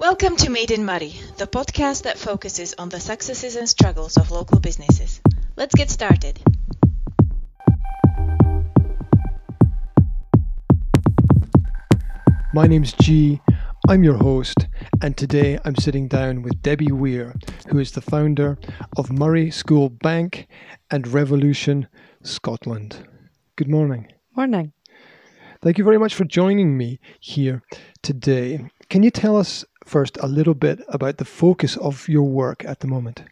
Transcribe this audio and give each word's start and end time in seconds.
Welcome 0.00 0.36
to 0.36 0.48
Made 0.48 0.70
in 0.70 0.86
Moray, 0.86 1.12
the 1.36 1.46
podcast 1.46 2.04
that 2.04 2.16
focuses 2.16 2.74
on 2.78 2.88
the 2.88 2.98
successes 2.98 3.54
and 3.54 3.68
struggles 3.68 4.16
of 4.16 4.30
local 4.30 4.58
businesses. 4.58 5.20
Let's 5.56 5.74
get 5.74 5.90
started. 5.90 6.40
My 12.54 12.66
name's 12.66 12.94
G. 12.94 13.42
I'm 13.90 14.02
your 14.02 14.16
host, 14.16 14.68
and 15.02 15.18
today 15.18 15.58
I'm 15.66 15.76
sitting 15.76 16.08
down 16.08 16.40
with 16.40 16.62
Debbie 16.62 16.92
Weir, 16.92 17.34
who 17.68 17.78
is 17.78 17.92
the 17.92 18.00
founder 18.00 18.56
of 18.96 19.12
Moray 19.12 19.50
School 19.50 19.90
Bank 19.90 20.46
and 20.90 21.06
Revolution 21.08 21.88
Scotland. 22.22 23.06
Good 23.56 23.68
morning. 23.68 24.10
Morning. 24.34 24.72
Thank 25.60 25.76
you 25.76 25.84
very 25.84 25.98
much 25.98 26.14
for 26.14 26.24
joining 26.24 26.78
me 26.78 27.00
here 27.20 27.62
today. 28.02 28.70
Can 28.88 29.02
you 29.02 29.10
tell 29.10 29.36
us 29.36 29.62
first 29.90 30.16
a 30.20 30.28
little 30.28 30.54
bit 30.54 30.78
about 30.88 31.16
the 31.18 31.24
focus 31.24 31.76
of 31.76 32.08
your 32.08 32.28
work 32.42 32.64
at 32.64 32.78
the 32.80 32.86
moment? 32.86 33.22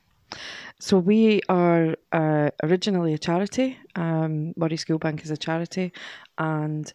So 0.81 0.99
we 0.99 1.41
are 1.49 1.97
uh, 2.13 2.51
originally 2.63 3.13
a 3.15 3.19
charity. 3.19 3.79
Um, 3.97 4.53
Moray 4.57 4.77
School 4.77 4.99
Bank 4.99 5.25
is 5.25 5.31
a 5.31 5.37
charity, 5.37 5.93
and 6.37 6.93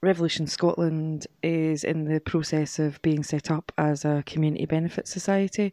Revolution 0.00 0.46
Scotland 0.46 1.26
is 1.42 1.84
in 1.84 2.04
the 2.04 2.20
process 2.20 2.78
of 2.78 3.00
being 3.02 3.22
set 3.22 3.50
up 3.50 3.72
as 3.76 4.04
a 4.04 4.22
community 4.26 4.66
benefit 4.66 5.06
society, 5.08 5.72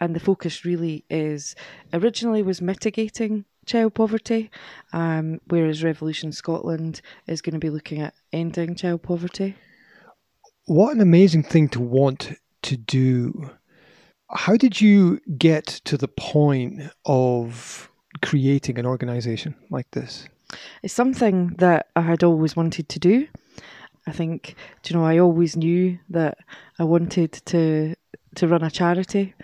and 0.00 0.14
the 0.14 0.20
focus 0.20 0.64
really 0.64 1.04
is 1.08 1.54
originally 1.92 2.42
was 2.42 2.60
mitigating 2.60 3.44
child 3.66 3.94
poverty, 3.94 4.50
um, 4.92 5.40
whereas 5.46 5.84
Revolution 5.84 6.32
Scotland 6.32 7.00
is 7.26 7.42
going 7.42 7.54
to 7.54 7.66
be 7.66 7.70
looking 7.70 8.00
at 8.00 8.14
ending 8.32 8.74
child 8.74 9.02
poverty. 9.02 9.56
What 10.66 10.94
an 10.94 11.00
amazing 11.00 11.44
thing 11.44 11.68
to 11.70 11.80
want 11.80 12.32
to 12.64 12.76
do 12.76 13.50
how 14.30 14.56
did 14.56 14.80
you 14.80 15.20
get 15.38 15.66
to 15.84 15.96
the 15.96 16.08
point 16.08 16.82
of 17.04 17.90
creating 18.22 18.78
an 18.78 18.86
organization 18.86 19.54
like 19.70 19.90
this? 19.92 20.28
It's 20.82 20.94
something 20.94 21.54
that 21.58 21.88
I 21.96 22.02
had 22.02 22.22
always 22.22 22.56
wanted 22.56 22.88
to 22.88 22.98
do. 22.98 23.28
I 24.06 24.12
think, 24.12 24.54
you 24.86 24.96
know, 24.96 25.04
I 25.04 25.18
always 25.18 25.56
knew 25.56 25.98
that 26.10 26.38
I 26.78 26.84
wanted 26.84 27.32
to 27.46 27.94
to 28.34 28.48
run 28.48 28.64
a 28.64 28.70
charity, 28.70 29.34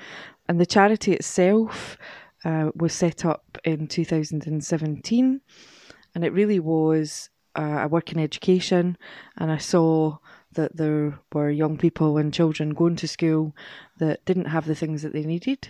and 0.49 0.61
the 0.61 0.67
charity 0.67 1.13
itself 1.13 1.97
uh, 2.45 2.71
was 2.75 2.93
set 2.93 3.25
up 3.25 3.59
in 3.65 3.87
2017, 3.87 5.41
and 6.15 6.25
it 6.25 6.33
really 6.33 6.61
was. 6.61 7.31
Uh, 7.57 7.79
I 7.83 7.87
work 7.87 8.13
in 8.13 8.19
education, 8.19 8.99
and 9.39 9.51
I 9.51 9.59
saw 9.59 10.19
that 10.55 10.77
there 10.77 11.19
were 11.33 11.51
young 11.51 11.77
people 11.79 12.19
and 12.19 12.35
children 12.35 12.71
going 12.71 12.97
to 12.97 13.09
school 13.09 13.55
that 13.99 14.25
didn't 14.25 14.47
have 14.47 14.67
the 14.67 14.75
things 14.75 15.03
that 15.03 15.13
they 15.13 15.25
needed. 15.25 15.69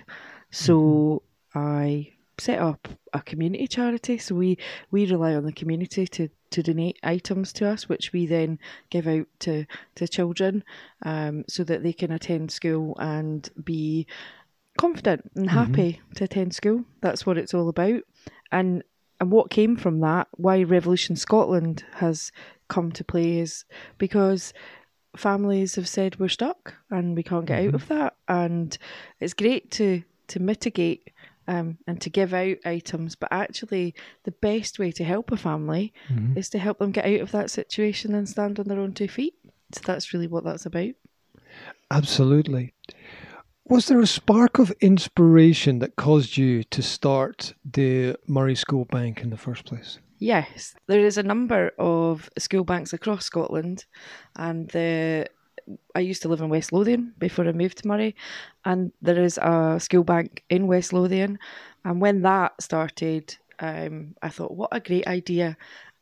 So 0.50 1.22
mm-hmm. 1.54 1.58
I 1.58 2.12
set 2.38 2.58
up 2.58 2.88
a 3.12 3.20
community 3.20 3.66
charity. 3.68 4.18
So 4.18 4.34
we, 4.34 4.56
we 4.90 5.06
rely 5.06 5.34
on 5.34 5.44
the 5.44 5.52
community 5.52 6.06
to, 6.08 6.28
to 6.50 6.62
donate 6.62 6.98
items 7.02 7.52
to 7.54 7.68
us, 7.68 7.88
which 7.88 8.12
we 8.12 8.26
then 8.26 8.58
give 8.88 9.06
out 9.06 9.26
to, 9.40 9.66
to 9.96 10.08
children 10.08 10.64
um, 11.04 11.44
so 11.48 11.62
that 11.64 11.82
they 11.82 11.92
can 11.92 12.12
attend 12.12 12.50
school 12.50 12.96
and 12.98 13.48
be 13.62 14.06
confident 14.78 15.30
and 15.34 15.48
mm-hmm. 15.48 15.58
happy 15.58 15.92
mm-hmm. 15.92 16.12
to 16.14 16.24
attend 16.24 16.54
school. 16.54 16.84
That's 17.02 17.26
what 17.26 17.36
it's 17.36 17.54
all 17.54 17.68
about. 17.68 18.02
And 18.50 18.82
and 19.20 19.30
what 19.30 19.50
came 19.50 19.76
from 19.76 20.00
that, 20.00 20.28
why 20.32 20.62
Revolution 20.62 21.14
Scotland 21.14 21.84
has 21.96 22.32
come 22.70 22.90
to 22.92 23.04
play 23.04 23.38
is 23.40 23.66
because 23.98 24.54
families 25.16 25.74
have 25.74 25.88
said 25.88 26.18
we're 26.18 26.28
stuck 26.28 26.74
and 26.90 27.14
we 27.14 27.22
can't 27.22 27.44
get 27.44 27.58
mm-hmm. 27.58 27.68
out 27.68 27.74
of 27.74 27.88
that. 27.88 28.16
And 28.28 28.78
it's 29.20 29.34
great 29.34 29.70
to 29.72 30.02
to 30.28 30.40
mitigate 30.40 31.10
um, 31.48 31.78
and 31.88 32.00
to 32.00 32.10
give 32.10 32.32
out 32.32 32.58
items, 32.64 33.16
but 33.16 33.32
actually, 33.32 33.94
the 34.22 34.30
best 34.30 34.78
way 34.78 34.92
to 34.92 35.02
help 35.02 35.32
a 35.32 35.36
family 35.36 35.92
mm-hmm. 36.08 36.38
is 36.38 36.48
to 36.50 36.60
help 36.60 36.78
them 36.78 36.92
get 36.92 37.04
out 37.04 37.20
of 37.20 37.32
that 37.32 37.50
situation 37.50 38.14
and 38.14 38.28
stand 38.28 38.60
on 38.60 38.68
their 38.68 38.78
own 38.78 38.92
two 38.92 39.08
feet. 39.08 39.34
So 39.72 39.80
that's 39.84 40.14
really 40.14 40.28
what 40.28 40.44
that's 40.44 40.64
about. 40.64 40.92
Absolutely. 41.90 42.72
Was 43.64 43.86
there 43.86 44.00
a 44.00 44.06
spark 44.06 44.60
of 44.60 44.70
inspiration 44.80 45.80
that 45.80 45.96
caused 45.96 46.36
you 46.36 46.62
to 46.64 46.82
start 46.82 47.54
the 47.64 48.16
Moray 48.28 48.54
School 48.54 48.84
Bank 48.84 49.20
in 49.20 49.30
the 49.30 49.36
first 49.36 49.64
place? 49.64 49.98
Yes, 50.20 50.74
there 50.86 51.00
is 51.00 51.16
a 51.16 51.22
number 51.22 51.72
of 51.78 52.28
school 52.38 52.62
banks 52.62 52.92
across 52.92 53.24
Scotland, 53.24 53.86
and 54.36 54.68
the 54.68 55.26
I 55.94 56.00
used 56.00 56.20
to 56.22 56.28
live 56.28 56.42
in 56.42 56.50
West 56.50 56.72
Lothian 56.72 57.14
before 57.18 57.48
I 57.48 57.52
moved 57.52 57.78
to 57.78 57.88
Moray, 57.88 58.12
and 58.66 58.92
there 59.00 59.22
is 59.22 59.38
a 59.38 59.78
school 59.80 60.04
bank 60.04 60.44
in 60.50 60.66
West 60.66 60.92
Lothian. 60.92 61.38
And 61.86 62.02
when 62.02 62.20
that 62.22 62.60
started, 62.60 63.34
um, 63.60 64.14
I 64.20 64.28
thought, 64.28 64.52
what 64.52 64.68
a 64.72 64.80
great 64.80 65.06
idea! 65.06 65.56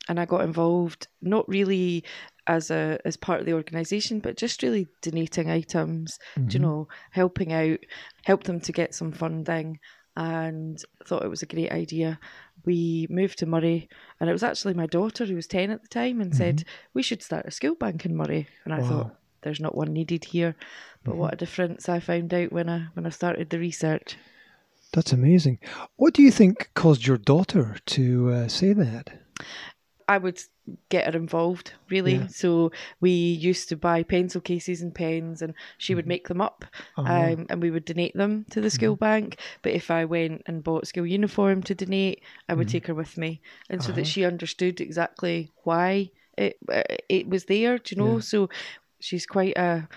And 0.08 0.18
I 0.18 0.24
got 0.24 0.42
involved, 0.42 1.06
not 1.22 1.48
really 1.48 2.02
as 2.48 2.72
a 2.72 2.98
as 3.04 3.16
part 3.16 3.38
of 3.38 3.46
the 3.46 3.52
organisation, 3.52 4.18
but 4.18 4.36
just 4.36 4.64
really 4.64 4.88
donating 5.00 5.48
items, 5.48 6.18
mm-hmm. 6.34 6.50
you 6.50 6.58
know, 6.58 6.88
helping 7.12 7.52
out, 7.52 7.78
help 8.24 8.44
them 8.44 8.58
to 8.62 8.72
get 8.72 8.96
some 8.96 9.12
funding, 9.12 9.78
and 10.18 10.82
thought 11.06 11.24
it 11.24 11.30
was 11.30 11.42
a 11.42 11.46
great 11.46 11.70
idea. 11.70 12.18
We 12.64 13.06
moved 13.08 13.38
to 13.38 13.46
Moray, 13.46 13.86
and 14.18 14.28
it 14.28 14.32
was 14.32 14.42
actually 14.42 14.74
my 14.74 14.86
daughter 14.86 15.24
who 15.24 15.36
was 15.36 15.46
ten 15.46 15.70
at 15.70 15.80
the 15.80 15.88
time, 15.88 16.20
and 16.20 16.32
mm-hmm. 16.32 16.38
said 16.38 16.64
we 16.92 17.02
should 17.02 17.22
start 17.22 17.46
a 17.46 17.52
school 17.52 17.76
bank 17.76 18.04
in 18.04 18.16
Moray, 18.16 18.48
and 18.64 18.74
I 18.74 18.80
wow. 18.80 18.88
thought 18.88 19.16
there's 19.42 19.60
not 19.60 19.76
one 19.76 19.92
needed 19.92 20.24
here, 20.24 20.56
but 21.04 21.12
mm-hmm. 21.12 21.20
what 21.20 21.34
a 21.34 21.36
difference 21.36 21.88
I 21.88 22.00
found 22.00 22.34
out 22.34 22.52
when 22.52 22.68
I 22.68 22.88
when 22.94 23.06
I 23.06 23.10
started 23.10 23.48
the 23.48 23.60
research. 23.60 24.16
That's 24.92 25.12
amazing. 25.12 25.60
What 25.96 26.14
do 26.14 26.22
you 26.22 26.32
think 26.32 26.70
caused 26.74 27.06
your 27.06 27.18
daughter 27.18 27.76
to 27.86 28.30
uh, 28.30 28.48
say 28.48 28.72
that? 28.72 29.10
I 30.08 30.18
would 30.18 30.40
get 30.88 31.12
her 31.12 31.18
involved 31.18 31.72
really. 31.90 32.16
Yeah. 32.16 32.26
So 32.28 32.72
we 33.00 33.10
used 33.10 33.68
to 33.70 33.76
buy 33.76 34.02
pencil 34.02 34.40
cases 34.40 34.82
and 34.82 34.94
pens, 34.94 35.42
and 35.42 35.54
she 35.78 35.94
would 35.94 36.04
mm-hmm. 36.04 36.08
make 36.08 36.28
them 36.28 36.40
up, 36.40 36.64
uh-huh. 36.96 37.12
um, 37.12 37.46
and 37.50 37.62
we 37.62 37.70
would 37.70 37.84
donate 37.84 38.16
them 38.16 38.44
to 38.50 38.60
the 38.60 38.70
school 38.70 38.94
mm-hmm. 38.94 39.04
bank. 39.04 39.40
But 39.62 39.72
if 39.72 39.90
I 39.90 40.04
went 40.04 40.42
and 40.46 40.64
bought 40.64 40.86
school 40.86 41.06
uniform 41.06 41.62
to 41.64 41.74
donate, 41.74 42.22
I 42.48 42.54
would 42.54 42.68
mm-hmm. 42.68 42.72
take 42.72 42.86
her 42.88 42.94
with 42.94 43.16
me, 43.16 43.40
and 43.68 43.80
uh-huh. 43.80 43.86
so 43.86 43.92
that 43.92 44.02
uh-huh. 44.02 44.10
she 44.10 44.24
understood 44.24 44.80
exactly 44.80 45.50
why 45.64 46.10
it 46.36 46.56
uh, 46.72 46.82
it 47.08 47.28
was 47.28 47.44
there. 47.44 47.78
Do 47.78 47.94
you 47.94 48.02
know? 48.02 48.14
Yeah. 48.14 48.20
So 48.20 48.48
she's 49.00 49.26
quite 49.26 49.56
a 49.56 49.88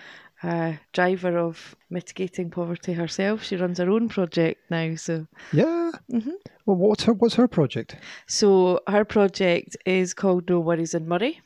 uh, 0.44 0.74
driver 0.94 1.38
of 1.38 1.76
mitigating 1.90 2.50
poverty 2.50 2.94
herself. 2.94 3.44
She 3.44 3.56
runs 3.56 3.78
her 3.78 3.90
own 3.90 4.10
project 4.10 4.60
now. 4.70 4.96
So 4.96 5.28
yeah. 5.52 5.92
Mm-hmm. 6.12 6.32
Well, 6.66 6.78
what's 6.78 7.04
her 7.04 7.14
what's 7.14 7.36
her 7.36 7.48
project? 7.48 7.96
So 8.28 8.80
her 8.88 9.06
project 9.06 9.78
is 9.86 10.14
called 10.14 10.50
No 10.50 10.60
Worries 10.60 10.94
in 10.94 11.08
Moray. 11.08 11.40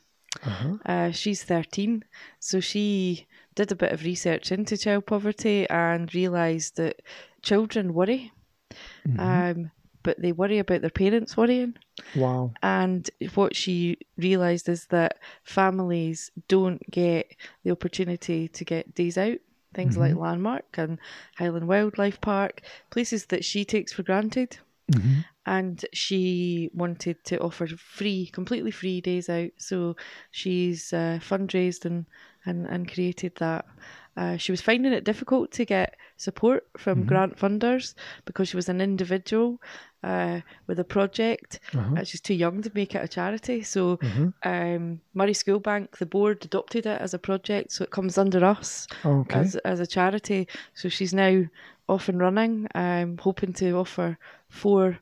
Uh-huh. 0.44 0.76
Uh, 0.84 1.10
she's 1.12 1.44
thirteen, 1.44 2.04
so 2.40 2.60
she 2.60 3.26
did 3.54 3.72
a 3.72 3.76
bit 3.76 3.92
of 3.92 4.04
research 4.04 4.52
into 4.52 4.76
child 4.76 5.06
poverty 5.06 5.66
and 5.70 6.14
realised 6.14 6.76
that 6.76 7.00
children 7.42 7.94
worry. 7.94 8.32
Mm-hmm. 9.08 9.20
Um, 9.20 9.70
but 10.06 10.22
they 10.22 10.30
worry 10.30 10.60
about 10.60 10.82
their 10.82 10.88
parents 10.88 11.36
worrying. 11.36 11.74
Wow. 12.14 12.52
And 12.62 13.10
what 13.34 13.56
she 13.56 13.98
realised 14.16 14.68
is 14.68 14.86
that 14.86 15.18
families 15.42 16.30
don't 16.46 16.80
get 16.92 17.34
the 17.64 17.72
opportunity 17.72 18.46
to 18.46 18.64
get 18.64 18.94
days 18.94 19.18
out. 19.18 19.38
Things 19.74 19.94
mm-hmm. 19.94 20.02
like 20.02 20.14
Landmark 20.14 20.78
and 20.78 21.00
Highland 21.36 21.66
Wildlife 21.66 22.20
Park, 22.20 22.62
places 22.90 23.26
that 23.26 23.44
she 23.44 23.64
takes 23.64 23.92
for 23.92 24.04
granted. 24.04 24.58
Mm-hmm. 24.92 25.22
And 25.44 25.84
she 25.92 26.70
wanted 26.72 27.24
to 27.24 27.40
offer 27.40 27.66
free, 27.66 28.30
completely 28.32 28.70
free 28.70 29.00
days 29.00 29.28
out. 29.28 29.50
So 29.56 29.96
she's 30.30 30.92
uh, 30.92 31.18
fundraised 31.20 31.84
and, 31.84 32.06
and, 32.44 32.66
and 32.66 32.92
created 32.92 33.32
that. 33.40 33.64
Uh, 34.16 34.36
she 34.36 34.52
was 34.52 34.60
finding 34.60 34.92
it 34.92 35.02
difficult 35.02 35.50
to 35.52 35.64
get 35.64 35.96
support 36.16 36.66
from 36.76 37.00
mm-hmm. 37.00 37.08
grant 37.08 37.36
funders 37.36 37.94
because 38.24 38.48
she 38.48 38.56
was 38.56 38.68
an 38.68 38.80
individual 38.80 39.60
uh, 40.02 40.40
with 40.66 40.78
a 40.78 40.84
project. 40.84 41.60
Uh-huh. 41.74 42.04
She's 42.04 42.20
too 42.20 42.34
young 42.34 42.62
to 42.62 42.70
make 42.74 42.94
it 42.94 43.04
a 43.04 43.08
charity. 43.08 43.62
So 43.62 43.96
mm-hmm. 43.98 44.28
um, 44.48 45.00
Moray 45.14 45.32
School 45.32 45.60
Bank, 45.60 45.98
the 45.98 46.06
board 46.06 46.44
adopted 46.44 46.86
it 46.86 47.00
as 47.00 47.14
a 47.14 47.18
project, 47.18 47.72
so 47.72 47.84
it 47.84 47.90
comes 47.90 48.18
under 48.18 48.44
us 48.44 48.86
okay. 49.04 49.40
as, 49.40 49.56
as 49.56 49.80
a 49.80 49.86
charity. 49.86 50.48
So 50.74 50.88
she's 50.88 51.12
now 51.12 51.44
off 51.88 52.08
and 52.08 52.18
running. 52.18 52.68
I'm 52.74 53.18
hoping 53.18 53.52
to 53.54 53.72
offer 53.72 54.18
four 54.48 54.98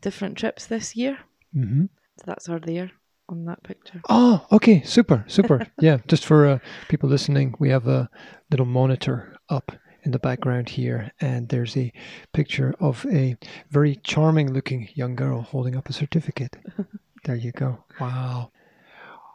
different 0.00 0.38
trips 0.38 0.66
this 0.66 0.96
year. 0.96 1.18
Mm-hmm. 1.54 1.84
So 2.18 2.24
that's 2.26 2.46
her 2.46 2.58
there 2.58 2.90
on 3.28 3.44
that 3.46 3.62
picture. 3.62 4.00
Oh, 4.08 4.46
okay, 4.52 4.82
super, 4.82 5.24
super. 5.26 5.66
yeah, 5.80 5.98
just 6.06 6.24
for 6.24 6.46
uh, 6.46 6.58
people 6.88 7.08
listening, 7.08 7.54
we 7.58 7.70
have 7.70 7.86
a 7.86 8.08
little 8.50 8.66
monitor 8.66 9.36
up 9.48 9.72
in 10.06 10.12
the 10.12 10.18
background 10.18 10.70
here, 10.70 11.12
and 11.20 11.48
there's 11.48 11.76
a 11.76 11.92
picture 12.32 12.74
of 12.80 13.04
a 13.10 13.36
very 13.68 13.96
charming 13.96 14.52
looking 14.52 14.88
young 14.94 15.16
girl 15.16 15.42
holding 15.42 15.76
up 15.76 15.88
a 15.88 15.92
certificate. 15.92 16.56
there 17.24 17.34
you 17.34 17.52
go. 17.52 17.84
Wow. 18.00 18.52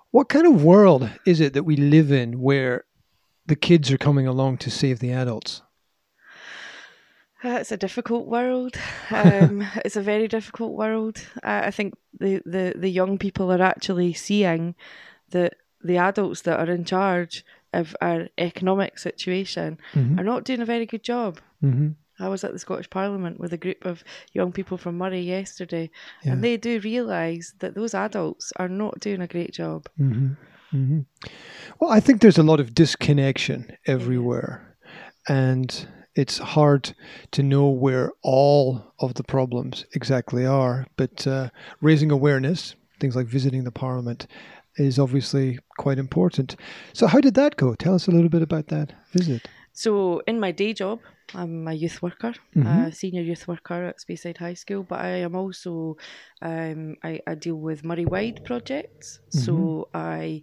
What 0.09 0.29
kind 0.29 0.47
of 0.47 0.63
world 0.63 1.09
is 1.25 1.39
it 1.39 1.53
that 1.53 1.63
we 1.63 1.75
live 1.75 2.11
in 2.11 2.41
where 2.41 2.85
the 3.45 3.55
kids 3.55 3.91
are 3.91 3.97
coming 3.97 4.25
along 4.25 4.57
to 4.59 4.71
save 4.71 4.99
the 4.99 5.11
adults? 5.11 5.61
Uh, 7.43 7.57
it's 7.59 7.71
a 7.71 7.77
difficult 7.77 8.27
world. 8.27 8.75
Um, 9.11 9.67
it's 9.83 9.97
a 9.97 10.01
very 10.01 10.29
difficult 10.29 10.71
world. 10.71 11.17
Uh, 11.43 11.63
I 11.65 11.71
think 11.71 11.95
the, 12.17 12.41
the, 12.45 12.73
the 12.77 12.89
young 12.89 13.17
people 13.17 13.51
are 13.51 13.61
actually 13.61 14.13
seeing 14.13 14.73
that 15.31 15.55
the 15.83 15.97
adults 15.97 16.41
that 16.43 16.57
are 16.61 16.71
in 16.71 16.85
charge 16.85 17.43
of 17.73 17.95
our 18.01 18.27
economic 18.37 18.99
situation 18.99 19.77
Mhm. 19.93 20.19
are 20.19 20.23
not 20.23 20.43
doing 20.43 20.61
a 20.61 20.65
very 20.65 20.85
good 20.85 21.03
job. 21.03 21.39
Mm-hmm. 21.63 21.89
I 22.19 22.27
was 22.29 22.43
at 22.43 22.51
the 22.53 22.59
Scottish 22.59 22.89
Parliament 22.89 23.39
with 23.39 23.51
a 23.53 23.57
group 23.57 23.83
of 23.85 24.03
young 24.33 24.51
people 24.51 24.77
from 24.77 24.97
Moray 24.97 25.21
yesterday, 25.21 25.89
Yeah. 26.23 26.33
and 26.33 26.43
they 26.43 26.55
do 26.57 26.79
realise 26.79 27.53
that 27.59 27.73
those 27.73 27.93
adults 27.95 28.53
are 28.57 28.69
not 28.69 28.99
doing 28.99 29.21
a 29.21 29.27
great 29.27 29.53
job. 29.53 29.87
hmm 29.97 30.33
hmm 30.71 30.99
Well, 31.79 31.91
I 31.91 31.99
think 31.99 32.21
there's 32.21 32.37
a 32.37 32.43
lot 32.43 32.59
of 32.59 32.73
disconnection 32.75 33.71
everywhere, 33.87 34.75
and 35.27 35.87
it's 36.15 36.37
hard 36.37 36.93
to 37.31 37.41
know 37.43 37.69
where 37.69 38.11
all 38.21 38.93
of 38.99 39.13
the 39.15 39.23
problems 39.23 39.85
exactly 39.93 40.45
are. 40.45 40.85
But 40.97 41.25
uh, 41.27 41.49
raising 41.81 42.11
awareness, 42.11 42.75
things 42.99 43.15
like 43.15 43.27
visiting 43.27 43.63
the 43.63 43.71
Parliament, 43.71 44.27
is 44.77 44.99
obviously 44.99 45.59
quite 45.77 45.97
important. 45.99 46.55
So, 46.93 47.07
how 47.07 47.19
did 47.19 47.33
that 47.35 47.55
go? 47.57 47.75
Tell 47.75 47.95
us 47.95 48.07
a 48.07 48.11
little 48.11 48.29
bit 48.29 48.41
about 48.41 48.67
that 48.67 48.93
visit. 49.11 49.47
So, 49.73 50.21
in 50.27 50.39
my 50.39 50.51
day 50.51 50.73
job, 50.73 50.99
I'm 51.33 51.65
a 51.67 51.73
youth 51.73 52.01
worker, 52.01 52.33
Mhm. 52.55 52.87
a 52.87 52.91
senior 52.91 53.21
youth 53.21 53.47
worker 53.47 53.85
at 53.85 53.99
Speyside 53.99 54.37
High 54.37 54.55
School, 54.55 54.83
but 54.83 54.99
I 54.99 55.21
am 55.27 55.33
also 55.35 55.95
um, 56.41 56.95
I, 57.03 57.21
I 57.25 57.35
deal 57.35 57.55
with 57.55 57.85
Moray 57.85 58.03
Wide 58.05 58.41
projects. 58.43 59.21
So 59.29 59.87
I 59.93 60.41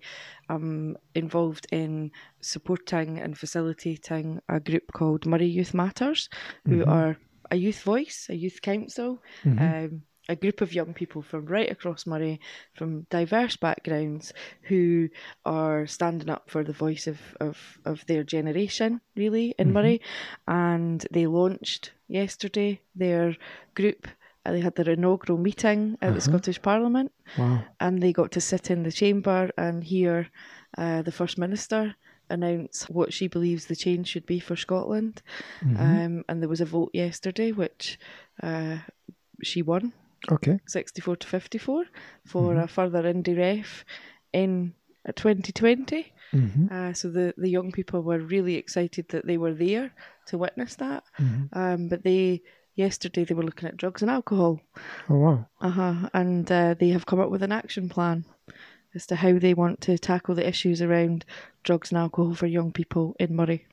am 0.49 0.97
involved 1.15 1.67
in 1.73 2.11
supporting 2.41 3.19
and 3.19 3.37
facilitating 3.37 4.41
a 4.49 4.61
group 4.61 4.93
called 4.95 5.27
Moray 5.27 5.47
Youth 5.47 5.75
Matters, 5.75 6.31
who 6.65 6.85
Mhm. 6.85 6.89
are 6.89 7.17
a 7.51 7.57
youth 7.57 7.83
voice, 7.83 8.27
a 8.31 8.35
youth 8.37 8.63
council, 8.63 9.23
Mhm. 9.45 9.61
um, 9.61 10.03
a 10.29 10.37
group 10.37 10.61
of 10.61 10.75
young 10.75 10.93
people 10.95 11.23
from 11.23 11.47
right 11.47 11.71
across 11.71 12.07
Moray, 12.07 12.39
from 12.75 13.07
diverse 13.11 13.57
backgrounds, 13.57 14.33
who 14.63 15.09
are 15.45 15.87
standing 15.87 16.29
up 16.29 16.51
for 16.51 16.63
the 16.65 16.73
voice 16.73 17.07
of, 17.07 17.19
of, 17.41 17.79
of 17.85 18.05
their 18.07 18.23
generation, 18.25 19.01
really, 19.17 19.55
in 19.59 19.69
Mhm. 19.69 19.73
Moray. 19.73 20.01
And 20.47 21.07
they 21.11 21.27
launched 21.27 21.93
yesterday 22.09 22.81
their 22.95 23.37
group. 23.75 24.07
uh, 24.45 24.53
They 24.53 24.61
had 24.61 24.75
their 24.77 24.91
inaugural 24.91 25.39
meeting 25.39 25.97
at 26.01 26.09
Uh-huh. 26.09 26.15
the 26.15 26.21
Scottish 26.21 26.61
Parliament, 26.63 27.13
Wow. 27.37 27.65
and 27.81 28.01
they 28.03 28.13
got 28.13 28.31
to 28.33 28.41
sit 28.41 28.71
in 28.71 28.83
the 28.83 28.93
chamber 28.93 29.51
and 29.57 29.85
hear 29.85 30.29
uh, 30.77 31.03
the 31.03 31.13
First 31.13 31.39
Minister 31.39 31.95
announce 32.31 32.89
what 32.91 33.13
she 33.13 33.27
believes 33.29 33.67
the 33.67 33.77
change 33.77 34.09
should 34.09 34.27
be 34.27 34.39
for 34.41 34.57
Scotland. 34.57 35.23
Mhm. 35.63 35.77
Um, 35.81 36.25
and 36.29 36.41
there 36.43 36.49
was 36.49 36.61
a 36.61 36.67
vote 36.67 36.91
yesterday, 36.93 37.53
which 37.53 37.99
uh, 38.43 38.79
she 39.43 39.63
won. 39.63 39.93
Okay. 40.31 40.59
64 40.67 41.17
to 41.17 41.27
54 41.27 41.85
for 42.27 42.57
a 42.57 42.67
further 42.69 43.03
indie 43.03 43.37
ref 43.37 43.85
in 44.33 44.75
uh, 45.09 45.13
2020. 45.13 46.13
hmm 46.33 46.67
Uh, 46.71 46.93
so 46.93 47.11
the, 47.11 47.33
the 47.37 47.49
young 47.49 47.73
people 47.73 48.03
were 48.03 48.19
really 48.19 48.57
excited 48.57 49.09
that 49.09 49.27
they 49.27 49.39
were 49.39 49.55
there 49.55 49.91
to 50.27 50.39
witness 50.39 50.77
that. 50.77 51.05
hmm 51.17 51.45
Um, 51.53 51.89
but 51.89 52.03
they 52.03 52.43
yesterday 52.75 53.25
they 53.25 53.35
were 53.35 53.45
looking 53.47 53.69
at 53.69 53.77
drugs 53.77 54.03
and 54.03 54.11
alcohol. 54.11 54.61
Oh, 55.09 55.19
wow. 55.19 55.47
Uh-huh. 55.61 56.09
And 56.13 56.51
uh, 56.53 56.75
they 56.79 56.91
have 56.91 57.07
come 57.07 57.21
up 57.21 57.31
with 57.31 57.43
an 57.43 57.53
action 57.53 57.89
plan 57.89 58.25
as 58.95 59.07
to 59.07 59.17
how 59.17 59.39
they 59.39 59.55
want 59.55 59.81
to 59.83 59.99
tackle 59.99 60.35
the 60.35 60.49
issues 60.49 60.81
around 60.83 61.25
drugs 61.63 61.91
and 61.91 61.99
alcohol 61.99 62.35
for 62.35 62.47
young 62.47 62.73
people 62.73 63.15
in 63.19 63.35
Moray. 63.35 63.65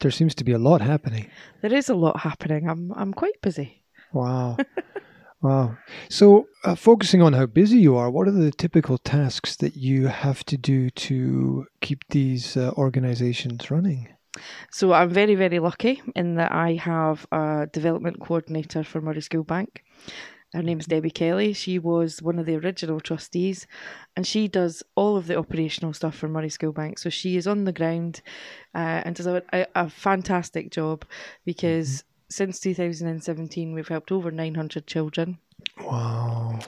There 0.00 0.10
seems 0.10 0.34
to 0.36 0.44
be 0.44 0.52
a 0.52 0.58
lot 0.58 0.80
happening. 0.80 1.30
There 1.62 1.74
is 1.74 1.88
a 1.88 1.94
lot 1.94 2.20
happening. 2.20 2.68
I'm 2.68 2.92
I'm 2.92 3.14
quite 3.14 3.40
busy. 3.42 3.82
Wow. 4.12 4.56
wow. 5.42 5.76
So, 6.08 6.46
uh, 6.64 6.74
focusing 6.74 7.22
on 7.22 7.32
how 7.32 7.46
busy 7.46 7.78
you 7.78 7.96
are, 7.96 8.10
what 8.10 8.28
are 8.28 8.32
the 8.32 8.50
typical 8.50 8.98
tasks 8.98 9.56
that 9.56 9.76
you 9.76 10.06
have 10.06 10.44
to 10.44 10.56
do 10.56 10.90
to 10.90 11.66
keep 11.80 12.04
these 12.08 12.56
uh, 12.56 12.72
organizations 12.76 13.70
running? 13.70 14.08
So 14.70 14.92
I'm 14.92 15.10
very, 15.10 15.34
very 15.34 15.58
lucky 15.58 16.02
in 16.14 16.34
that 16.36 16.52
I 16.52 16.74
have 16.74 17.26
a 17.32 17.68
development 17.72 18.20
coordinator 18.20 18.84
for 18.84 19.00
Moray 19.00 19.20
School 19.20 19.44
Bank. 19.44 19.82
Her 20.52 20.62
name's 20.62 20.86
Debbie 20.86 21.10
Kelly. 21.10 21.52
She 21.52 21.78
was 21.78 22.22
one 22.22 22.38
of 22.38 22.46
the 22.46 22.56
original 22.56 23.00
trustees 23.00 23.66
and 24.16 24.26
she 24.26 24.48
does 24.48 24.82
all 24.94 25.16
of 25.16 25.26
the 25.26 25.36
operational 25.36 25.92
stuff 25.92 26.16
for 26.16 26.28
Moray 26.28 26.48
School 26.48 26.72
Bank. 26.72 26.98
So 26.98 27.10
she 27.10 27.36
is 27.36 27.46
on 27.46 27.64
the 27.64 27.72
ground 27.72 28.22
uh, 28.74 29.02
and 29.04 29.14
does 29.14 29.26
a, 29.26 29.42
a, 29.52 29.66
a 29.74 29.90
fantastic 29.90 30.70
job 30.70 31.04
because 31.44 32.04
since 32.28 32.60
2017 32.60 33.74
we've 33.74 33.88
helped 33.88 34.12
over 34.12 34.30
900 34.30 34.86
children. 34.86 35.38
Wow. 35.80 36.58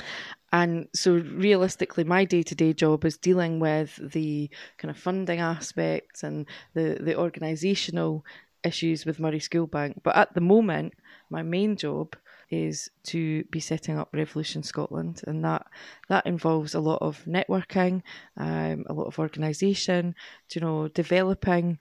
And 0.53 0.89
so, 0.95 1.13
realistically, 1.13 2.05
my 2.05 2.25
day 2.25 2.43
to 2.43 2.55
day 2.55 2.73
job 2.73 3.05
is 3.05 3.19
dealing 3.19 3.61
with 3.61 4.01
the 4.13 4.49
kind 4.79 4.91
of 4.91 4.97
funding 4.97 5.41
aspects 5.41 6.23
and 6.23 6.47
the, 6.73 6.97
the 7.01 7.15
organisational 7.15 8.23
issues 8.65 9.05
with 9.05 9.21
Moray 9.21 9.41
School 9.41 9.67
Bank. 9.67 10.01
But 10.03 10.17
at 10.17 10.35
the 10.35 10.41
moment, 10.41 10.95
my 11.29 11.43
main 11.43 11.77
job 11.77 12.17
is 12.51 12.91
to 13.05 13.45
be 13.45 13.61
setting 13.61 13.99
up 13.99 14.09
Revolution 14.13 14.63
Scotland, 14.63 15.21
and 15.27 15.45
that 15.45 15.67
that 16.09 16.27
involves 16.27 16.75
a 16.75 16.81
lot 16.81 17.03
of 17.03 17.23
networking, 17.27 18.03
um, 18.39 18.87
a 18.89 18.95
lot 18.95 19.07
of 19.07 19.19
organisation, 19.19 20.15
you 20.55 20.61
know, 20.63 20.89
developing 20.89 21.79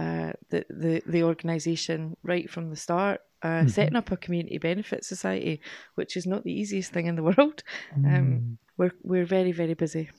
uh, 0.00 0.32
the 0.48 0.64
the 0.70 1.02
the 1.06 1.22
organisation 1.22 2.16
right 2.22 2.48
from 2.50 2.70
the 2.70 2.76
start. 2.76 3.20
Uh, 3.42 3.66
Setting 3.66 3.96
up 3.96 4.12
a 4.12 4.18
community 4.18 4.58
benefit 4.58 5.02
society, 5.02 5.62
which 5.94 6.14
is 6.14 6.26
not 6.26 6.44
the 6.44 6.52
easiest 6.52 6.92
thing 6.92 7.06
in 7.06 7.16
the 7.16 7.22
world. 7.30 7.62
Um, 7.96 8.58
we're 8.76 8.92
we're 9.02 9.24
very 9.24 9.52
very 9.52 9.74
busy. 9.74 10.10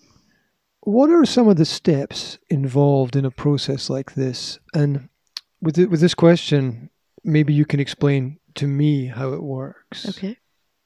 What 0.82 1.12
are 1.12 1.26
some 1.26 1.48
of 1.48 1.58
the 1.58 1.66
steps 1.66 2.40
involved 2.50 3.16
in 3.16 3.26
a 3.26 3.32
process 3.32 3.90
like 3.90 4.16
this? 4.16 4.60
And 4.74 5.10
with 5.62 5.78
it, 5.78 5.90
with 5.92 6.02
this 6.02 6.16
question, 6.16 6.90
maybe 7.24 7.54
you 7.54 7.66
can 7.66 7.80
explain 7.80 8.40
to 8.56 8.68
me 8.68 9.06
how 9.06 9.34
it 9.34 9.44
works. 9.44 10.10
Okay. 10.10 10.38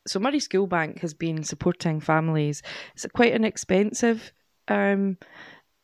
So 0.07 0.19
Moray 0.19 0.39
School 0.39 0.67
Bank 0.67 0.99
has 0.99 1.13
been 1.13 1.43
supporting 1.43 2.01
families. 2.01 2.61
It's 2.93 3.05
quite 3.13 3.33
an 3.33 3.45
expensive 3.45 4.33
um, 4.67 5.17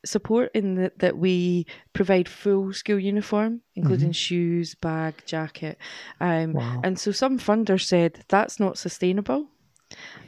support 0.05 0.51
in 0.53 0.75
that 0.75 0.99
that 0.99 1.17
we 1.17 1.65
provide 1.93 2.27
full 2.27 2.73
school 2.73 2.99
uniform, 2.99 3.61
including 3.75 4.11
shoes, 4.11 4.75
bag, 4.75 5.15
jacket. 5.25 5.77
Um, 6.19 6.53
Wow. 6.53 6.81
And 6.83 6.99
so 6.99 7.11
some 7.11 7.37
funders 7.39 7.85
said 7.85 8.23
that's 8.27 8.59
not 8.59 8.77
sustainable, 8.77 9.47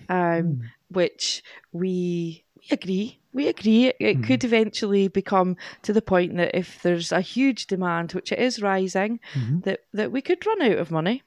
um, 0.10 0.62
which 0.90 1.44
we 1.72 2.44
we 2.56 2.68
agree. 2.72 3.20
We 3.34 3.48
agree. 3.48 3.86
It, 3.88 3.96
it 4.00 4.24
could 4.24 4.44
eventually 4.44 5.08
become 5.08 5.58
to 5.82 5.92
the 5.92 6.04
point 6.04 6.38
that 6.38 6.56
if 6.56 6.82
there's 6.84 7.12
a 7.12 7.20
huge 7.22 7.66
demand, 7.68 8.14
which 8.14 8.32
it 8.32 8.40
is 8.40 8.62
rising, 8.62 9.20
Mhm. 9.34 9.64
that 9.64 9.80
that 9.94 10.12
we 10.12 10.22
could 10.22 10.46
run 10.46 10.62
out 10.62 10.78
of 10.78 10.92
money. 10.92 11.24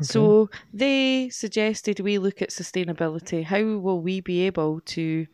So 0.00 0.48
they 0.72 1.28
suggested 1.30 2.00
we 2.00 2.18
look 2.18 2.40
at 2.40 2.50
sustainability. 2.50 3.44
How 3.44 3.62
will 3.78 4.00
we 4.00 4.20
be 4.20 4.40
able 4.46 4.80
to 4.96 5.26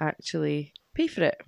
actually 0.00 0.72
pay 0.94 1.06
for 1.06 1.22
it 1.24 1.40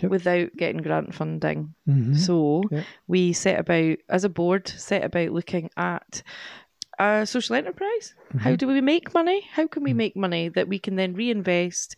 Yep. 0.00 0.10
without 0.10 0.56
getting 0.56 0.82
grant 0.82 1.14
funding? 1.14 1.74
Mhm. 1.88 2.16
So 2.16 2.62
Yeah. 2.70 2.82
we 3.06 3.32
set 3.32 3.58
about, 3.58 3.98
as 4.08 4.24
a 4.24 4.28
board, 4.28 4.68
set 4.68 5.04
about 5.04 5.32
looking 5.32 5.70
at 5.76 6.22
a 6.98 7.26
social 7.26 7.56
enterprise. 7.56 8.14
How 8.38 8.56
do 8.56 8.66
we 8.66 8.80
make 8.80 9.12
money? 9.12 9.42
How 9.52 9.66
can 9.66 9.82
we 9.82 9.92
make 9.92 10.16
money 10.16 10.48
that 10.48 10.66
we 10.68 10.78
can 10.78 10.96
then 10.96 11.12
reinvest 11.14 11.94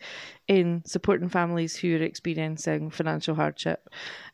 in 0.49 0.83
supporting 0.85 1.29
families 1.29 1.77
who 1.77 1.95
are 1.97 2.03
experiencing 2.03 2.91
financial 2.91 3.35
hardship 3.37 3.89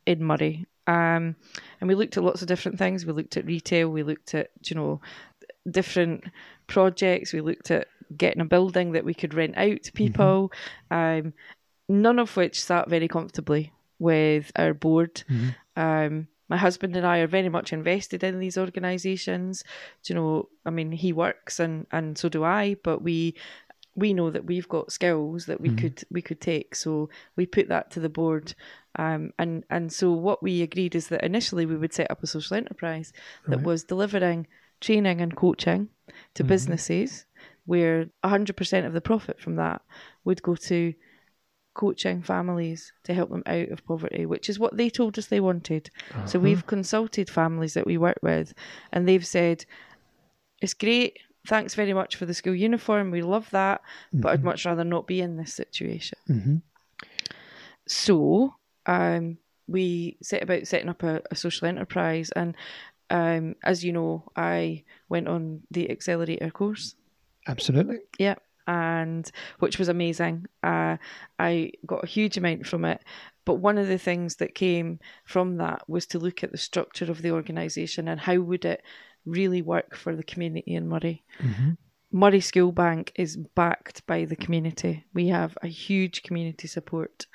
in 0.06 0.24
Moray? 0.24 0.64
Um, 0.86 1.36
and 1.80 1.88
we 1.88 1.94
looked 1.94 2.16
at 2.16 2.24
lots 2.24 2.40
of 2.42 2.48
different 2.48 2.78
things. 2.78 3.04
We 3.06 3.12
looked 3.12 3.36
at 3.36 3.46
retail. 3.46 3.88
We 3.90 4.02
looked 4.02 4.34
at 4.34 4.50
you 4.64 4.76
know 4.76 5.00
different 5.70 6.24
projects. 6.66 7.32
We 7.32 7.40
looked 7.40 7.70
at 7.70 7.88
getting 8.16 8.40
a 8.42 8.46
building 8.46 8.92
that 8.92 9.04
we 9.04 9.14
could 9.14 9.34
rent 9.34 9.54
out 9.56 9.82
to 9.82 9.92
people. 9.92 10.52
Um, 10.90 11.32
none 11.88 12.18
of 12.18 12.36
which 12.36 12.62
sat 12.62 12.88
very 12.88 13.08
comfortably 13.08 13.72
with 13.98 14.50
our 14.56 14.74
board. 14.74 15.22
Um, 15.76 16.28
my 16.48 16.56
husband 16.56 16.94
and 16.96 17.06
I 17.06 17.18
are 17.18 17.26
very 17.26 17.48
much 17.48 17.72
invested 17.72 18.22
in 18.22 18.38
these 18.38 18.58
organisations. 18.58 19.64
Do 20.02 20.12
You 20.12 20.20
know, 20.20 20.48
I 20.66 20.70
mean, 20.70 20.92
he 20.92 21.12
works 21.12 21.58
and 21.58 21.86
and 21.90 22.18
so 22.18 22.28
do 22.28 22.44
I, 22.44 22.76
but 22.82 23.02
we 23.02 23.34
we 23.96 24.12
know 24.12 24.28
that 24.30 24.44
we've 24.44 24.68
got 24.68 24.90
skills 24.92 25.46
that 25.46 25.60
we 25.60 25.68
could 25.80 26.04
we 26.10 26.20
could 26.22 26.40
take. 26.40 26.74
So 26.74 27.08
we 27.36 27.46
put 27.46 27.68
that 27.68 27.90
to 27.92 28.00
the 28.00 28.08
board. 28.08 28.54
Um, 28.96 29.32
and 29.38 29.64
and 29.70 29.92
so 29.92 30.12
what 30.12 30.42
we 30.42 30.62
agreed 30.62 30.94
is 30.94 31.08
that 31.08 31.24
initially 31.24 31.66
we 31.66 31.76
would 31.76 31.92
set 31.92 32.10
up 32.10 32.22
a 32.22 32.26
social 32.26 32.56
enterprise 32.56 33.12
that 33.48 33.56
Right. 33.58 33.66
was 33.66 33.84
delivering 33.84 34.46
training 34.80 35.20
and 35.20 35.34
coaching 35.34 35.88
to 36.34 36.44
businesses, 36.44 37.24
where 37.66 38.10
hundred 38.22 38.56
percent 38.56 38.86
of 38.86 38.92
the 38.92 39.00
profit 39.00 39.40
from 39.40 39.56
that 39.56 39.80
would 40.24 40.42
go 40.42 40.54
to 40.56 40.94
coaching 41.74 42.22
families 42.22 42.92
to 43.04 43.12
help 43.14 43.30
them 43.30 43.42
out 43.46 43.68
of 43.68 43.84
poverty, 43.84 44.26
which 44.26 44.48
is 44.48 44.58
what 44.58 44.76
they 44.76 44.88
told 44.88 45.18
us 45.18 45.26
they 45.26 45.40
wanted. 45.40 45.90
So 46.24 46.38
we've 46.38 46.66
consulted 46.66 47.28
families 47.28 47.74
that 47.74 47.86
we 47.86 47.98
work 47.98 48.18
with, 48.22 48.54
and 48.92 49.06
they've 49.06 49.26
said, 49.26 49.64
"It's 50.62 50.74
great. 50.74 51.18
Thanks 51.46 51.74
very 51.74 51.92
much 51.92 52.16
for 52.16 52.26
the 52.26 52.34
school 52.34 52.54
uniform. 52.54 53.10
We 53.10 53.22
love 53.22 53.50
that, 53.50 53.82
but 54.12 54.32
I'd 54.32 54.44
much 54.44 54.64
rather 54.64 54.84
not 54.84 55.06
be 55.06 55.20
in 55.20 55.36
this 55.36 55.52
situation." 55.52 56.18
hmm 56.26 56.56
So 57.86 58.54
um, 58.86 59.38
we 59.66 60.16
set 60.22 60.42
about 60.42 60.66
setting 60.66 60.88
up 60.88 61.02
a, 61.02 61.22
a 61.30 61.36
social 61.36 61.68
enterprise, 61.68 62.30
and 62.34 62.56
um, 63.10 63.56
as 63.62 63.84
you 63.84 63.92
know, 63.92 64.24
I 64.36 64.84
went 65.08 65.28
on 65.28 65.62
the 65.70 65.90
accelerator 65.90 66.50
course. 66.50 66.94
Absolutely. 67.46 67.98
Yeah, 68.18 68.36
and 68.66 69.30
which 69.58 69.78
was 69.78 69.88
amazing. 69.88 70.46
Uh, 70.62 70.96
I 71.38 71.72
got 71.86 72.04
a 72.04 72.08
huge 72.08 72.36
amount 72.36 72.66
from 72.66 72.84
it. 72.84 73.02
But 73.44 73.56
one 73.56 73.76
of 73.76 73.88
the 73.88 73.98
things 73.98 74.36
that 74.36 74.54
came 74.54 75.00
from 75.24 75.58
that 75.58 75.88
was 75.88 76.06
to 76.06 76.18
look 76.18 76.42
at 76.42 76.50
the 76.50 76.58
structure 76.58 77.10
of 77.10 77.20
the 77.20 77.30
organisation 77.32 78.08
and 78.08 78.18
how 78.18 78.38
would 78.38 78.64
it 78.64 78.82
really 79.26 79.62
work 79.62 79.96
for 79.96 80.14
the 80.14 80.22
community 80.22 80.74
in 80.74 80.88
Moray. 80.88 81.22
hmm 81.40 81.72
Moray 82.12 82.38
School 82.38 82.70
Bank 82.70 83.10
is 83.16 83.36
backed 83.36 84.06
by 84.06 84.24
the 84.24 84.36
community. 84.36 85.04
We 85.14 85.28
have 85.28 85.58
a 85.62 85.66
huge 85.66 86.22
community 86.22 86.68
support. 86.68 87.26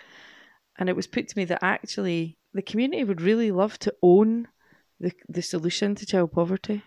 And 0.78 0.88
it 0.88 0.96
was 0.96 1.06
put 1.06 1.28
to 1.28 1.38
me 1.38 1.44
that 1.46 1.62
actually 1.62 2.38
the 2.54 2.62
community 2.62 3.04
would 3.04 3.20
really 3.20 3.52
love 3.52 3.78
to 3.80 3.94
own 4.02 4.48
the, 4.98 5.12
the 5.28 5.42
solution 5.42 5.96
to 5.96 6.06
child 6.06 6.32
poverty. 6.32 6.82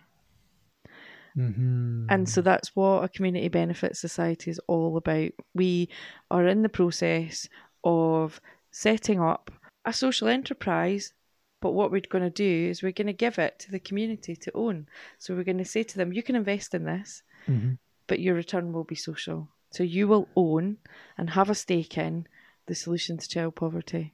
Hmm 1.35 2.07
And 2.11 2.29
so 2.29 2.43
that's 2.43 2.75
what 2.77 3.05
a 3.05 3.09
community 3.09 3.49
benefit 3.49 3.97
society 3.97 4.51
is 4.51 4.61
all 4.67 4.97
about. 4.97 5.31
We 5.55 5.89
are 6.31 6.47
in 6.47 6.63
the 6.63 6.69
process 6.69 7.49
of 7.85 8.41
setting 8.71 9.21
up 9.21 9.51
a 9.85 9.93
social 9.93 10.29
enterprise, 10.29 11.15
but 11.61 11.73
what 11.73 11.91
we're 11.91 12.03
going 12.11 12.25
to 12.25 12.31
do 12.31 12.71
is 12.71 12.83
we're 12.83 12.93
going 12.93 13.07
to 13.07 13.13
give 13.13 13.39
it 13.39 13.59
to 13.61 13.71
the 13.71 13.81
community 13.81 14.37
to 14.37 14.51
own. 14.55 14.87
So 15.19 15.35
we're 15.35 15.45
going 15.45 15.59
to 15.59 15.65
say 15.65 15.83
to 15.85 15.97
them, 15.97 16.13
you 16.13 16.23
can 16.23 16.37
invest 16.37 16.75
in 16.75 16.85
this, 16.85 17.23
hmm 17.47 17.73
but 18.09 18.19
your 18.21 18.35
return 18.35 18.73
will 18.73 18.85
be 18.85 18.97
social. 18.97 19.49
So 19.71 19.83
you 19.85 20.07
will 20.09 20.29
own 20.37 20.77
and 21.17 21.31
have 21.31 21.49
a 21.51 21.55
stake 21.55 21.97
in 21.97 22.27
the 22.67 22.75
solution 22.75 23.17
to 23.17 23.29
child 23.29 23.55
poverty. 23.55 24.13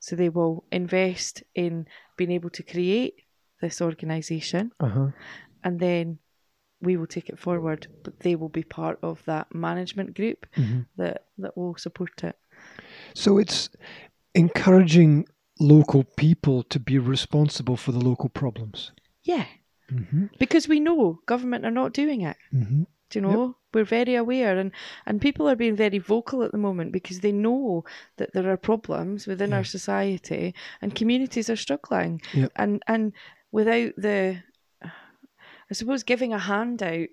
So 0.00 0.16
they 0.16 0.30
will 0.30 0.64
invest 0.72 1.44
in 1.54 1.86
being 2.16 2.32
able 2.32 2.50
to 2.50 2.62
create 2.62 3.14
this 3.60 3.80
organisation 3.80 4.72
Uh-huh. 4.80 5.08
and 5.62 5.78
then 5.78 6.18
we 6.80 6.96
will 6.96 7.06
take 7.06 7.28
it 7.28 7.38
forward, 7.38 7.86
but 8.04 8.20
they 8.20 8.36
will 8.36 8.48
be 8.50 8.62
part 8.62 8.98
of 9.02 9.22
that 9.24 9.54
management 9.54 10.14
group 10.14 10.46
hmm 10.54 10.80
that, 10.96 11.26
that 11.38 11.56
will 11.56 11.76
support 11.76 12.22
it. 12.24 12.36
So 13.14 13.38
it's 13.38 13.70
encouraging 14.34 15.26
local 15.58 16.04
people 16.04 16.62
to 16.64 16.78
be 16.78 16.98
responsible 16.98 17.76
for 17.76 17.92
the 17.92 17.98
local 18.04 18.28
problems. 18.28 18.92
Yeah, 19.22 19.46
hmm 19.88 20.26
because 20.38 20.68
we 20.68 20.80
know 20.80 21.20
government 21.26 21.64
are 21.64 21.70
not 21.70 21.92
doing 21.92 22.20
it. 22.22 22.36
hmm 22.50 22.82
Do 23.10 23.18
you 23.18 23.20
know? 23.22 23.56
We're 23.74 23.84
very 23.84 24.14
aware, 24.14 24.56
and, 24.58 24.72
and 25.04 25.20
people 25.20 25.46
are 25.48 25.56
being 25.56 25.76
very 25.76 25.98
vocal 25.98 26.42
at 26.42 26.52
the 26.52 26.58
moment 26.58 26.92
because 26.92 27.20
they 27.20 27.32
know 27.32 27.84
that 28.16 28.32
there 28.32 28.48
are 28.50 28.56
problems 28.56 29.26
within 29.26 29.50
Yeah. 29.50 29.56
our 29.56 29.64
society 29.64 30.54
and 30.80 30.94
communities 30.94 31.50
are 31.50 31.56
struggling. 31.56 32.22
Yep. 32.32 32.52
And 32.56 32.82
and 32.86 33.12
without 33.52 33.92
the, 33.98 34.42
I 35.70 35.74
suppose 35.74 36.02
giving 36.02 36.32
a 36.32 36.38
hand 36.38 36.82
out 36.82 37.08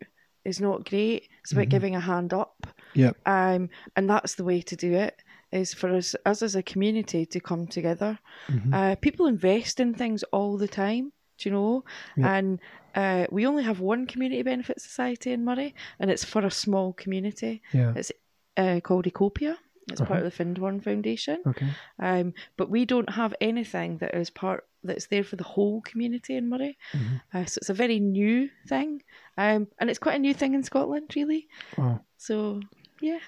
is 0.45 0.60
not 0.62 0.88
great. 0.89 1.29
It's 1.41 1.51
about 1.51 1.65
Mhm. 1.67 1.69
giving 1.69 1.95
a 1.95 2.00
hand 2.00 2.33
up. 2.33 2.67
Yep. 2.93 3.17
Um, 3.25 3.69
and 3.95 4.10
that's 4.10 4.36
the 4.36 4.43
way 4.43 4.62
to 4.62 4.75
do 4.75 4.93
it. 4.93 5.24
Is 5.51 5.74
for 5.74 5.89
us, 5.95 6.15
us 6.25 6.41
as 6.41 6.55
a 6.55 6.63
community 6.63 7.25
to 7.27 7.39
come 7.39 7.67
together. 7.67 8.19
Mhm. 8.48 8.74
Uh, 8.74 8.95
people 8.95 9.27
invest 9.27 9.79
in 9.79 9.93
things 9.93 10.24
all 10.24 10.57
the 10.57 10.67
time. 10.67 11.12
Do 11.38 11.50
you 11.50 11.53
know? 11.55 11.83
Yeah. 12.17 12.36
And 12.36 12.60
uh, 12.95 13.25
we 13.31 13.45
only 13.48 13.63
have 13.63 13.79
one 13.79 14.05
community 14.05 14.41
benefit 14.43 14.81
society 14.81 15.31
in 15.31 15.43
Moray, 15.45 15.74
and 16.00 16.12
it's 16.12 16.24
for 16.24 16.45
a 16.45 16.51
small 16.51 16.93
community. 16.93 17.62
Yeah. 17.72 17.93
It's 17.95 18.12
uh, 18.57 18.79
called 18.83 19.05
Ekopia. 19.05 19.57
It's 19.91 19.99
Uh-huh. 20.01 20.07
part 20.13 20.23
of 20.23 20.25
the 20.25 20.43
Findhorn 20.43 20.81
Foundation. 20.83 21.41
Okay. 21.45 21.67
Um, 21.99 22.33
but 22.57 22.69
we 22.69 22.85
don't 22.85 23.09
have 23.09 23.33
anything 23.41 23.97
that 23.97 24.13
is 24.15 24.29
part 24.29 24.65
that's 24.83 25.07
there 25.07 25.23
for 25.23 25.35
the 25.35 25.43
whole 25.43 25.81
community 25.81 26.35
in 26.35 26.49
Moray. 26.49 26.75
Mhm. 26.93 27.21
Uh, 27.33 27.45
so 27.45 27.59
it's 27.59 27.69
a 27.69 27.73
very 27.73 27.99
new 27.99 28.49
thing, 28.67 29.01
um, 29.37 29.67
and 29.79 29.89
it's 29.89 29.99
quite 29.99 30.15
a 30.15 30.19
new 30.19 30.33
thing 30.33 30.53
in 30.53 30.63
Scotland, 30.63 31.13
really. 31.15 31.47
Wow. 31.77 32.01
So 32.17 32.61
yeah, 33.01 33.19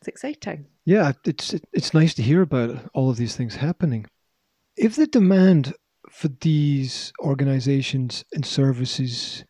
it's 0.00 0.08
exciting. 0.08 0.66
Yeah, 0.84 1.12
it's 1.24 1.54
it, 1.54 1.64
it's 1.72 1.92
nice 1.94 2.14
to 2.14 2.22
hear 2.22 2.42
about 2.42 2.90
all 2.94 3.10
of 3.10 3.16
these 3.16 3.36
things 3.36 3.56
happening. 3.56 4.06
If 4.76 4.96
the 4.96 5.06
demand 5.06 5.74
for 6.10 6.28
these 6.28 7.12
organizations 7.20 8.24
and 8.34 8.44
services 8.46 9.44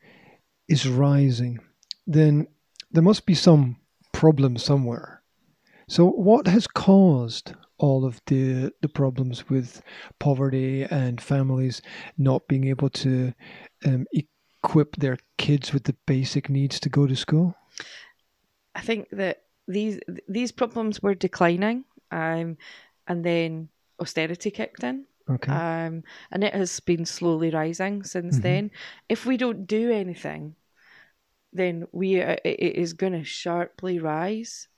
is 0.68 0.88
rising, 0.88 1.58
then 2.06 2.46
there 2.90 3.02
must 3.02 3.26
be 3.26 3.34
some 3.34 3.76
problem 4.12 4.56
somewhere. 4.56 5.22
So, 5.88 6.06
what 6.06 6.46
has 6.48 6.66
caused 6.66 7.54
all 7.78 8.04
of 8.04 8.20
the 8.26 8.72
the 8.80 8.88
problems 8.88 9.48
with 9.48 9.82
poverty 10.18 10.82
and 10.84 11.20
families 11.20 11.82
not 12.18 12.48
being 12.48 12.64
able 12.64 12.90
to 12.90 13.32
um, 13.84 14.06
equip 14.12 14.96
their 14.96 15.18
kids 15.38 15.72
with 15.72 15.84
the 15.84 15.94
basic 16.06 16.48
needs 16.50 16.80
to 16.80 16.88
go 16.88 17.06
to 17.06 17.14
school? 17.14 17.54
I 18.74 18.80
think 18.80 19.08
that 19.10 19.42
these 19.68 20.00
these 20.28 20.52
problems 20.52 21.02
were 21.02 21.14
declining, 21.14 21.84
um, 22.10 22.56
and 23.06 23.24
then 23.24 23.68
austerity 24.00 24.50
kicked 24.50 24.82
in. 24.82 25.06
Okay. 25.28 25.52
Um, 25.52 26.02
and 26.30 26.44
it 26.44 26.54
has 26.54 26.80
been 26.80 27.04
slowly 27.04 27.50
rising 27.50 28.02
since 28.04 28.38
Mhm. 28.38 28.42
then. 28.42 28.70
If 29.08 29.26
we 29.26 29.36
don't 29.36 29.66
do 29.66 29.90
anything, 29.90 30.56
then 31.52 31.86
we 31.92 32.20
uh, 32.22 32.36
it 32.44 32.56
it 32.58 32.76
is 32.76 32.92
going 32.92 33.12
to 33.12 33.24
sharply 33.24 33.98
rise. 33.98 34.68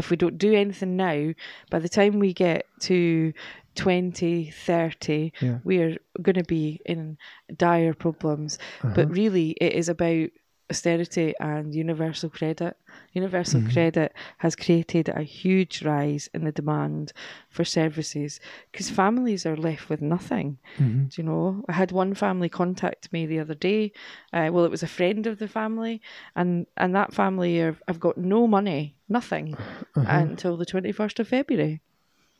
If 0.00 0.10
we 0.10 0.16
don't 0.16 0.38
do 0.38 0.54
anything 0.54 0.96
now, 0.96 1.32
by 1.70 1.78
the 1.78 1.88
time 1.88 2.18
we 2.18 2.32
get 2.32 2.66
to 2.80 3.32
2030, 3.74 5.32
Yeah. 5.40 5.58
we 5.64 5.78
are 5.78 5.96
going 6.22 6.36
to 6.36 6.44
be 6.44 6.80
in 6.86 7.18
dire 7.56 7.94
problems. 7.94 8.58
Uh-huh. 8.82 8.94
But 8.94 9.10
really, 9.10 9.50
it 9.60 9.72
is 9.74 9.88
about 9.88 10.30
austerity 10.70 11.34
and 11.40 11.74
universal 11.74 12.30
credit. 12.30 12.76
Universal 13.12 13.60
Mhm. 13.60 13.72
credit 13.72 14.12
has 14.38 14.54
created 14.56 15.08
a 15.08 15.22
huge 15.22 15.82
rise 15.84 16.28
in 16.34 16.44
the 16.44 16.52
demand 16.52 17.12
for 17.48 17.64
services 17.64 18.40
because 18.70 18.88
families 18.90 19.44
are 19.44 19.56
left 19.56 19.88
with 19.90 20.00
nothing. 20.00 20.58
Mhm. 20.78 21.08
Do 21.10 21.14
you 21.22 21.26
know? 21.28 21.64
I 21.68 21.72
had 21.72 21.90
one 21.92 22.14
family 22.14 22.48
contact 22.48 23.12
me 23.12 23.26
the 23.26 23.40
other 23.40 23.54
day. 23.70 23.92
Uh, 24.32 24.48
well, 24.52 24.64
it 24.64 24.70
was 24.70 24.82
a 24.84 24.86
friend 24.98 25.26
of 25.26 25.38
the 25.38 25.48
family, 25.48 26.00
and 26.34 26.66
and 26.76 26.94
that 26.94 27.12
family 27.12 27.58
have, 27.58 27.82
have 27.88 27.98
got 28.00 28.16
no 28.16 28.46
money, 28.46 28.94
nothing, 29.08 29.54
Uh-huh. 29.54 30.04
until 30.22 30.56
the 30.56 30.66
twenty 30.72 30.92
first 30.92 31.18
of 31.20 31.28
February. 31.28 31.80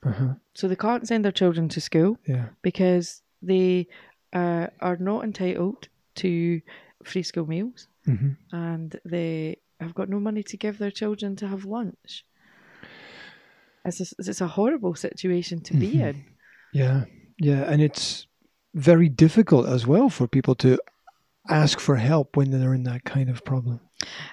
uh-huh. 0.03 0.35
So 0.55 0.67
they 0.69 0.77
can't 0.77 1.07
send 1.07 1.25
their 1.25 1.33
children 1.43 1.69
to 1.69 1.81
school 1.81 2.17
Yeah. 2.27 2.47
because 2.63 3.23
they 3.43 3.87
uh, 4.33 4.67
are 4.81 4.97
not 4.97 5.25
entitled 5.25 5.89
to 6.23 6.61
free 7.03 7.23
school 7.25 7.47
meals 7.47 7.89
hmm 8.05 8.31
and 8.53 8.99
they 9.05 9.57
have 9.79 9.95
got 9.95 10.09
no 10.09 10.19
money 10.19 10.43
to 10.43 10.57
give 10.57 10.79
their 10.79 10.91
children 10.91 11.37
to 11.37 11.47
have 11.47 11.65
lunch. 11.65 12.25
It's 13.85 14.01
a, 14.01 14.07
it's 14.19 14.41
a 14.41 14.49
horrible 14.49 14.95
situation 14.95 15.61
to 15.63 15.75
be 15.75 15.93
Mhm. 15.95 16.09
in. 16.09 16.25
Yeah, 16.73 17.05
yeah, 17.39 17.63
and 17.71 17.81
it's 17.81 18.27
very 18.75 19.09
difficult 19.09 19.67
as 19.69 19.87
well 19.87 20.09
for 20.11 20.27
people 20.29 20.55
to 20.57 20.79
ask 21.49 21.81
for 21.81 21.97
help 21.97 22.37
when 22.37 22.51
they're 22.51 22.75
in 22.75 22.85
that 22.85 23.05
kind 23.05 23.31
of 23.31 23.45
problem. 23.45 23.81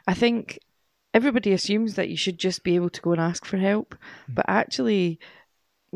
I 0.07 0.13
think 0.13 0.59
everybody 1.13 1.53
assumes 1.53 1.93
that 1.95 2.09
you 2.09 2.17
should 2.17 2.37
just 2.37 2.63
be 2.63 2.75
able 2.75 2.89
to 2.89 3.01
go 3.01 3.11
and 3.11 3.21
ask 3.21 3.45
for 3.45 3.57
help, 3.57 3.95
but 4.27 4.45
actually, 4.47 5.19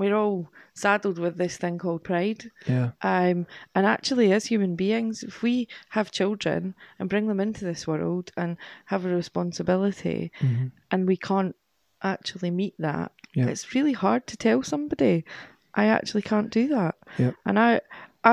we're 0.02 0.16
all 0.24 0.50
saddled 0.74 1.18
with 1.20 1.36
this 1.38 1.58
thing 1.58 1.78
called 1.78 2.04
pride. 2.04 2.42
Yeah, 2.68 2.88
Um, 3.02 3.46
and 3.76 3.86
actually, 3.96 4.28
as 4.38 4.46
human 4.46 4.76
beings, 4.76 5.24
if 5.24 5.36
we 5.44 5.68
have 5.90 6.12
children 6.20 6.76
and 6.98 7.10
bring 7.10 7.28
them 7.28 7.40
into 7.40 7.64
this 7.66 7.86
world 7.88 8.26
and 8.36 8.58
have 8.86 9.06
a 9.06 9.16
responsibility, 9.16 10.32
hmm 10.40 10.68
and 10.92 11.08
we 11.08 11.18
can't 11.18 11.56
actually 12.02 12.52
meet 12.52 12.76
that, 12.80 13.12
Yeah. 13.36 13.48
it's 13.52 13.74
really 13.76 13.94
hard 14.06 14.24
to 14.28 14.36
tell 14.38 14.64
somebody, 14.64 15.24
I 15.82 15.86
actually 15.98 16.24
can't 16.32 16.50
do 16.60 16.68
that. 16.78 16.96
Yeah. 17.18 17.32
And 17.46 17.58
I, 17.60 17.82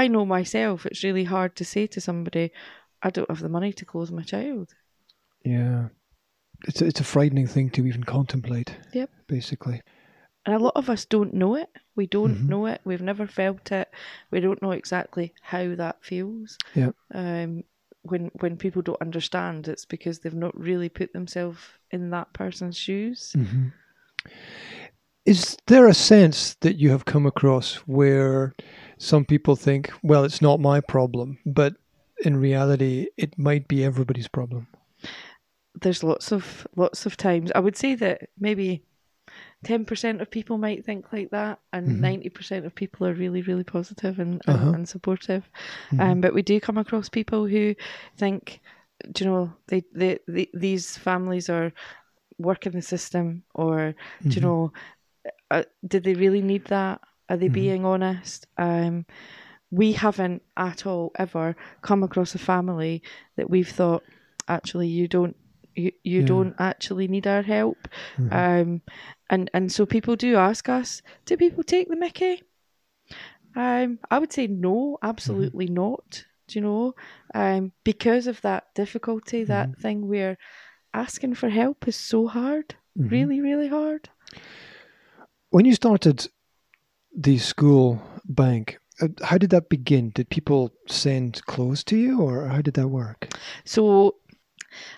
I 0.02 0.08
know 0.08 0.24
myself, 0.26 0.86
it's 0.86 1.04
really 1.04 1.24
hard 1.24 1.54
to 1.56 1.64
say 1.64 1.86
to 1.88 2.00
somebody, 2.00 2.50
I 3.06 3.10
don't 3.10 3.30
have 3.30 3.42
the 3.42 3.48
money 3.58 3.72
to 3.74 3.84
clothe 3.84 4.10
my 4.10 4.22
child. 4.34 4.74
yeah. 5.44 5.88
It's 6.66 6.82
a, 6.82 6.86
it's 6.86 7.00
a 7.00 7.04
frightening 7.04 7.46
thing 7.46 7.70
to 7.70 7.86
even 7.86 8.02
contemplate. 8.02 8.70
Yep. 8.92 9.10
Basically. 9.28 9.80
And 10.48 10.56
a 10.56 10.64
lot 10.64 10.76
of 10.76 10.88
us 10.88 11.04
don't 11.04 11.34
know 11.34 11.56
it. 11.56 11.68
We 11.94 12.06
don't 12.06 12.44
Mhm. 12.44 12.48
know 12.48 12.64
it. 12.64 12.80
We've 12.82 13.02
never 13.02 13.26
felt 13.26 13.70
it. 13.70 13.90
We 14.30 14.40
don't 14.40 14.62
know 14.62 14.70
exactly 14.70 15.34
how 15.42 15.74
that 15.74 16.02
feels. 16.02 16.56
Yep. 16.74 16.94
Um, 17.12 17.64
when 18.00 18.30
when 18.40 18.56
people 18.56 18.80
don't 18.80 19.02
understand, 19.02 19.68
it's 19.68 19.84
because 19.84 20.20
they've 20.20 20.32
not 20.32 20.58
really 20.58 20.88
put 20.88 21.12
themselves 21.12 21.60
in 21.90 22.08
that 22.10 22.32
person's 22.32 22.78
shoes. 22.78 23.34
hmm 23.34 23.66
Is 25.26 25.58
there 25.66 25.86
a 25.86 25.92
sense 25.92 26.54
that 26.60 26.76
you 26.76 26.88
have 26.92 27.04
come 27.04 27.26
across 27.26 27.74
where 27.86 28.54
some 28.96 29.26
people 29.26 29.54
think, 29.54 29.92
well, 30.02 30.24
it's 30.24 30.40
not 30.40 30.60
my 30.60 30.80
problem, 30.80 31.36
but 31.44 31.74
in 32.24 32.38
reality, 32.38 33.08
it 33.18 33.38
might 33.38 33.68
be 33.68 33.84
everybody's 33.84 34.28
problem? 34.28 34.66
There's 35.82 36.02
lots 36.02 36.32
of 36.32 36.66
lots 36.74 37.04
of 37.04 37.18
times. 37.18 37.52
I 37.54 37.60
would 37.60 37.76
say 37.76 37.94
that 37.96 38.30
maybe 38.38 38.82
ten 39.64 39.84
percent 39.84 40.20
of 40.20 40.30
people 40.30 40.58
might 40.58 40.84
think 40.84 41.12
like 41.12 41.30
that, 41.30 41.58
and 41.72 41.86
Mhm. 41.88 42.00
90 42.00 42.28
percent 42.30 42.66
of 42.66 42.74
people 42.74 43.06
are 43.06 43.14
really, 43.14 43.42
really 43.42 43.64
positive 43.64 44.18
and, 44.18 44.40
Uh-huh. 44.46 44.66
and, 44.66 44.74
and 44.76 44.88
supportive. 44.88 45.48
Mhm. 45.92 46.00
Um, 46.00 46.20
but 46.20 46.34
we 46.34 46.42
do 46.42 46.60
come 46.60 46.78
across 46.78 47.08
people 47.08 47.46
who 47.46 47.74
think, 48.16 48.60
do 49.12 49.24
you 49.24 49.30
know, 49.30 49.52
they, 49.68 49.82
they, 49.92 50.18
they 50.28 50.48
these 50.54 50.96
families 50.96 51.48
are 51.50 51.72
working 52.38 52.72
the 52.72 52.82
system, 52.82 53.42
or 53.54 53.94
do 54.28 54.40
you 54.40 54.40
Mhm. 54.40 54.48
know, 54.48 54.72
uh, 55.50 55.64
did 55.86 56.04
they 56.04 56.14
really 56.14 56.42
need 56.42 56.64
that? 56.66 57.00
Are 57.28 57.36
they 57.36 57.48
Mhm. 57.48 57.52
being 57.54 57.84
honest? 57.84 58.46
Um, 58.56 59.06
we 59.70 59.92
haven't 59.92 60.42
at 60.56 60.86
all 60.86 61.12
ever 61.18 61.54
come 61.82 62.02
across 62.02 62.34
a 62.34 62.38
family 62.38 63.02
that 63.36 63.50
we've 63.50 63.68
thought, 63.68 64.04
actually, 64.48 64.88
you 64.88 65.08
don't. 65.08 65.36
You, 65.76 65.92
you 66.02 66.20
Yeah. 66.20 66.26
don't 66.26 66.54
actually 66.58 67.06
need 67.06 67.26
our 67.28 67.42
help, 67.42 67.86
Mhm. 68.18 68.32
um, 68.32 68.82
and 69.30 69.50
and 69.54 69.70
so 69.72 69.86
people 69.86 70.16
do 70.16 70.36
ask 70.36 70.68
us, 70.68 71.02
do 71.24 71.36
people 71.36 71.62
take 71.62 71.88
the 71.88 71.96
Mickey? 71.96 72.42
Um, 73.56 73.98
I 74.10 74.18
would 74.18 74.32
say 74.32 74.46
no, 74.46 74.98
absolutely 75.02 75.66
not. 75.66 76.24
Do 76.46 76.58
you 76.58 76.62
know? 76.62 76.94
Um, 77.34 77.72
because 77.84 78.26
of 78.26 78.40
that 78.42 78.74
difficulty, 78.74 79.44
that 79.44 79.78
thing 79.78 80.08
where 80.08 80.38
asking 80.94 81.34
for 81.34 81.48
help 81.48 81.86
is 81.88 81.96
so 81.96 82.26
hard, 82.26 82.76
Mhm. 82.98 83.10
really, 83.10 83.40
really 83.40 83.68
hard. 83.68 84.08
When 85.50 85.64
you 85.64 85.74
started 85.74 86.28
the 87.16 87.38
school 87.38 88.00
bank, 88.24 88.78
uh, 89.00 89.08
how 89.22 89.38
did 89.38 89.50
that 89.50 89.68
begin? 89.68 90.10
Did 90.10 90.28
people 90.28 90.72
send 90.86 91.44
clothes 91.46 91.84
to 91.84 91.96
you, 91.96 92.20
or 92.20 92.48
how 92.48 92.62
did 92.62 92.74
that 92.74 92.88
work? 92.88 93.28
So 93.64 94.16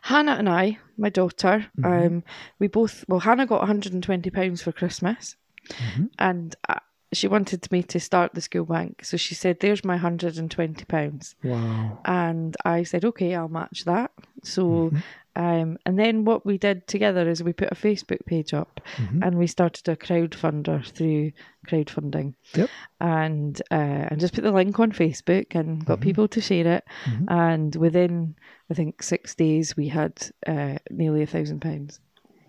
Hannah 0.03 0.33
and 0.33 0.49
I, 0.49 0.79
my 0.97 1.09
daughter, 1.11 1.67
Mhm. 1.79 2.07
um, 2.07 2.25
we 2.59 2.69
both 2.69 3.05
well, 3.09 3.21
Hannah 3.21 3.47
got 3.47 3.61
120 3.61 4.31
pounds 4.31 4.63
for 4.63 4.73
Christmas, 4.73 5.37
Mhm. 5.69 6.11
and 6.19 6.55
uh, 6.69 6.81
she 7.13 7.29
wanted 7.29 7.71
me 7.73 7.83
to 7.85 7.99
start 8.01 8.35
the 8.35 8.41
school 8.41 8.65
bank. 8.65 9.05
So 9.05 9.17
she 9.17 9.35
said, 9.35 9.61
"There's 9.61 9.85
my 9.85 9.95
120 9.97 10.85
pounds," 10.85 11.35
Wow. 11.43 12.01
and 12.05 12.57
I 12.65 12.83
said, 12.85 13.05
"Okay, 13.05 13.35
I'll 13.35 13.49
match 13.49 13.85
that." 13.85 14.13
So. 14.43 14.91
Mhm. 14.93 15.03
Um, 15.41 15.79
and 15.87 15.99
then 15.99 16.25
what 16.27 16.45
we 16.45 16.59
did 16.59 16.87
together 16.87 17.29
is 17.31 17.43
we 17.43 17.55
put 17.55 17.73
a 17.73 17.83
Facebook 17.87 18.23
page 18.27 18.53
up 18.53 18.81
Mhm. 18.97 19.25
and 19.25 19.39
we 19.39 19.47
started 19.47 19.89
a 19.89 19.97
crowdfunder 19.97 20.79
through 20.97 21.33
crowdfunding. 21.67 22.35
Yep. 22.55 22.69
And 23.01 23.63
uh, 23.71 24.05
and 24.11 24.21
just 24.21 24.35
put 24.35 24.45
the 24.45 24.53
link 24.53 24.79
on 24.79 24.93
Facebook 24.93 25.55
and 25.55 25.85
got 25.87 25.99
Mhm. 26.01 26.03
people 26.03 26.29
to 26.29 26.41
share 26.41 26.67
it. 26.77 26.85
Mhm. 27.05 27.25
And 27.29 27.77
within 27.77 28.35
I 28.71 28.75
think 28.75 29.03
six 29.03 29.35
days 29.35 29.77
we 29.77 29.89
had 29.89 30.15
uh, 30.47 30.77
nearly 30.91 31.23
a 31.23 31.27
thousand 31.35 31.61
pounds. 31.61 32.01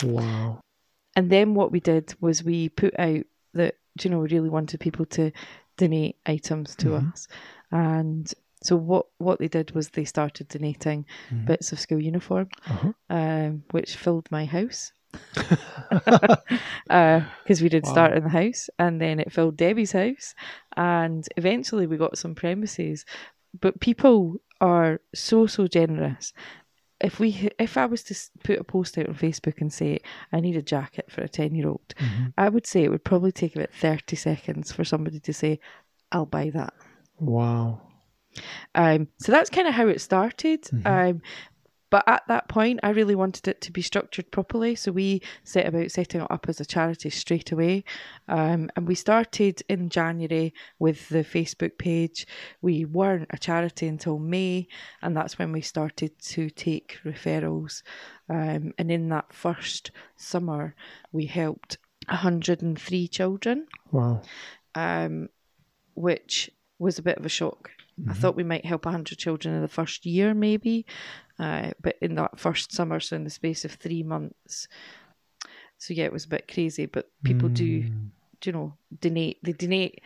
Wow. 0.03 0.59
And 1.15 1.29
then 1.29 1.53
what 1.55 1.71
we 1.71 1.79
did 1.79 2.13
was 2.19 2.43
we 2.43 2.69
put 2.69 2.93
out 2.99 3.23
that 3.53 3.75
you 4.03 4.09
know 4.09 4.19
we 4.19 4.29
really 4.35 4.49
wanted 4.49 4.79
people 4.81 5.05
to 5.05 5.31
donate 5.77 6.17
items 6.25 6.75
to 6.75 6.87
Mhm. 6.89 7.11
us, 7.13 7.27
and 7.71 8.33
so 8.63 8.75
what 8.75 9.05
what 9.17 9.39
they 9.39 9.47
did 9.47 9.71
was 9.71 9.89
they 9.89 10.05
started 10.05 10.47
donating 10.47 11.05
Mhm. 11.31 11.45
bits 11.45 11.71
of 11.71 11.79
school 11.79 12.01
uniform, 12.01 12.47
Uh-huh. 12.69 12.93
um, 13.09 13.63
which 13.71 13.95
filled 13.95 14.29
my 14.31 14.45
house. 14.45 14.93
because 17.43 17.61
we 17.61 17.69
did 17.69 17.85
start 17.85 18.15
in 18.15 18.23
the 18.23 18.29
house 18.29 18.69
and 18.79 19.01
then 19.01 19.19
it 19.19 19.31
filled 19.31 19.57
Debbie's 19.57 19.91
house 19.91 20.33
and 20.77 21.27
eventually 21.37 21.85
we 21.87 21.97
got 21.97 22.17
some 22.17 22.33
premises 22.35 23.05
but 23.59 23.79
people 23.81 24.37
are 24.61 25.01
so 25.13 25.47
so 25.47 25.67
generous 25.67 26.33
if 27.01 27.19
we 27.19 27.49
if 27.59 27.77
I 27.77 27.85
was 27.87 28.03
to 28.03 28.15
put 28.43 28.59
a 28.59 28.63
post 28.63 28.97
out 28.97 29.09
on 29.09 29.15
Facebook 29.15 29.59
and 29.59 29.71
say 29.73 29.99
I 30.31 30.39
need 30.39 30.55
a 30.55 30.61
jacket 30.61 31.11
for 31.11 31.21
a 31.21 31.27
10 31.29 31.55
year 31.55 31.67
old 31.67 31.93
Mhm. 31.99 32.33
I 32.37 32.47
would 32.49 32.65
say 32.67 32.83
it 32.83 32.89
would 32.91 33.03
probably 33.03 33.31
take 33.33 33.55
about 33.55 33.73
30 33.73 34.15
seconds 34.15 34.71
for 34.71 34.83
somebody 34.85 35.19
to 35.19 35.33
say 35.33 35.59
I'll 36.11 36.25
buy 36.25 36.49
that 36.51 36.73
Wow. 37.19 37.81
Um, 38.75 39.07
so 39.19 39.31
that's 39.31 39.49
kind 39.49 39.67
of 39.67 39.73
how 39.73 39.87
it 39.87 40.01
started. 40.01 40.63
Mhm. 40.63 40.85
Um, 40.85 41.21
but 41.89 42.05
at 42.07 42.23
that 42.29 42.47
point, 42.47 42.79
I 42.83 42.91
really 42.91 43.15
wanted 43.15 43.49
it 43.49 43.59
to 43.61 43.71
be 43.73 43.81
structured 43.81 44.31
properly. 44.31 44.75
So 44.75 44.93
we 44.93 45.21
set 45.43 45.67
about 45.67 45.91
setting 45.91 46.21
it 46.21 46.31
up 46.31 46.45
as 46.47 46.61
a 46.61 46.65
charity 46.65 47.09
straight 47.09 47.51
away. 47.51 47.83
Um, 48.29 48.69
and 48.77 48.87
we 48.87 48.95
started 48.95 49.61
in 49.67 49.89
January 49.89 50.53
with 50.79 51.09
the 51.09 51.17
Facebook 51.25 51.77
page. 51.77 52.25
We 52.61 52.85
weren't 52.85 53.27
a 53.31 53.37
charity 53.37 53.87
until 53.87 54.19
May, 54.19 54.69
and 55.01 55.17
that's 55.17 55.37
when 55.37 55.51
we 55.51 55.59
started 55.59 56.17
to 56.19 56.49
take 56.49 56.97
referrals. 57.03 57.83
Um, 58.29 58.73
and 58.77 58.89
in 58.89 59.09
that 59.09 59.33
first 59.33 59.91
summer, 60.15 60.75
we 61.11 61.25
helped 61.25 61.77
103 62.07 63.07
children 63.09 63.67
Wow. 63.91 64.21
um, 64.75 65.27
which 65.93 66.49
was 66.79 66.97
a 66.97 67.01
bit 67.03 67.17
of 67.17 67.25
a 67.25 67.29
shock. 67.29 67.69
I 68.09 68.13
thought 68.13 68.35
we 68.35 68.43
might 68.43 68.65
help 68.65 68.85
100 68.85 69.17
children 69.17 69.53
in 69.53 69.61
the 69.61 69.67
first 69.67 70.05
year, 70.05 70.33
maybe, 70.33 70.85
uh, 71.37 71.71
but 71.81 71.97
in 72.01 72.15
that 72.15 72.39
first 72.39 72.71
summer, 72.73 72.99
so 72.99 73.15
in 73.15 73.23
the 73.23 73.29
space 73.29 73.63
of 73.65 73.73
three 73.73 74.01
months. 74.03 74.67
So, 75.77 75.93
yeah, 75.93 76.05
it 76.05 76.13
was 76.13 76.25
a 76.25 76.29
bit 76.29 76.47
crazy, 76.51 76.85
but 76.85 77.09
people 77.23 77.49
do, 77.49 77.83
Mm. 77.83 78.09
do 78.39 78.49
you 78.49 78.53
know, 78.53 78.73
donate. 79.01 79.37
They 79.43 79.53
donate 79.53 80.01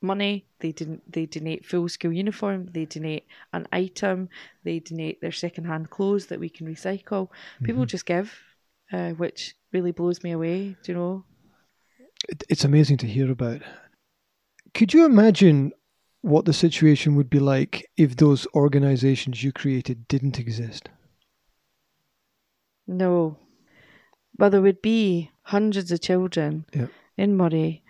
money, 0.00 0.46
they, 0.60 0.72
don- 0.72 1.00
they 1.08 1.26
donate 1.26 1.64
full 1.64 1.88
school 1.88 2.12
uniform, 2.12 2.66
they 2.72 2.84
donate 2.86 3.26
an 3.52 3.66
item, 3.72 4.28
they 4.64 4.80
donate 4.80 5.20
their 5.20 5.32
second-hand 5.32 5.90
clothes 5.90 6.26
that 6.26 6.40
we 6.40 6.48
can 6.48 6.66
recycle. 6.66 7.28
People 7.62 7.86
just 7.86 8.06
give, 8.06 8.36
uh, 8.92 9.10
which 9.10 9.54
really 9.72 9.92
blows 9.92 10.22
me 10.22 10.32
away, 10.32 10.76
do 10.82 10.92
you 10.92 10.98
know? 10.98 11.24
It, 12.28 12.44
it's 12.48 12.64
amazing 12.64 12.98
to 12.98 13.06
hear 13.06 13.30
about. 13.30 13.62
Could 14.74 14.92
you 14.94 15.04
imagine 15.06 15.72
what 16.22 16.44
the 16.44 16.52
situation 16.52 17.14
would 17.16 17.28
be 17.28 17.38
like 17.40 17.88
if 17.96 18.16
those 18.16 18.46
organizations 18.54 19.42
you 19.44 19.52
created 19.52 20.08
didn't 20.08 20.38
exist? 20.38 20.88
No. 22.86 23.38
Well, 24.38 24.50
there 24.50 24.62
would 24.62 24.82
be 24.82 25.30
hundreds 25.42 25.92
of 25.92 26.00
children 26.00 26.64
Yep. 26.74 26.90
in 27.16 27.36
Moray 27.36 27.82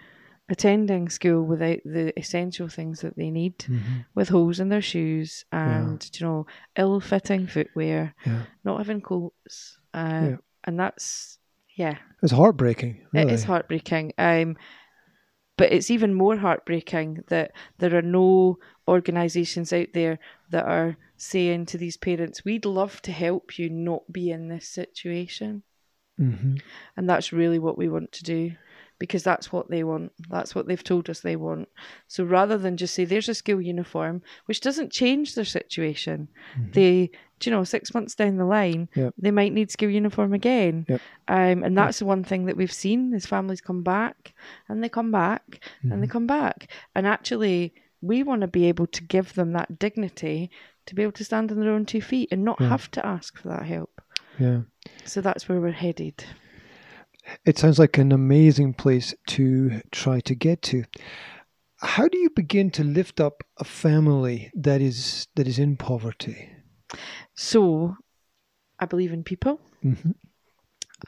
attending 0.48 1.08
school 1.08 1.44
without 1.44 1.78
the 1.84 2.12
essential 2.18 2.68
things 2.68 3.00
that 3.00 3.16
they 3.16 3.30
need, 3.30 3.64
with 4.14 4.28
holes 4.28 4.60
in 4.60 4.68
their 4.68 4.82
shoes 4.82 5.44
and, 5.52 6.10
you 6.18 6.26
know, 6.26 6.46
ill 6.76 7.00
fitting 7.00 7.46
footwear, 7.46 8.14
Yeah. 8.26 8.42
not 8.64 8.78
having 8.78 9.00
coats. 9.00 9.78
Uh, 9.94 10.28
Yeah. 10.30 10.36
And 10.64 10.78
that's, 10.78 11.38
yeah, 11.76 11.98
It's 12.22 12.32
heartbreaking. 12.32 13.06
Really. 13.12 13.30
it 13.30 13.32
is 13.32 13.44
heartbreaking. 13.44 14.12
Um, 14.18 14.56
but 15.56 15.72
it's 15.72 15.90
even 15.90 16.14
more 16.14 16.36
heartbreaking 16.36 17.24
that 17.28 17.52
there 17.78 17.94
are 17.96 18.02
no 18.02 18.58
organisations 18.88 19.72
out 19.72 19.88
there 19.94 20.18
that 20.50 20.64
are 20.64 20.96
saying 21.16 21.66
to 21.66 21.78
these 21.78 21.96
parents, 21.96 22.44
we'd 22.44 22.64
love 22.64 23.00
to 23.02 23.12
help 23.12 23.58
you 23.58 23.70
not 23.70 24.10
be 24.10 24.30
in 24.30 24.48
this 24.48 24.68
situation. 24.68 25.62
hmm 26.18 26.56
And 26.96 27.08
that's 27.08 27.32
really 27.32 27.58
what 27.58 27.78
we 27.78 27.88
want 27.88 28.12
to 28.12 28.24
do 28.24 28.52
because 28.98 29.24
that's 29.24 29.50
what 29.50 29.68
they 29.68 29.82
want. 29.82 30.12
That's 30.30 30.54
what 30.54 30.68
they've 30.68 30.84
told 30.84 31.10
us 31.10 31.20
they 31.20 31.34
want. 31.34 31.68
So 32.06 32.22
rather 32.22 32.56
than 32.56 32.76
just 32.76 32.94
say, 32.94 33.04
there's 33.04 33.28
a 33.28 33.34
school 33.34 33.60
uniform, 33.60 34.22
which 34.46 34.60
doesn't 34.60 34.92
change 34.92 35.34
their 35.34 35.44
situation, 35.44 36.28
they, 36.72 37.10
do 37.42 37.50
you 37.50 37.56
know, 37.56 37.64
six 37.64 37.92
months 37.92 38.14
down 38.14 38.36
the 38.36 38.44
line, 38.44 38.88
Yep. 38.94 39.14
they 39.18 39.30
might 39.30 39.52
need 39.52 39.70
school 39.70 39.90
uniform 39.90 40.32
again. 40.32 40.86
Yep. 40.88 41.00
Um, 41.28 41.62
and 41.64 41.76
that's 41.76 41.98
the 41.98 42.04
one 42.06 42.22
thing 42.24 42.46
that 42.46 42.56
we've 42.56 42.72
seen 42.72 43.12
is 43.12 43.26
families 43.26 43.60
come 43.60 43.82
back 43.82 44.32
and 44.68 44.82
they 44.82 44.88
come 44.88 45.10
back 45.10 45.60
and 45.82 46.02
they 46.02 46.06
come 46.06 46.26
back. 46.26 46.68
And 46.94 47.06
actually, 47.06 47.74
we 48.00 48.22
want 48.22 48.40
to 48.42 48.46
be 48.48 48.66
able 48.66 48.86
to 48.86 49.02
give 49.02 49.34
them 49.34 49.52
that 49.52 49.78
dignity 49.78 50.50
to 50.86 50.94
be 50.94 51.02
able 51.02 51.12
to 51.12 51.24
stand 51.24 51.50
on 51.50 51.58
their 51.60 51.72
own 51.72 51.84
two 51.84 52.00
feet 52.00 52.28
and 52.32 52.44
not 52.44 52.60
Yeah. 52.60 52.68
have 52.68 52.90
to 52.92 53.04
ask 53.06 53.36
for 53.38 53.48
that 53.48 53.66
help. 53.66 54.00
Yeah. 54.38 54.62
So 55.04 55.20
that's 55.20 55.48
where 55.48 55.60
we're 55.60 55.72
headed. 55.72 56.24
It 57.44 57.58
sounds 57.58 57.78
like 57.78 57.98
an 57.98 58.12
amazing 58.12 58.74
place 58.74 59.14
to 59.28 59.80
try 59.92 60.20
to 60.20 60.34
get 60.34 60.62
to. 60.62 60.84
How 61.80 62.06
do 62.08 62.18
you 62.18 62.30
begin 62.30 62.70
to 62.72 62.84
lift 62.84 63.20
up 63.20 63.42
a 63.58 63.64
family 63.64 64.50
that 64.54 64.80
is 64.80 65.26
that 65.36 65.46
is 65.48 65.58
in 65.58 65.76
poverty? 65.76 66.48
So, 67.42 67.96
I 68.78 68.86
believe 68.86 69.12
in 69.12 69.24
people. 69.24 69.60
hmm 69.82 70.12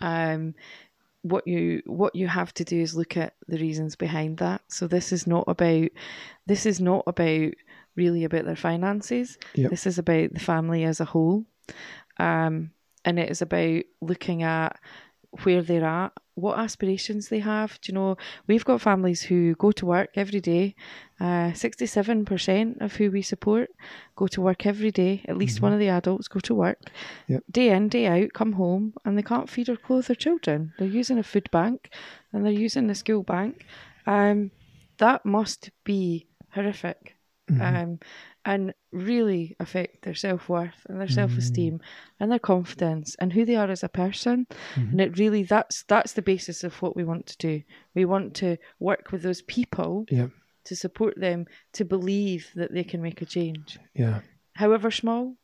Um, 0.00 0.54
what 1.22 1.46
you 1.46 1.80
what 1.86 2.14
you 2.16 2.26
have 2.26 2.52
to 2.54 2.64
do 2.64 2.80
is 2.80 2.96
look 2.96 3.16
at 3.16 3.34
the 3.46 3.56
reasons 3.58 3.94
behind 3.94 4.38
that. 4.38 4.60
So 4.68 4.88
this 4.88 5.12
is 5.12 5.26
not 5.26 5.44
about 5.46 5.88
this 6.46 6.66
is 6.66 6.80
not 6.80 7.04
about 7.06 7.52
really 7.94 8.24
about 8.24 8.44
their 8.44 8.56
finances. 8.56 9.38
Yep. 9.54 9.70
This 9.70 9.86
is 9.86 9.98
about 9.98 10.34
the 10.34 10.40
family 10.40 10.82
as 10.82 11.00
a 11.00 11.04
whole, 11.04 11.44
um, 12.18 12.72
and 13.04 13.18
it 13.18 13.30
is 13.30 13.40
about 13.40 13.84
looking 14.00 14.42
at 14.42 14.78
where 15.44 15.62
they're 15.62 15.84
at 15.84 16.12
what 16.34 16.58
aspirations 16.58 17.28
they 17.28 17.38
have. 17.38 17.80
Do 17.80 17.92
you 17.92 17.94
know, 17.94 18.16
we've 18.48 18.64
got 18.64 18.80
families 18.80 19.22
who 19.22 19.54
go 19.54 19.70
to 19.72 19.86
work 19.86 20.10
every 20.16 20.40
day. 20.40 20.74
Uh, 21.20 21.52
67% 21.52 22.80
of 22.80 22.96
who 22.96 23.10
we 23.10 23.22
support 23.22 23.70
go 24.16 24.26
to 24.26 24.40
work 24.40 24.66
every 24.66 24.90
day. 24.90 25.22
At 25.28 25.36
least 25.36 25.56
Mm-hmm. 25.56 25.64
one 25.66 25.72
of 25.72 25.78
the 25.78 25.88
adults 25.90 26.26
go 26.28 26.40
to 26.40 26.54
work. 26.54 26.78
Yep. 27.28 27.44
Day 27.50 27.68
in, 27.70 27.88
day 27.88 28.06
out, 28.06 28.32
come 28.32 28.52
home, 28.52 28.94
and 29.04 29.16
they 29.16 29.22
can't 29.22 29.48
feed 29.48 29.68
or 29.68 29.76
clothe 29.76 30.06
their 30.06 30.16
children. 30.16 30.72
They're 30.78 30.88
using 30.88 31.18
a 31.18 31.22
food 31.22 31.48
bank 31.52 31.90
and 32.32 32.44
they're 32.44 32.52
using 32.52 32.88
the 32.88 32.94
school 32.94 33.22
bank. 33.22 33.64
Um, 34.06 34.50
that 34.98 35.24
must 35.24 35.70
be 35.84 36.26
horrific. 36.50 37.14
Mm-hmm. 37.50 37.62
Um, 37.76 37.98
and 38.44 38.74
really 38.92 39.56
affect 39.58 40.02
their 40.02 40.14
self 40.14 40.48
worth 40.48 40.86
and 40.88 41.00
their 41.00 41.08
self 41.08 41.36
esteem 41.38 41.80
and 42.20 42.30
their 42.30 42.38
confidence 42.38 43.16
and 43.18 43.32
who 43.32 43.44
they 43.44 43.56
are 43.56 43.70
as 43.70 43.82
a 43.82 43.88
person. 43.88 44.46
And 44.76 45.00
it 45.00 45.18
really 45.18 45.42
that's 45.44 45.84
that's 45.84 46.12
the 46.12 46.22
basis 46.22 46.64
of 46.64 46.80
what 46.82 46.94
we 46.96 47.04
want 47.04 47.26
to 47.26 47.36
do. 47.38 47.62
We 47.94 48.04
want 48.04 48.34
to 48.36 48.56
work 48.78 49.12
with 49.12 49.22
those 49.22 49.42
people 49.42 50.06
Yeah. 50.10 50.28
to 50.64 50.76
support 50.76 51.18
them 51.18 51.46
to 51.72 51.84
believe 51.84 52.50
that 52.54 52.72
they 52.72 52.84
can 52.84 53.00
make 53.02 53.22
a 53.22 53.26
change, 53.26 53.78
Yeah. 53.94 54.20
however 54.54 54.90
small. 54.90 55.36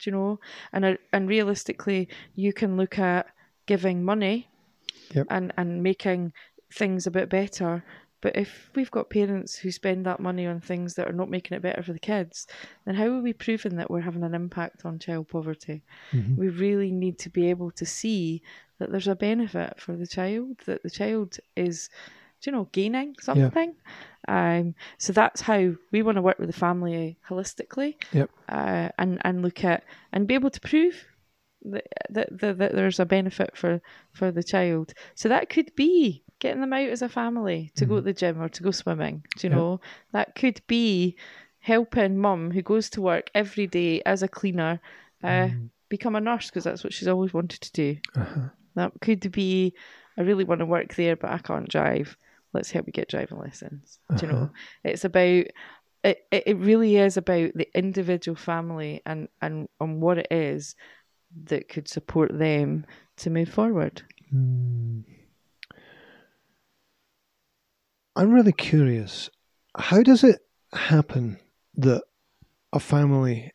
Do 0.00 0.10
you 0.10 0.12
know? 0.16 0.40
And 0.72 0.84
uh, 0.84 0.96
and 1.12 1.28
realistically, 1.28 2.08
you 2.34 2.52
can 2.52 2.76
look 2.76 2.98
at 2.98 3.26
giving 3.66 4.04
money 4.04 4.48
Yep. 5.14 5.26
and 5.30 5.52
and 5.56 5.82
making 5.82 6.32
things 6.72 7.06
a 7.06 7.10
bit 7.10 7.28
better. 7.28 7.82
But 8.20 8.36
if 8.36 8.70
we've 8.74 8.90
got 8.90 9.10
parents 9.10 9.56
who 9.56 9.70
spend 9.70 10.06
that 10.06 10.18
money 10.18 10.46
on 10.46 10.60
things 10.60 10.94
that 10.94 11.08
are 11.08 11.12
not 11.12 11.30
making 11.30 11.56
it 11.56 11.62
better 11.62 11.82
for 11.82 11.92
the 11.92 11.98
kids, 12.00 12.46
then 12.84 12.96
how 12.96 13.06
are 13.06 13.20
we 13.20 13.32
proving 13.32 13.76
that 13.76 13.90
we're 13.90 14.00
having 14.00 14.24
an 14.24 14.34
impact 14.34 14.84
on 14.84 14.98
child 14.98 15.28
poverty? 15.28 15.82
We 16.36 16.48
really 16.48 16.90
need 16.90 17.18
to 17.20 17.30
be 17.30 17.48
able 17.50 17.70
to 17.72 17.86
see 17.86 18.42
that 18.78 18.90
there's 18.90 19.08
a 19.08 19.14
benefit 19.16 19.80
for 19.80 19.96
the 19.96 20.06
child, 20.06 20.58
that 20.66 20.82
the 20.82 20.90
child 20.90 21.36
is, 21.56 21.90
you 22.42 22.52
know, 22.52 22.68
gaining 22.72 23.14
something. 23.20 23.74
Um, 24.26 24.74
so 24.98 25.12
that's 25.12 25.40
how 25.40 25.74
we 25.92 26.02
want 26.02 26.16
to 26.16 26.22
work 26.22 26.38
with 26.38 26.48
the 26.48 26.58
family 26.58 27.18
holistically 27.28 27.96
Yep. 28.12 28.30
uh, 28.48 28.88
and 28.98 29.20
and 29.24 29.42
look 29.42 29.64
at 29.64 29.84
and 30.12 30.26
be 30.26 30.34
able 30.34 30.50
to 30.50 30.60
prove 30.60 31.06
that, 31.64 31.86
that, 32.10 32.38
that, 32.40 32.58
that 32.58 32.72
there's 32.72 33.00
a 33.00 33.06
benefit 33.06 33.56
for 33.56 33.80
for 34.12 34.30
the 34.30 34.42
child. 34.42 34.94
So 35.14 35.28
that 35.28 35.48
could 35.48 35.74
be 35.74 36.22
getting 36.38 36.60
them 36.60 36.72
out 36.72 36.88
as 36.88 37.02
a 37.02 37.08
family 37.08 37.72
to 37.74 37.84
go 37.84 37.96
to 37.96 38.02
the 38.02 38.12
gym 38.12 38.40
or 38.40 38.48
to 38.48 38.62
go 38.62 38.70
swimming. 38.70 39.24
Do 39.36 39.46
you 39.46 39.50
Yeah. 39.50 39.56
know 39.56 39.80
that 40.12 40.34
could 40.34 40.60
be 40.66 41.16
helping 41.60 42.16
mum 42.16 42.50
who 42.52 42.62
goes 42.62 42.88
to 42.90 43.02
work 43.02 43.30
every 43.34 43.66
day 43.66 44.00
as 44.06 44.22
a 44.22 44.28
cleaner 44.28 44.80
uh, 45.24 45.48
become 45.88 46.14
a 46.14 46.20
nurse 46.20 46.48
because 46.48 46.64
that's 46.64 46.84
what 46.84 46.92
she's 46.92 47.08
always 47.08 47.34
wanted 47.34 47.60
to 47.60 47.72
do. 47.72 47.96
Uh-huh. 48.16 48.48
That 48.74 48.92
could 49.00 49.32
be 49.32 49.74
I 50.16 50.22
really 50.22 50.44
want 50.44 50.60
to 50.60 50.66
work 50.66 50.94
there, 50.94 51.16
but 51.16 51.30
I 51.30 51.38
can't 51.38 51.68
drive. 51.68 52.16
Let's 52.52 52.70
help 52.70 52.86
you 52.86 52.92
get 52.92 53.08
driving 53.08 53.38
lessons. 53.38 53.98
Do 54.16 54.26
you 54.26 54.32
know? 54.32 54.50
It's 54.84 55.04
about 55.04 55.44
it, 56.04 56.26
it 56.30 56.42
it 56.46 56.56
really 56.58 56.96
is 56.96 57.16
about 57.16 57.52
the 57.54 57.68
individual 57.74 58.36
family 58.36 59.02
and, 59.04 59.28
and, 59.42 59.68
and 59.80 60.00
what 60.00 60.18
it 60.18 60.28
is 60.30 60.76
that 61.44 61.68
could 61.68 61.88
support 61.88 62.36
them 62.36 62.86
to 63.18 63.30
move 63.30 63.48
forward. 63.48 64.02
Hmm. 64.30 65.00
I'm 68.16 68.32
really 68.32 68.52
curious. 68.52 69.30
How 69.76 70.02
does 70.02 70.24
it 70.24 70.40
happen 70.72 71.38
that 71.76 72.02
a 72.72 72.80
family 72.80 73.52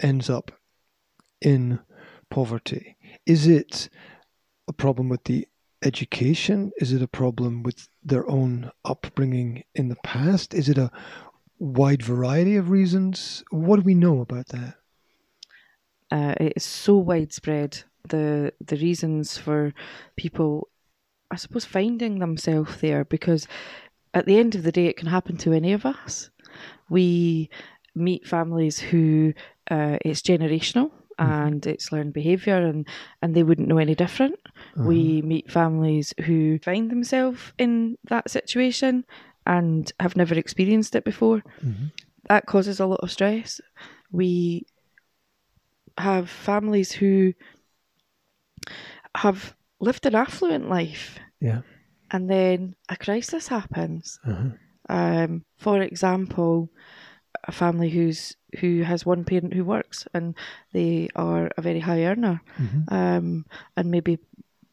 ends 0.00 0.30
up 0.30 0.50
in 1.42 1.80
poverty? 2.30 2.96
Is 3.26 3.46
it 3.46 3.90
a 4.66 4.72
problem 4.72 5.08
with 5.08 5.24
the 5.24 5.46
education? 5.82 6.72
Is 6.78 6.92
it 6.92 7.02
a 7.02 7.08
problem 7.08 7.62
with 7.62 7.88
their 8.02 8.28
own 8.30 8.70
upbringing 8.84 9.64
in 9.74 9.88
the 9.88 9.96
past? 10.02 10.54
Is 10.54 10.68
it 10.68 10.78
a 10.78 10.90
wide 11.58 12.02
variety 12.02 12.56
of 12.56 12.70
reasons? 12.70 13.44
What 13.50 13.76
do 13.76 13.82
we 13.82 13.94
know 13.94 14.20
about 14.20 14.48
that? 14.48 14.76
Uh, 16.10 16.34
it 16.40 16.54
is 16.56 16.64
so 16.64 16.96
widespread. 16.96 17.82
The 18.08 18.52
the 18.64 18.76
reasons 18.76 19.36
for 19.36 19.74
people, 20.16 20.68
I 21.30 21.36
suppose, 21.36 21.64
finding 21.64 22.18
themselves 22.18 22.80
there 22.80 23.04
because 23.04 23.46
at 24.14 24.24
the 24.26 24.38
end 24.38 24.54
of 24.54 24.62
the 24.62 24.72
day, 24.72 24.86
it 24.86 24.96
can 24.96 25.08
happen 25.08 25.36
to 25.38 25.52
any 25.52 25.72
of 25.72 25.84
us. 25.84 26.30
We 26.88 27.50
meet 27.94 28.26
families 28.26 28.78
who 28.78 29.34
uh, 29.70 29.98
it's 30.04 30.22
generational 30.22 30.90
and 31.18 31.66
it's 31.66 31.90
learned 31.92 32.12
behaviour 32.12 32.56
and, 32.56 32.86
and 33.20 33.34
they 33.34 33.42
wouldn't 33.42 33.68
know 33.68 33.78
any 33.78 33.94
different. 33.94 34.38
We 34.76 35.20
meet 35.22 35.50
families 35.50 36.14
who 36.24 36.58
find 36.60 36.90
themselves 36.90 37.40
in 37.58 37.98
that 38.04 38.30
situation 38.30 39.04
and 39.46 39.92
have 40.00 40.16
never 40.16 40.34
experienced 40.34 40.94
it 40.94 41.04
before. 41.04 41.42
That 42.28 42.46
causes 42.46 42.78
a 42.80 42.86
lot 42.86 43.00
of 43.02 43.10
stress. 43.10 43.60
We 44.12 44.64
have 45.98 46.28
families 46.30 46.92
who 46.92 47.32
have 49.14 49.54
lived 49.80 50.06
an 50.06 50.14
affluent 50.14 50.68
life 50.68 51.18
Yeah. 51.40 51.62
and 52.10 52.28
then 52.30 52.74
a 52.88 52.96
crisis 52.96 53.48
happens. 53.48 54.18
Uh-huh. 54.24 54.50
Um, 54.88 55.44
for 55.58 55.82
example, 55.82 56.70
a 57.44 57.52
family 57.52 57.90
who's 57.90 58.36
who 58.60 58.82
has 58.82 59.04
one 59.04 59.24
parent 59.24 59.52
who 59.52 59.64
works 59.64 60.06
and 60.14 60.34
they 60.72 61.08
are 61.14 61.50
a 61.56 61.62
very 61.62 61.80
high 61.80 62.04
earner, 62.04 62.40
um, 62.88 63.44
and 63.76 63.90
maybe 63.90 64.18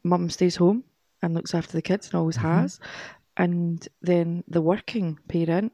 mum 0.03 0.29
stays 0.29 0.55
home 0.55 0.83
and 1.21 1.33
looks 1.33 1.53
after 1.53 1.73
the 1.73 1.81
kids 1.81 2.07
and 2.07 2.15
always 2.15 2.37
has, 2.37 2.79
and 3.35 3.87
then 4.01 4.43
the 4.47 4.61
working 4.61 5.19
parent 5.27 5.73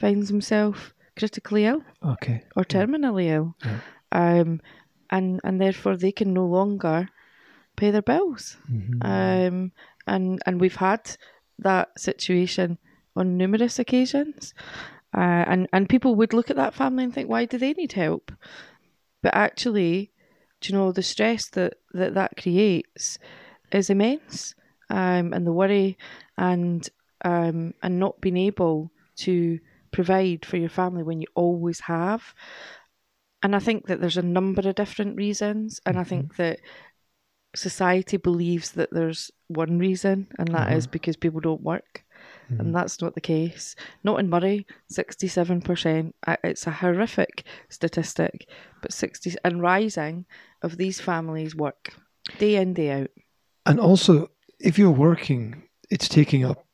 finds 0.00 0.28
himself 0.30 0.94
critically 1.18 1.66
ill 1.66 1.82
Okay. 2.02 2.42
or 2.56 2.64
terminally 2.64 3.26
ill, 3.26 3.54
Yeah. 3.64 3.80
um, 4.12 4.60
and 5.10 5.40
and 5.44 5.60
therefore 5.60 5.96
they 5.96 6.12
can 6.12 6.32
no 6.32 6.46
longer 6.46 7.08
pay 7.76 7.90
their 7.90 8.02
bills. 8.02 8.56
Um, 9.00 9.72
and 10.06 10.40
and 10.46 10.60
we've 10.60 10.76
had 10.76 11.16
that 11.58 11.98
situation 11.98 12.78
on 13.16 13.36
numerous 13.36 13.78
occasions, 13.78 14.54
uh, 15.16 15.44
and 15.46 15.68
and 15.72 15.88
people 15.88 16.14
would 16.16 16.32
look 16.32 16.50
at 16.50 16.56
that 16.56 16.74
family 16.74 17.04
and 17.04 17.14
think, 17.14 17.28
why 17.28 17.44
do 17.44 17.58
they 17.58 17.72
need 17.72 17.92
help? 17.92 18.32
But 19.22 19.34
actually, 19.34 20.12
do 20.60 20.72
you 20.72 20.78
know 20.78 20.92
the 20.92 21.02
stress 21.02 21.48
that 21.50 21.74
that, 21.92 22.14
that 22.14 22.36
creates 22.36 23.18
is 23.72 23.90
immense, 23.90 24.54
um, 24.90 25.32
and 25.32 25.46
the 25.46 25.52
worry 25.52 25.96
and 26.36 26.88
um, 27.24 27.74
and 27.82 27.98
not 27.98 28.20
being 28.20 28.36
able 28.36 28.90
to 29.16 29.58
provide 29.94 30.44
for 30.44 30.56
your 30.56 30.68
family 30.68 31.02
when 31.02 31.20
you 31.20 31.28
always 31.34 31.80
have. 31.80 32.34
And 33.44 33.54
I 33.54 33.58
think 33.58 33.86
that 33.86 34.00
there's 34.00 34.16
a 34.16 34.22
number 34.22 34.66
of 34.66 34.74
different 34.74 35.16
reasons, 35.16 35.78
and 35.84 35.98
I 35.98 36.04
think 36.04 36.36
that 36.36 36.60
society 37.54 38.16
believes 38.16 38.72
that 38.72 38.88
there's 38.90 39.30
one 39.48 39.78
reason, 39.78 40.28
and 40.38 40.48
that 40.48 40.72
is 40.72 40.86
because 40.86 41.16
people 41.16 41.40
don't 41.40 41.60
work. 41.62 42.04
And 42.48 42.74
that's 42.74 43.02
not 43.02 43.14
the 43.14 43.20
case. 43.20 43.76
Not 44.02 44.18
in 44.18 44.30
Moray, 44.30 44.64
67%. 44.90 46.12
Uh, 46.26 46.36
It's 46.42 46.66
a 46.66 46.70
horrific 46.70 47.44
statistic, 47.68 48.48
but 48.80 48.94
60 48.94 49.34
and 49.44 49.60
rising 49.60 50.24
of 50.62 50.78
these 50.78 51.00
families 51.00 51.54
work 51.54 51.92
day 52.38 52.56
in, 52.56 52.72
day 52.72 52.90
out. 52.92 53.10
And 53.66 53.78
also, 53.78 54.30
if 54.58 54.78
you're 54.78 54.90
working, 54.90 55.64
it's 55.90 56.08
taking 56.08 56.44
up 56.44 56.64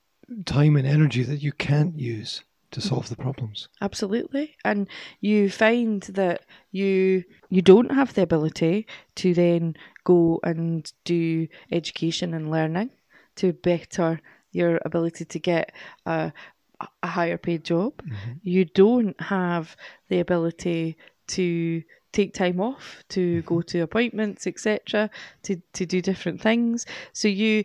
time 0.44 0.76
and 0.76 0.86
energy 0.86 1.24
that 1.24 1.42
you 1.42 1.52
can't 1.52 1.98
use 1.98 2.44
to 2.72 2.80
solve 2.80 3.08
the 3.08 3.16
problems. 3.16 3.68
Absolutely. 3.80 4.56
And 4.64 4.88
you 5.20 5.50
find 5.50 6.02
that 6.02 6.44
you 6.70 7.24
you 7.48 7.62
don't 7.62 7.90
have 7.92 8.14
the 8.14 8.22
ability 8.22 8.86
to 9.16 9.34
then 9.34 9.76
go 10.04 10.40
and 10.42 10.90
do 11.04 11.48
education 11.72 12.34
and 12.34 12.50
learning 12.50 12.90
to 13.36 13.52
better 13.52 14.20
your 14.52 14.80
ability 14.84 15.24
to 15.24 15.38
get 15.38 15.72
a, 16.06 16.32
a 17.02 17.06
higher 17.06 17.38
paid 17.38 17.64
job. 17.64 18.02
You 18.42 18.64
don't 18.64 19.20
have 19.20 19.76
the 20.08 20.20
ability 20.20 20.96
to 21.28 21.82
take 22.12 22.34
time 22.34 22.60
off 22.60 23.04
to 23.08 23.42
go 23.42 23.62
to 23.62 23.80
appointments 23.80 24.46
etc 24.46 25.08
to 25.44 25.62
to 25.72 25.86
do 25.86 26.02
different 26.02 26.40
things 26.40 26.84
so 27.12 27.28
you 27.28 27.62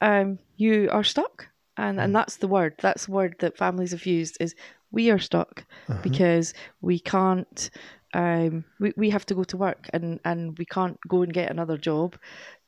um 0.00 0.36
you 0.56 0.88
are 0.90 1.04
stuck 1.04 1.46
and 1.78 1.98
and 2.00 2.14
that's 2.14 2.36
the 2.36 2.48
word 2.48 2.74
that's 2.82 3.06
the 3.06 3.12
word 3.12 3.36
that 3.38 3.56
families 3.56 3.92
have 3.92 4.04
used 4.04 4.36
is 4.40 4.54
we 4.90 5.10
are 5.10 5.18
stuck 5.18 5.64
because 6.02 6.52
we 6.80 6.98
can't 6.98 7.70
um 8.14 8.64
we, 8.80 8.92
we 8.96 9.10
have 9.10 9.24
to 9.24 9.34
go 9.34 9.44
to 9.44 9.56
work 9.56 9.88
and 9.92 10.18
and 10.24 10.58
we 10.58 10.64
can't 10.64 10.98
go 11.08 11.22
and 11.22 11.32
get 11.32 11.50
another 11.50 11.78
job 11.78 12.16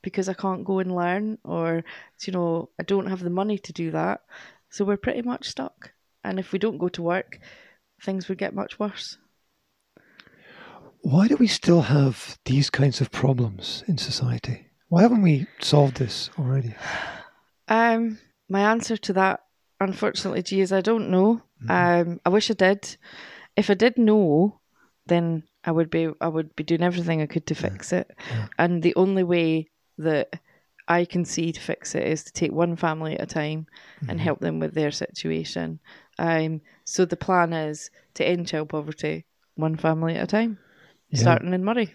because 0.02 0.28
I 0.28 0.34
can't 0.34 0.64
go 0.64 0.78
and 0.78 0.94
learn 0.94 1.38
or 1.44 1.82
you 2.26 2.32
know 2.32 2.70
I 2.78 2.84
don't 2.84 3.06
have 3.06 3.20
the 3.20 3.30
money 3.30 3.58
to 3.58 3.72
do 3.72 3.90
that. 3.90 4.22
So 4.70 4.84
we're 4.84 4.96
pretty 4.96 5.22
much 5.22 5.48
stuck. 5.48 5.92
And 6.22 6.38
if 6.38 6.52
we 6.52 6.58
don't 6.58 6.78
go 6.78 6.88
to 6.90 7.02
work 7.02 7.40
things 8.02 8.28
would 8.28 8.38
get 8.38 8.54
much 8.54 8.78
worse. 8.78 9.18
Why 11.02 11.28
do 11.28 11.36
we 11.36 11.46
still 11.46 11.82
have 11.82 12.38
these 12.44 12.70
kinds 12.70 13.00
of 13.00 13.10
problems 13.10 13.84
in 13.86 13.98
society? 13.98 14.68
Why 14.88 15.02
haven't 15.02 15.22
we 15.22 15.46
solved 15.60 15.96
this 15.96 16.30
already? 16.38 16.74
Um, 17.68 18.18
my 18.50 18.60
answer 18.72 18.96
to 18.96 19.12
that, 19.14 19.40
unfortunately, 19.80 20.42
G, 20.42 20.60
is 20.60 20.72
I 20.72 20.80
don't 20.80 21.08
know. 21.10 21.42
Um, 21.68 22.20
I 22.24 22.28
wish 22.30 22.50
I 22.50 22.54
did. 22.54 22.96
If 23.56 23.70
I 23.70 23.74
did 23.74 23.96
know, 23.96 24.60
then 25.06 25.44
I 25.64 25.70
would 25.72 25.90
be 25.90 26.08
I 26.20 26.28
would 26.28 26.54
be 26.56 26.64
doing 26.64 26.82
everything 26.82 27.22
I 27.22 27.26
could 27.26 27.46
to 27.46 27.54
fix 27.54 27.92
it. 27.92 28.10
And 28.58 28.82
the 28.82 28.94
only 28.96 29.22
way 29.22 29.70
that 29.98 30.40
I 30.88 31.04
can 31.04 31.24
see 31.24 31.52
to 31.52 31.60
fix 31.60 31.94
it 31.94 32.06
is 32.06 32.24
to 32.24 32.32
take 32.32 32.52
one 32.52 32.76
family 32.76 33.14
at 33.14 33.22
a 33.22 33.26
time 33.26 33.66
and 34.08 34.20
help 34.20 34.40
them 34.40 34.58
with 34.58 34.74
their 34.74 34.90
situation. 34.90 35.78
Um, 36.18 36.60
so 36.84 37.04
the 37.04 37.16
plan 37.16 37.52
is 37.52 37.90
to 38.14 38.26
end 38.26 38.48
child 38.48 38.70
poverty 38.70 39.26
one 39.54 39.76
family 39.76 40.16
at 40.16 40.24
a 40.24 40.26
time, 40.26 40.58
Yeah. 41.10 41.20
starting 41.20 41.52
in 41.54 41.64
Moray. 41.64 41.92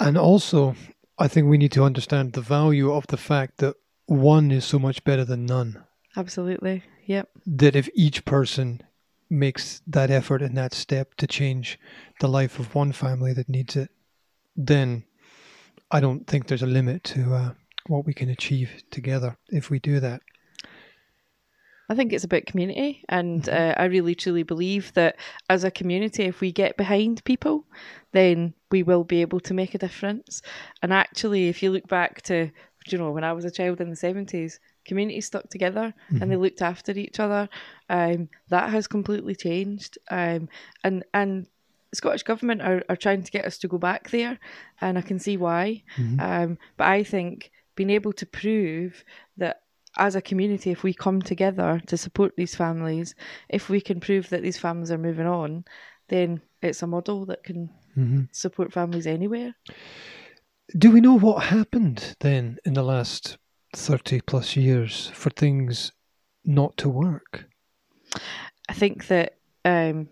And 0.00 0.18
also, 0.18 0.74
I 1.18 1.28
think 1.28 1.48
we 1.48 1.58
need 1.58 1.72
to 1.72 1.84
understand 1.84 2.32
the 2.32 2.42
value 2.42 2.92
of 2.92 3.06
the 3.06 3.16
fact 3.16 3.58
that 3.58 3.76
one 4.06 4.50
is 4.50 4.64
so 4.64 4.78
much 4.78 5.04
better 5.04 5.24
than 5.24 5.46
none. 5.46 5.84
Absolutely. 6.16 6.82
Yep. 7.06 7.28
That 7.46 7.76
if 7.76 7.88
each 7.94 8.24
person 8.24 8.82
makes 9.28 9.82
that 9.86 10.10
effort 10.10 10.42
and 10.42 10.56
that 10.56 10.72
step 10.72 11.14
to 11.16 11.26
change 11.26 11.78
the 12.20 12.28
life 12.28 12.58
of 12.58 12.74
one 12.74 12.92
family 12.92 13.32
that 13.32 13.48
needs 13.48 13.76
it, 13.76 13.90
then 14.56 15.04
I 15.90 16.00
don't 16.00 16.26
think 16.26 16.46
there's 16.46 16.62
a 16.62 16.66
limit 16.66 17.04
to 17.04 17.34
uh, 17.34 17.50
what 17.86 18.06
we 18.06 18.14
can 18.14 18.28
achieve 18.30 18.82
together 18.90 19.36
if 19.48 19.70
we 19.70 19.78
do 19.78 20.00
that. 20.00 20.22
I 21.88 21.94
think 21.94 22.12
it's 22.12 22.24
about 22.24 22.46
community, 22.46 23.04
and 23.08 23.48
uh, 23.48 23.74
I 23.76 23.84
really 23.84 24.16
truly 24.16 24.42
believe 24.42 24.92
that 24.94 25.16
as 25.48 25.62
a 25.62 25.70
community, 25.70 26.24
if 26.24 26.40
we 26.40 26.50
get 26.50 26.76
behind 26.76 27.22
people, 27.22 27.64
then 28.10 28.54
we 28.72 28.82
will 28.82 29.04
be 29.04 29.20
able 29.20 29.38
to 29.40 29.54
make 29.54 29.72
a 29.74 29.78
difference. 29.78 30.42
And 30.82 30.92
actually, 30.92 31.48
if 31.48 31.62
you 31.62 31.70
look 31.70 31.86
back 31.86 32.22
to, 32.22 32.50
you 32.92 32.98
know, 32.98 33.10
when 33.10 33.24
I 33.24 33.32
was 33.32 33.44
a 33.44 33.50
child 33.50 33.80
in 33.80 33.90
the 33.90 33.96
seventies, 33.96 34.60
communities 34.84 35.26
stuck 35.26 35.48
together 35.50 35.92
and 36.22 36.30
they 36.30 36.36
looked 36.36 36.62
after 36.62 36.92
each 36.92 37.18
other. 37.20 37.48
Um, 37.88 38.28
that 38.48 38.70
has 38.70 38.86
completely 38.86 39.34
changed, 39.34 39.98
um, 40.10 40.48
and 40.84 41.04
and 41.12 41.46
Scottish 41.94 42.24
government 42.24 42.62
are, 42.62 42.82
are 42.88 42.96
trying 42.96 43.22
to 43.22 43.30
get 43.32 43.44
us 43.46 43.58
to 43.58 43.68
go 43.68 43.78
back 43.78 44.10
there, 44.10 44.38
and 44.80 44.98
I 44.98 45.02
can 45.02 45.18
see 45.18 45.36
why. 45.36 45.82
Um, 46.20 46.58
but 46.76 46.88
I 46.88 47.02
think 47.04 47.50
being 47.74 47.90
able 47.90 48.12
to 48.14 48.26
prove 48.26 49.04
that 49.36 49.62
as 49.98 50.14
a 50.14 50.20
community, 50.20 50.70
if 50.70 50.82
we 50.82 50.92
come 50.92 51.22
together 51.22 51.80
to 51.86 51.96
support 51.96 52.34
these 52.36 52.54
families, 52.54 53.14
if 53.48 53.68
we 53.70 53.80
can 53.80 53.98
prove 54.00 54.28
that 54.28 54.42
these 54.42 54.58
families 54.58 54.90
are 54.90 54.98
moving 54.98 55.26
on, 55.26 55.64
then 56.08 56.40
it's 56.62 56.82
a 56.82 56.86
model 56.86 57.24
that 57.26 57.44
can 57.44 57.70
support 58.32 58.72
families 58.72 59.06
anywhere. 59.06 59.54
Do 60.76 60.90
we 60.90 61.00
know 61.00 61.18
what 61.18 61.44
happened 61.44 62.16
then 62.20 62.58
in 62.64 62.74
the 62.74 62.82
last 62.82 63.38
30 63.74 64.20
plus 64.22 64.56
years 64.56 65.10
for 65.14 65.30
things 65.30 65.92
not 66.44 66.76
to 66.78 66.88
work? 66.88 67.46
I 68.68 68.72
think 68.72 69.06
that 69.08 69.36
um, 69.64 70.08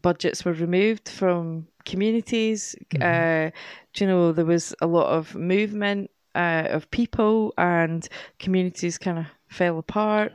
budgets 0.00 0.44
were 0.44 0.52
removed 0.52 1.08
from 1.08 1.66
communities. 1.84 2.74
Uh, 3.00 3.50
do 3.92 4.04
you 4.04 4.08
know, 4.10 4.32
there 4.32 4.44
was 4.44 4.74
a 4.80 4.86
lot 4.86 5.08
of 5.08 5.34
movement 5.34 6.10
uh, 6.34 6.68
of 6.70 6.90
people, 6.90 7.52
and 7.58 8.08
communities 8.38 8.98
kind 8.98 9.18
of 9.18 9.26
fell 9.48 9.78
apart. 9.78 10.32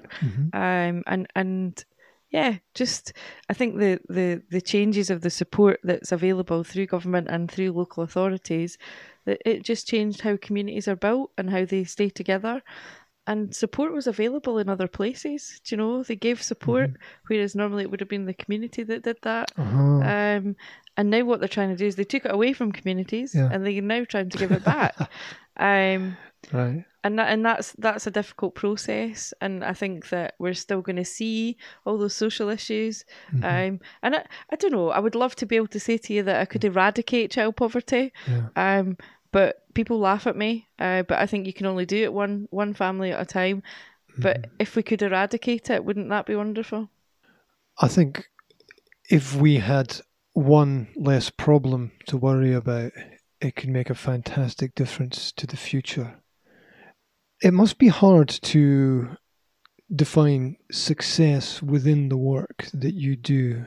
Um, 0.54 1.04
and 1.08 1.28
and 1.36 1.86
yeah, 2.30 2.58
just 2.73 3.13
I 3.49 3.54
think 3.54 3.80
the, 3.80 3.99
the 4.10 4.41
the 4.49 4.62
changes 4.62 5.10
of 5.10 5.21
the 5.21 5.30
support 5.30 5.80
that's 5.84 6.12
available 6.12 6.63
through 6.63 6.88
government 6.88 7.28
and 7.30 7.49
through 7.49 7.71
local 7.71 8.04
authorities, 8.04 8.78
it 9.26 9.64
just 9.64 9.88
changed 9.88 10.22
how 10.22 10.38
communities 10.38 10.88
are 10.88 10.96
built 10.96 11.32
and 11.38 11.50
how 11.50 11.66
they 11.66 11.84
stay 11.84 12.10
together. 12.10 12.62
And 13.28 13.56
support 13.56 13.92
was 13.92 14.06
available 14.06 14.60
in 14.60 14.70
other 14.70 14.88
places. 14.88 15.60
Do 15.64 15.74
you 15.74 15.78
know 15.78 16.04
they 16.04 16.16
gave 16.16 16.44
support, 16.44 16.92
whereas 17.28 17.56
normally 17.56 17.82
it 17.84 17.90
would 17.90 18.00
have 18.00 18.10
been 18.10 18.26
the 18.28 18.36
community 18.36 18.84
that 18.84 19.02
did 19.02 19.18
that. 19.24 19.52
Uh-huh. 19.58 20.02
Um, 20.02 20.56
and 20.96 21.10
now 21.10 21.24
what 21.24 21.40
they're 21.40 21.50
trying 21.50 21.70
to 21.72 21.76
do 21.76 21.88
is 21.88 21.96
they 21.96 22.04
took 22.04 22.26
it 22.26 22.32
away 22.34 22.54
from 22.54 22.72
communities, 22.72 23.34
Yeah. 23.34 23.50
and 23.52 23.66
they're 23.66 23.82
now 23.82 24.04
trying 24.06 24.30
to 24.30 24.38
give 24.38 24.52
it 24.52 24.64
back. 24.64 24.96
um, 25.58 26.18
Right. 26.54 26.86
and 27.04 27.18
that, 27.18 27.30
and 27.32 27.44
that's 27.44 27.72
that's 27.80 28.06
a 28.06 28.12
difficult 28.12 28.54
process 28.54 29.34
and 29.42 29.64
i 29.64 29.74
think 29.74 30.10
that 30.10 30.36
we're 30.38 30.54
still 30.54 30.82
going 30.84 30.96
to 30.98 31.04
see 31.04 31.58
all 31.86 31.98
those 31.98 32.14
social 32.14 32.50
issues 32.50 33.04
um 33.42 33.80
and 34.04 34.16
I, 34.16 34.26
I 34.52 34.56
don't 34.58 34.72
know 34.72 34.92
i 34.92 35.00
would 35.00 35.16
love 35.16 35.36
to 35.38 35.48
be 35.48 35.56
able 35.56 35.70
to 35.70 35.80
say 35.80 35.98
to 35.98 36.14
you 36.14 36.22
that 36.22 36.40
i 36.40 36.46
could 36.46 36.64
eradicate 36.64 37.32
child 37.32 37.56
poverty 37.56 38.14
Yeah. 38.30 38.50
um 38.56 38.96
but 39.36 39.74
people 39.74 40.00
laugh 40.00 40.28
at 40.28 40.38
me 40.38 40.67
uh, 40.80 41.04
but 41.04 41.19
i 41.19 41.26
think 41.26 41.45
you 41.45 41.54
can 41.54 41.65
only 41.65 41.86
do 41.86 42.04
it 42.04 42.13
one 42.13 42.48
one 42.52 42.74
family 42.74 43.12
at 43.12 43.21
a 43.21 43.26
time 43.26 43.62
but 44.17 44.48
if 44.60 44.78
we 44.78 44.84
could 44.84 45.02
eradicate 45.02 45.69
it 45.69 45.84
wouldn't 45.84 46.10
that 46.10 46.26
be 46.26 46.36
wonderful 46.36 46.89
I 47.78 47.88
think 47.88 48.30
if 49.10 49.36
we 49.36 49.58
had 49.58 50.00
one 50.34 50.88
less 50.95 51.30
problem 51.30 51.91
to 52.08 52.17
worry 52.17 52.54
about, 52.54 52.91
it 53.41 53.56
could 53.56 53.69
make 53.69 53.89
a 53.89 53.95
fantastic 53.95 54.76
difference 54.76 55.32
to 55.34 55.45
the 55.45 55.58
future. 55.58 56.21
It 57.41 57.54
must 57.54 57.78
be 57.78 57.89
hard 57.89 58.30
to 58.30 59.17
define 59.93 60.58
success 60.71 61.62
within 61.62 62.10
the 62.10 62.17
work 62.17 62.67
that 62.74 62.93
you 62.93 63.15
do. 63.15 63.65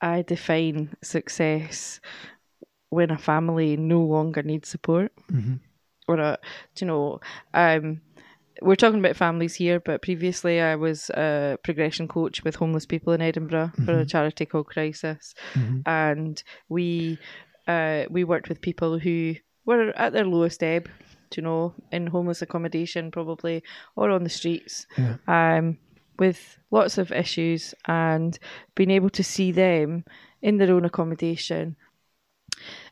i 0.00 0.22
define 0.22 0.96
success 1.02 2.00
when 2.90 3.10
a 3.10 3.18
family 3.18 3.76
no 3.76 4.00
longer 4.02 4.42
needs 4.42 4.68
support. 4.68 5.12
Or 6.08 6.16
a 6.18 6.38
do 6.74 6.84
you 6.84 6.86
know 6.86 7.20
um 7.54 8.00
we're 8.62 8.76
talking 8.76 8.98
about 8.98 9.16
families 9.16 9.54
here, 9.54 9.80
but 9.80 10.02
previously 10.02 10.60
I 10.60 10.74
was 10.76 11.08
a 11.10 11.56
progression 11.64 12.08
coach 12.08 12.44
with 12.44 12.56
homeless 12.56 12.84
people 12.84 13.12
in 13.14 13.22
Edinburgh 13.22 13.72
for 13.86 13.98
a 14.00 14.04
charity 14.04 14.44
called 14.44 14.66
Crisis, 14.66 15.34
and 15.86 16.42
we 16.68 17.18
uh, 17.66 18.04
we 18.10 18.24
worked 18.24 18.48
with 18.50 18.60
people 18.60 18.98
who 18.98 19.34
were 19.64 19.92
at 19.96 20.12
their 20.12 20.26
lowest 20.26 20.62
ebb, 20.62 20.88
you 21.36 21.42
know, 21.42 21.72
in 21.92 22.08
homeless 22.08 22.42
accommodation 22.42 23.10
probably 23.10 23.62
or 23.96 24.10
on 24.10 24.24
the 24.24 24.30
streets, 24.30 24.86
Yeah. 24.98 25.16
um, 25.28 25.78
with 26.18 26.58
lots 26.70 26.98
of 26.98 27.12
issues, 27.12 27.74
and 27.86 28.38
being 28.74 28.90
able 28.90 29.10
to 29.10 29.22
see 29.22 29.52
them 29.52 30.04
in 30.42 30.58
their 30.58 30.72
own 30.74 30.84
accommodation 30.84 31.76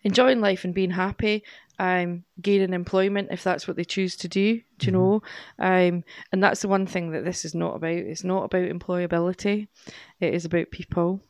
enjoying 0.04 0.40
life 0.40 0.64
and 0.64 0.74
being 0.74 0.90
happy, 0.90 1.44
um, 1.78 2.24
gaining 2.40 2.72
employment 2.72 3.28
if 3.30 3.44
that's 3.44 3.68
what 3.68 3.76
they 3.76 3.84
choose 3.84 4.16
to 4.16 4.28
do. 4.28 4.60
Do 4.78 4.86
you 4.86 4.92
know? 4.92 5.22
Um, 5.58 6.04
and 6.32 6.42
that's 6.42 6.62
the 6.62 6.68
one 6.68 6.86
thing 6.86 7.12
that 7.12 7.24
this 7.24 7.44
is 7.44 7.54
not 7.54 7.76
about. 7.76 7.92
It's 7.92 8.24
not 8.24 8.44
about 8.44 8.68
employability. 8.68 9.68
It 10.20 10.34
is 10.34 10.44
about 10.44 10.70
people. 10.70 11.22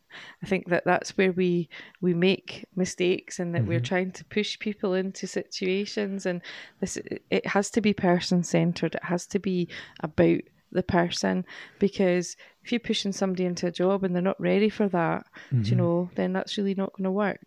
I 0.42 0.46
think 0.46 0.68
that 0.68 0.84
that's 0.86 1.16
where 1.18 1.32
we 1.32 1.68
we 2.00 2.14
make 2.14 2.64
mistakes 2.74 3.38
and 3.38 3.54
that 3.54 3.66
we're 3.66 3.80
trying 3.80 4.12
to 4.12 4.24
push 4.24 4.58
people 4.58 4.94
into 4.94 5.26
situations 5.26 6.24
and 6.24 6.40
this 6.80 6.98
it 7.30 7.46
has 7.46 7.70
to 7.72 7.82
be 7.82 7.92
person 7.92 8.42
centered. 8.42 8.94
It 8.94 9.04
has 9.04 9.26
to 9.28 9.38
be 9.38 9.68
about 10.00 10.40
the 10.72 10.82
person 10.82 11.44
because 11.78 12.36
if 12.64 12.72
you're 12.72 12.80
pushing 12.80 13.12
somebody 13.12 13.44
into 13.44 13.66
a 13.66 13.72
job 13.72 14.04
and 14.04 14.14
they're 14.14 14.22
not 14.22 14.40
ready 14.40 14.68
for 14.68 14.88
that, 14.88 15.24
do 15.62 15.70
you 15.70 15.76
know, 15.76 16.10
then 16.14 16.32
that's 16.32 16.56
really 16.58 16.74
not 16.74 16.92
going 16.92 17.04
to 17.04 17.10
work. 17.10 17.40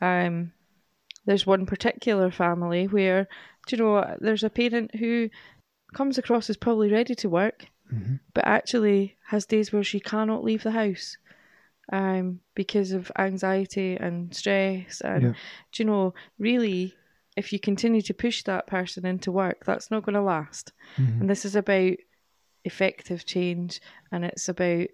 Um, 0.00 0.52
there's 1.26 1.46
one 1.46 1.66
particular 1.66 2.30
family 2.30 2.86
where, 2.86 3.28
do 3.66 3.76
you 3.76 3.82
know, 3.82 4.16
there's 4.20 4.44
a 4.44 4.50
parent 4.50 4.94
who 4.96 5.28
comes 5.94 6.18
across 6.18 6.48
as 6.50 6.56
probably 6.56 6.90
ready 6.90 7.14
to 7.16 7.28
work, 7.28 7.66
but 8.34 8.46
actually 8.46 9.16
has 9.26 9.46
days 9.46 9.72
where 9.72 9.84
she 9.84 10.00
cannot 10.00 10.44
leave 10.44 10.62
the 10.62 10.70
house 10.70 11.16
um, 11.92 12.40
because 12.54 12.92
of 12.92 13.10
anxiety 13.18 13.96
and 13.96 14.34
stress. 14.34 15.00
And, 15.00 15.22
Yeah. 15.22 15.32
do 15.72 15.82
you 15.82 15.86
know, 15.86 16.14
really, 16.38 16.94
if 17.36 17.52
you 17.52 17.58
continue 17.58 18.02
to 18.02 18.14
push 18.14 18.42
that 18.44 18.66
person 18.66 19.04
into 19.06 19.32
work, 19.32 19.64
that's 19.64 19.90
not 19.90 20.04
going 20.04 20.14
to 20.14 20.22
last. 20.22 20.72
And 21.20 21.28
this 21.28 21.44
is 21.44 21.56
about 21.56 21.96
effective 22.64 23.24
change 23.24 23.80
and 24.12 24.24
it's 24.24 24.48
about 24.48 24.86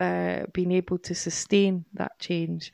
uh, 0.00 0.46
being 0.52 0.72
able 0.72 0.98
to 0.98 1.14
sustain 1.14 1.84
that 1.94 2.18
change. 2.18 2.72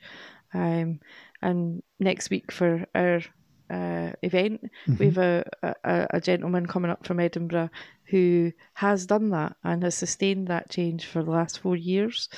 Um, 0.53 0.99
and 1.43 1.83
next 1.99 2.29
week 2.29 2.51
for 2.51 2.85
our 2.95 3.21
uh, 3.69 4.11
event, 4.21 4.61
we 4.97 5.05
have 5.07 5.17
a, 5.17 5.43
a, 5.61 6.07
a 6.11 6.21
gentleman 6.21 6.65
coming 6.65 6.89
up 6.89 7.05
from 7.05 7.19
Edinburgh 7.19 7.69
who 8.05 8.51
has 8.73 9.05
done 9.05 9.29
that 9.31 9.55
and 9.63 9.83
has 9.83 9.95
sustained 9.95 10.47
that 10.47 10.69
change 10.69 11.05
for 11.05 11.23
the 11.23 11.31
last 11.31 11.59
four 11.59 11.75
years. 11.75 12.29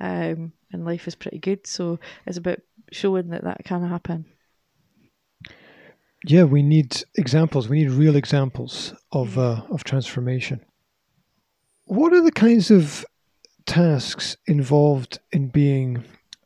Um, 0.00 0.52
and 0.72 0.84
life 0.84 1.06
is 1.08 1.14
pretty 1.14 1.38
good. 1.38 1.66
So 1.66 1.98
it's 2.26 2.38
about 2.38 2.60
showing 2.92 3.28
that 3.30 3.44
that 3.44 3.64
can 3.64 3.86
happen. 3.86 4.26
Yeah, 6.24 6.44
we 6.44 6.62
need 6.62 7.02
examples. 7.16 7.68
We 7.68 7.78
need 7.78 7.92
real 7.92 8.16
examples 8.16 8.92
of 9.10 9.38
uh, 9.38 9.62
of 9.70 9.84
transformation. 9.84 10.60
What 11.84 12.12
are 12.12 12.22
the 12.22 12.32
kinds 12.32 12.70
of 12.70 13.06
tasks 13.64 14.36
involved 14.46 15.18
in 15.32 15.48
being 15.48 16.04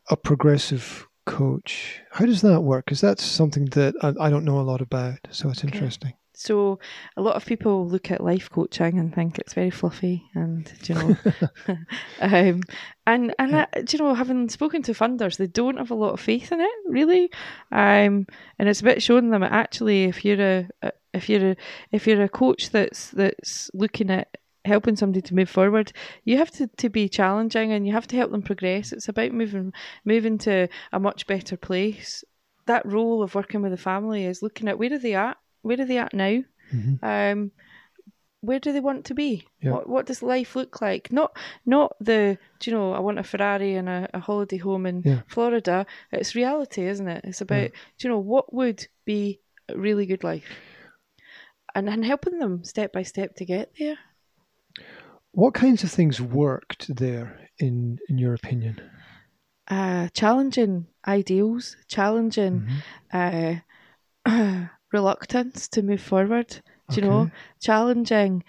a 0.09 0.15
progressive 0.15 1.07
coach? 1.25 2.01
How 2.11 2.25
does 2.25 2.41
that 2.41 2.61
work? 2.61 2.85
Because 2.85 3.01
that's 3.01 3.23
something 3.23 3.65
that 3.67 3.95
I, 4.01 4.27
I 4.27 4.29
don't 4.29 4.45
know 4.45 4.59
a 4.59 4.61
lot 4.61 4.81
about. 4.81 5.19
So 5.31 5.49
it's 5.49 5.63
Okay. 5.63 5.67
interesting. 5.67 6.13
So 6.33 6.79
a 7.15 7.21
lot 7.21 7.35
of 7.37 7.45
people 7.45 7.87
look 7.87 8.11
at 8.11 8.21
life 8.21 8.49
coaching 8.49 8.99
and 8.99 9.13
think 9.13 9.39
it's 9.39 9.53
very 9.53 9.69
fluffy 9.71 10.29
and 10.35 10.71
you 10.85 10.95
know 10.95 11.17
um, 12.19 12.61
and 13.07 13.33
and 13.39 13.55
I, 13.55 13.67
do 13.83 13.97
you 13.97 14.03
know 14.03 14.13
having 14.13 14.49
spoken 14.49 14.81
to 14.83 14.91
funders 14.93 15.37
they 15.37 15.47
don't 15.47 15.77
have 15.77 15.91
a 15.91 15.95
lot 15.95 16.11
of 16.13 16.19
faith 16.19 16.51
in 16.51 16.59
it 16.59 16.71
really 16.87 17.31
um, 17.71 18.27
and 18.59 18.67
it's 18.67 18.81
a 18.81 18.83
bit 18.83 19.01
showing 19.01 19.29
them 19.29 19.43
actually 19.43 20.03
if 20.05 20.25
you're 20.25 20.41
a, 20.41 20.69
a 20.81 20.91
if 21.13 21.29
you're 21.29 21.51
a 21.51 21.55
if 21.91 22.05
you're 22.05 22.21
a 22.23 22.29
coach 22.29 22.69
that's 22.71 23.11
that's 23.11 23.71
looking 23.73 24.09
at 24.09 24.37
helping 24.65 24.95
somebody 24.95 25.21
to 25.21 25.35
move 25.35 25.49
forward 25.49 25.91
you 26.23 26.37
have 26.37 26.51
to, 26.51 26.67
to 26.77 26.89
be 26.89 27.07
challenging 27.07 27.71
and 27.71 27.85
you 27.87 27.93
have 27.93 28.07
to 28.07 28.15
help 28.15 28.31
them 28.31 28.41
progress 28.41 28.91
it's 28.91 29.07
about 29.07 29.31
moving 29.31 29.71
moving 30.03 30.37
to 30.37 30.67
a 30.91 30.99
much 30.99 31.27
better 31.27 31.55
place 31.55 32.23
that 32.65 32.85
role 32.85 33.21
of 33.21 33.35
working 33.35 33.61
with 33.61 33.71
the 33.71 33.77
family 33.77 34.25
is 34.25 34.41
looking 34.41 34.67
at 34.67 34.77
where 34.79 34.91
are 34.91 34.97
they 34.99 35.13
at 35.13 35.37
where 35.61 35.79
are 35.79 35.85
they 35.85 35.97
at 35.97 36.13
now? 36.13 36.41
Mhm. 36.73 36.99
Um, 37.03 37.51
where 38.41 38.59
do 38.59 38.71
they 38.71 38.79
want 38.79 39.05
to 39.05 39.15
be? 39.15 39.47
Yeah. 39.61 39.71
What 39.71 39.89
what 39.89 40.05
does 40.05 40.21
life 40.21 40.55
look 40.55 40.79
like? 40.81 41.11
Not 41.11 41.35
not 41.65 41.95
the 41.99 42.37
do 42.59 42.69
you 42.69 42.77
know 42.77 42.93
I 42.93 42.99
want 42.99 43.17
a 43.17 43.23
Ferrari 43.23 43.73
and 43.73 43.89
a, 43.89 44.07
a 44.13 44.19
holiday 44.19 44.57
home 44.57 44.85
in 44.85 45.01
Yeah. 45.03 45.21
Florida. 45.27 45.87
It's 46.11 46.35
reality, 46.35 46.85
isn't 46.85 47.07
it? 47.07 47.21
It's 47.23 47.41
about 47.41 47.71
do 47.97 48.07
you 48.07 48.09
know 48.09 48.19
what 48.19 48.53
would 48.53 48.87
be 49.05 49.41
a 49.69 49.77
really 49.77 50.05
good 50.05 50.23
life, 50.23 50.49
and 51.73 51.89
and 51.89 52.05
helping 52.05 52.39
them 52.39 52.63
step 52.63 52.93
by 52.93 53.03
step 53.03 53.35
to 53.37 53.45
get 53.45 53.71
there. 53.79 53.97
What 55.35 55.53
kinds 55.53 55.83
of 55.83 55.91
things 55.91 56.21
worked 56.21 56.95
there, 56.95 57.49
in 57.59 57.99
in 58.07 58.17
your 58.17 58.33
opinion? 58.33 58.79
Uh, 59.67 60.07
challenging 60.13 60.87
ideals, 61.05 61.75
challenging 61.87 62.65
Mhm. 63.13 63.61
uh, 64.25 64.67
reluctance 64.93 65.67
to 65.69 65.81
move 65.83 66.01
forward. 66.01 66.61
Do 66.89 66.95
you 66.95 67.01
know 67.01 67.29
challenging? 67.59 68.43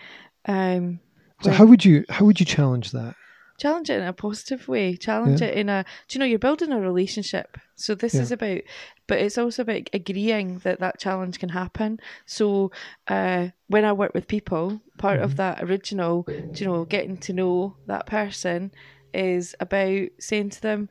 Um, 0.46 1.00
So 1.42 1.50
how 1.50 1.66
would 1.66 1.84
you 1.84 2.04
how 2.08 2.24
would 2.24 2.38
you 2.38 2.46
challenge 2.46 2.92
that? 2.92 3.16
Challenge 3.58 3.88
it 3.90 3.98
in 4.00 4.06
a 4.06 4.12
positive 4.12 4.68
way 4.68 4.96
challenge 4.96 5.40
Yeah. 5.40 5.48
it 5.48 5.56
in 5.58 5.68
a 5.68 5.84
do 6.08 6.16
you 6.16 6.20
know 6.20 6.26
you're 6.26 6.38
building 6.38 6.72
a 6.72 6.80
relationship 6.80 7.56
so 7.74 7.94
this 7.94 8.14
Yeah. 8.14 8.22
is 8.22 8.32
about 8.32 8.60
but 9.06 9.18
it's 9.18 9.38
also 9.38 9.62
about 9.62 9.88
agreeing 9.92 10.58
that 10.58 10.80
that 10.80 10.98
challenge 10.98 11.38
can 11.38 11.50
happen 11.50 11.98
so 12.26 12.70
uh, 13.08 13.48
when 13.68 13.84
i 13.84 13.92
work 13.92 14.14
with 14.14 14.28
people 14.28 14.80
part 14.98 15.16
Mm-hmm. 15.16 15.24
of 15.24 15.36
that 15.36 15.62
original 15.62 16.26
do 16.52 16.64
you 16.64 16.70
know 16.70 16.84
getting 16.84 17.16
to 17.18 17.32
know 17.32 17.76
that 17.86 18.06
person 18.06 18.72
is 19.14 19.54
about 19.60 20.08
saying 20.20 20.50
to 20.50 20.60
them 20.62 20.88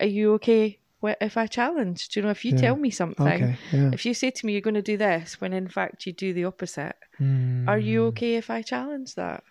are 0.00 0.06
you 0.06 0.32
okay 0.34 0.78
if 1.20 1.36
i 1.36 1.46
challenge 1.46 2.08
do 2.08 2.20
you 2.20 2.24
know 2.24 2.30
if 2.30 2.44
you 2.44 2.52
Yeah. 2.52 2.60
tell 2.60 2.76
me 2.76 2.90
something 2.90 3.42
Okay. 3.44 3.92
If 3.92 4.04
you 4.06 4.14
say 4.14 4.30
to 4.30 4.46
me 4.46 4.52
you're 4.52 4.60
going 4.62 4.74
to 4.74 4.82
do 4.82 4.96
this 4.96 5.40
when 5.40 5.52
in 5.52 5.68
fact 5.68 6.06
you 6.06 6.12
do 6.12 6.32
the 6.32 6.44
opposite 6.44 6.96
are 7.66 7.78
you 7.78 8.04
Mm, 8.04 8.08
okay 8.08 8.36
if 8.36 8.48
i 8.50 8.62
challenge 8.62 9.14
that 9.16 9.42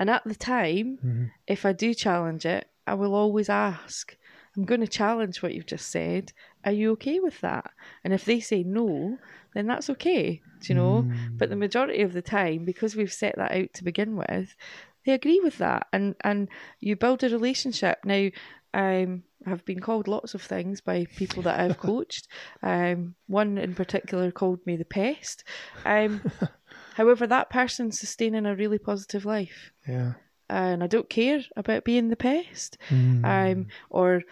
and 0.00 0.08
at 0.08 0.24
the 0.24 0.34
time 0.34 0.98
mhm. 1.04 1.30
if 1.46 1.66
I 1.66 1.74
do 1.74 1.92
challenge 1.92 2.46
it, 2.46 2.66
I 2.86 2.94
will 2.94 3.14
always 3.14 3.50
ask, 3.50 4.16
I'm 4.56 4.64
going 4.64 4.80
to 4.80 4.88
challenge 4.88 5.42
what 5.42 5.52
you've 5.52 5.66
just 5.66 5.90
said. 5.90 6.32
Are 6.64 6.72
you 6.72 6.92
okay 6.92 7.20
with 7.20 7.38
that? 7.42 7.70
And 8.02 8.14
if 8.14 8.24
they 8.24 8.40
say 8.40 8.62
no, 8.62 9.18
then 9.52 9.66
that's 9.66 9.90
okay, 9.90 10.40
do 10.60 10.72
you 10.72 10.74
know? 10.74 11.02
Mm. 11.02 11.36
But 11.36 11.50
the 11.50 11.56
majority 11.56 12.00
of 12.00 12.14
the 12.14 12.22
time, 12.22 12.64
because 12.64 12.96
we've 12.96 13.12
set 13.12 13.36
that 13.36 13.52
out 13.52 13.74
to 13.74 13.84
begin 13.84 14.16
with, 14.16 14.56
they 15.04 15.12
agree 15.12 15.40
with 15.40 15.58
that, 15.58 15.86
and 15.92 16.14
and 16.22 16.48
you 16.80 16.96
build 16.96 17.22
a 17.22 17.28
relationship. 17.28 17.98
Now, 18.04 18.30
um, 18.72 19.24
I've 19.46 19.64
been 19.64 19.80
called 19.80 20.08
lots 20.08 20.34
of 20.34 20.42
things 20.42 20.80
by 20.80 21.06
people 21.16 21.42
that 21.42 21.60
I've 21.60 21.78
coached. 21.88 22.28
Um, 22.62 23.14
one 23.26 23.58
in 23.58 23.74
particular 23.74 24.30
called 24.30 24.64
me 24.66 24.76
the 24.76 24.84
pest. 24.84 25.44
Um, 25.84 26.22
however, 27.00 27.26
that 27.26 27.50
person's 27.50 27.98
sustaining 27.98 28.46
a 28.46 28.54
really 28.54 28.78
positive 28.78 29.24
life 29.24 29.72
Yeah. 29.88 30.12
and 30.48 30.82
I 30.84 30.86
don't 30.86 31.08
care 31.08 31.40
about 31.56 31.84
being 31.84 32.08
the 32.08 32.16
pest, 32.28 32.76
Mm. 32.88 33.24
um, 33.24 33.66
or 33.88 34.22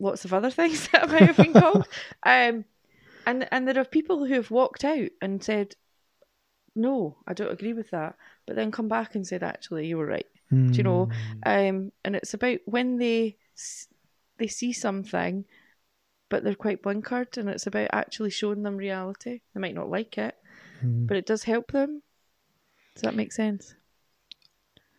lots 0.00 0.24
of 0.24 0.32
other 0.34 0.50
things 0.58 0.88
that 0.88 1.04
I 1.04 1.06
might 1.12 1.22
have 1.30 1.36
been 1.36 1.52
called. 1.62 1.86
Um, 2.24 2.64
and 3.26 3.46
and 3.52 3.62
there 3.68 3.78
are 3.78 3.84
people 3.98 4.24
who 4.24 4.34
have 4.34 4.50
walked 4.50 4.84
out 4.84 5.10
and 5.22 5.44
said, 5.44 5.76
"No, 6.74 7.16
I 7.26 7.32
don't 7.34 7.52
agree 7.52 7.72
with 7.74 7.90
that," 7.90 8.16
but 8.46 8.56
then 8.56 8.70
come 8.72 8.88
back 8.88 9.14
and 9.14 9.26
said, 9.26 9.42
"Actually, 9.42 9.86
you 9.86 9.96
were 9.98 10.06
right." 10.06 10.26
Do 10.50 10.72
you 10.78 10.82
know? 10.82 11.08
Mm. 11.44 11.68
Um, 11.68 11.92
and 12.04 12.16
it's 12.16 12.32
about 12.34 12.60
when 12.64 12.96
they 12.96 13.36
they 14.38 14.46
see 14.46 14.72
something, 14.72 15.44
but 16.30 16.42
they're 16.42 16.54
quite 16.54 16.82
blinkered, 16.82 17.36
and 17.36 17.48
it's 17.50 17.66
about 17.66 17.90
actually 17.92 18.30
showing 18.30 18.62
them 18.62 18.76
reality. 18.78 19.42
They 19.52 19.60
might 19.60 19.74
not 19.74 19.90
like 19.90 20.16
it, 20.16 20.34
Mm. 20.82 21.06
but 21.06 21.16
it 21.18 21.26
does 21.26 21.42
help 21.44 21.72
them. 21.72 22.02
Does 22.98 23.02
that 23.02 23.14
make 23.14 23.32
sense? 23.32 23.76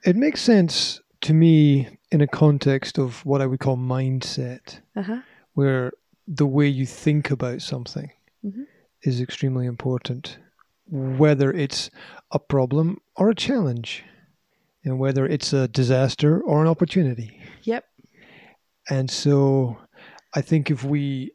It 0.06 0.16
makes 0.16 0.40
sense 0.42 1.02
to 1.20 1.34
me 1.34 1.98
in 2.12 2.22
a 2.22 2.28
context 2.28 2.98
of 2.98 3.26
what 3.26 3.42
I 3.42 3.46
would 3.46 3.60
call 3.60 3.76
mindset, 3.76 4.80
Uh 4.96 5.02
huh. 5.02 5.22
where 5.56 5.92
the 6.26 6.46
way 6.48 6.66
you 6.66 6.86
think 6.86 7.30
about 7.30 7.62
something 7.62 8.10
Mhm. 8.46 8.68
is 9.04 9.20
extremely 9.20 9.66
important, 9.66 10.38
whether 10.90 11.52
it's 11.52 11.90
a 12.32 12.40
problem 12.40 13.02
or 13.18 13.32
a 13.32 13.36
challenge, 13.36 14.06
and 14.86 14.98
whether 14.98 15.26
it's 15.26 15.52
a 15.52 15.68
disaster 15.68 16.40
or 16.40 16.62
an 16.62 16.68
opportunity. 16.70 17.42
Yep. 17.64 17.84
And 18.90 19.12
so 19.12 19.78
I 20.34 20.40
think 20.42 20.72
if 20.72 20.86
we 20.86 21.34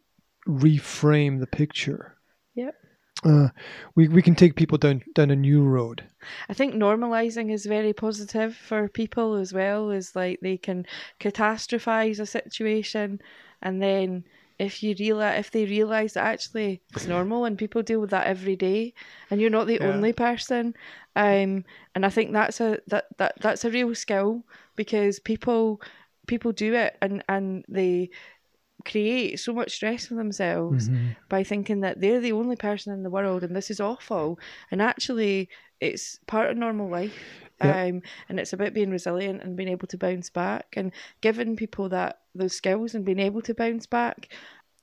reframe 0.48 1.40
the 1.40 1.46
picture. 1.46 2.13
Uh, 3.24 3.48
we, 3.94 4.08
we 4.08 4.22
can 4.22 4.34
take 4.34 4.54
people 4.56 4.78
down, 4.78 5.02
down 5.14 5.30
a 5.30 5.37
new 5.37 5.62
road. 5.62 6.04
I 6.48 6.54
think 6.54 6.74
normalizing 6.74 7.52
is 7.52 7.66
very 7.66 7.92
positive 7.92 8.54
for 8.56 8.88
people 8.88 9.34
as 9.34 9.52
well. 9.52 9.90
Is 9.90 10.14
like 10.16 10.40
they 10.40 10.56
can 10.56 10.87
catastrophize 11.20 12.20
a 12.20 12.26
situation, 12.26 13.20
and 13.62 13.82
then 13.82 14.24
if 14.58 14.82
you 14.82 14.94
realize 14.98 15.38
if 15.40 15.50
they 15.50 15.64
realize 15.64 16.14
that 16.14 16.24
actually 16.24 16.80
it's 16.94 17.06
normal 17.06 17.44
and 17.44 17.58
people 17.58 17.82
deal 17.82 18.00
with 18.00 18.10
that 18.10 18.26
every 18.26 18.56
day, 18.56 18.94
and 19.30 19.40
you're 19.40 19.50
not 19.50 19.66
the 19.66 19.78
Yeah. 19.80 19.88
only 19.88 20.12
person, 20.12 20.74
um, 21.16 21.64
and 21.94 22.06
I 22.06 22.08
think 22.10 22.32
that's 22.32 22.60
a 22.60 22.78
that, 22.88 23.06
that 23.18 23.34
that's 23.40 23.64
a 23.64 23.70
real 23.70 23.94
skill 23.94 24.44
because 24.76 25.18
people 25.18 25.80
people 26.26 26.52
do 26.52 26.74
it 26.74 26.96
and 27.02 27.22
and 27.28 27.64
they 27.68 28.10
create 28.84 29.40
so 29.40 29.52
much 29.52 29.72
stress 29.72 30.06
for 30.06 30.14
themselves 30.14 30.88
Mhm. 30.88 31.16
by 31.28 31.42
thinking 31.42 31.80
that 31.80 32.00
they're 32.00 32.20
the 32.20 32.32
only 32.32 32.56
person 32.56 32.92
in 32.92 33.02
the 33.02 33.10
world 33.10 33.42
and 33.42 33.54
this 33.56 33.70
is 33.70 33.80
awful. 33.80 34.38
And 34.70 34.82
actually, 34.82 35.48
it's 35.80 36.18
part 36.26 36.50
of 36.50 36.56
normal 36.56 36.88
life. 36.88 37.40
Um, 37.60 38.02
and 38.28 38.40
it's 38.40 38.52
about 38.52 38.74
being 38.74 38.90
resilient 38.90 39.42
and 39.42 39.56
being 39.56 39.68
able 39.68 39.86
to 39.88 39.96
bounce 39.96 40.28
back 40.28 40.74
and 40.76 40.92
giving 41.20 41.56
people 41.56 41.88
that 41.90 42.20
those 42.34 42.54
skills 42.54 42.94
and 42.94 43.04
being 43.04 43.20
able 43.20 43.42
to 43.42 43.54
bounce 43.54 43.86
back 43.86 44.28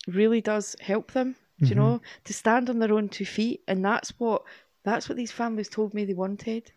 really 0.08 0.42
does 0.42 0.76
help 0.80 1.12
them. 1.12 1.36
Do 1.62 1.68
you 1.70 1.76
know 1.76 2.02
to 2.24 2.34
stand 2.34 2.70
on 2.70 2.80
their 2.80 2.94
own 2.94 3.08
two 3.10 3.26
feet? 3.26 3.62
And 3.68 3.84
that's 3.86 4.12
what 4.20 4.44
that's 4.84 5.08
what 5.08 5.16
these 5.18 5.32
families 5.32 5.70
told 5.70 5.94
me 5.94 6.06
they 6.06 6.14
wanted. 6.16 6.72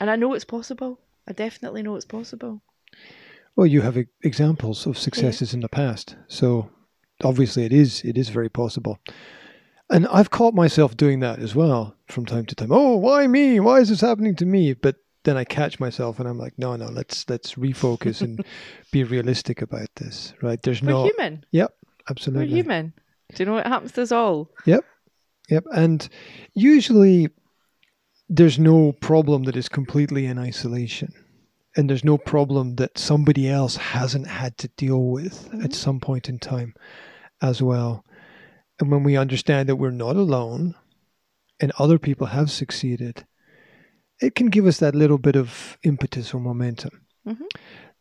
And 0.00 0.08
I 0.08 0.16
know 0.16 0.32
it's 0.32 0.44
possible. 0.44 1.00
I 1.28 1.32
definitely 1.32 1.82
know 1.82 1.96
it's 1.96 2.06
possible. 2.06 2.62
Well, 3.56 3.66
you 3.66 3.82
have 3.82 3.98
examples 4.22 4.86
of 4.86 4.96
successes 4.96 5.52
in 5.52 5.60
the 5.60 5.68
past, 5.68 6.16
so 6.26 6.70
obviously 7.22 7.64
it 7.64 7.72
is 7.72 8.02
it 8.02 8.16
is 8.16 8.30
very 8.30 8.48
possible. 8.48 8.98
And 9.90 10.06
I've 10.08 10.30
caught 10.30 10.54
myself 10.54 10.96
doing 10.96 11.20
that 11.20 11.38
as 11.38 11.54
well 11.54 11.94
from 12.06 12.24
time 12.24 12.46
to 12.46 12.54
time. 12.54 12.72
Oh, 12.72 12.96
why 12.96 13.26
me? 13.26 13.60
Why 13.60 13.80
is 13.80 13.90
this 13.90 14.00
happening 14.00 14.34
to 14.36 14.46
me? 14.46 14.72
But 14.72 14.96
then 15.24 15.36
I 15.36 15.44
catch 15.44 15.78
myself 15.78 16.18
and 16.18 16.28
I'm 16.28 16.38
like, 16.38 16.54
no, 16.58 16.74
no, 16.76 16.86
let's 16.86 17.28
let's 17.28 17.54
refocus 17.54 18.22
and 18.22 18.44
be 18.90 19.04
realistic 19.04 19.60
about 19.60 19.88
this, 19.96 20.32
right? 20.42 20.60
There's 20.62 20.82
We're 20.82 20.90
no 20.90 21.04
human. 21.04 21.44
Yep, 21.50 21.74
absolutely. 22.08 22.46
We're 22.46 22.56
human. 22.56 22.92
Do 23.34 23.42
you 23.42 23.46
know 23.46 23.54
what 23.54 23.66
happens 23.66 23.92
to 23.92 24.02
us 24.02 24.12
all? 24.12 24.50
Yep. 24.66 24.84
Yep. 25.48 25.64
And 25.72 26.08
usually 26.54 27.28
there's 28.28 28.58
no 28.58 28.92
problem 28.92 29.44
that 29.44 29.56
is 29.56 29.68
completely 29.68 30.26
in 30.26 30.38
isolation. 30.38 31.12
And 31.76 31.88
there's 31.88 32.04
no 32.04 32.18
problem 32.18 32.76
that 32.76 32.98
somebody 32.98 33.48
else 33.48 33.76
hasn't 33.76 34.26
had 34.26 34.58
to 34.58 34.68
deal 34.68 35.02
with 35.02 35.46
at 35.54 35.70
Mhm. 35.70 35.74
some 35.74 36.00
point 36.00 36.28
in 36.28 36.38
time 36.38 36.74
as 37.40 37.62
well. 37.62 38.04
And 38.78 38.90
when 38.90 39.04
we 39.04 39.16
understand 39.16 39.68
that 39.68 39.76
we're 39.76 39.90
not 39.90 40.16
alone 40.16 40.74
and 41.60 41.72
other 41.78 41.98
people 41.98 42.28
have 42.28 42.50
succeeded, 42.50 43.24
it 44.20 44.34
can 44.34 44.48
give 44.48 44.66
us 44.66 44.78
that 44.78 44.94
little 44.94 45.18
bit 45.18 45.36
of 45.36 45.78
impetus 45.82 46.34
or 46.34 46.40
momentum 46.40 47.06
Mhm. 47.26 47.46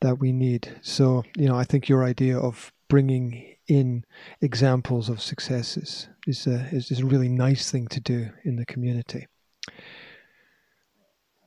that 0.01 0.19
we 0.19 0.32
need. 0.32 0.67
So, 0.82 1.24
you 1.38 1.47
know, 1.47 1.55
I 1.55 1.63
think 1.63 1.88
your 1.88 2.03
idea 2.03 2.38
of 2.38 2.74
bringing 2.89 3.55
in 3.67 4.03
examples 4.41 5.07
of 5.07 5.22
successes 5.22 6.09
is 6.28 6.45
a, 6.45 6.67
is, 6.72 6.91
is 6.91 6.99
a 6.99 7.05
really 7.05 7.30
nice 7.30 7.72
thing 7.72 7.88
to 7.88 8.01
do 8.01 8.32
in 8.43 8.57
the 8.57 8.65
community. 8.65 9.28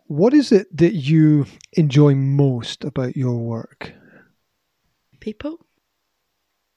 What 0.07 0.35
is 0.35 0.53
it 0.53 0.75
that 0.77 0.95
you 0.95 1.47
enjoy 1.73 2.15
most 2.15 2.85
about 2.85 3.17
your 3.17 3.37
work? 3.39 3.93
people. 5.21 5.59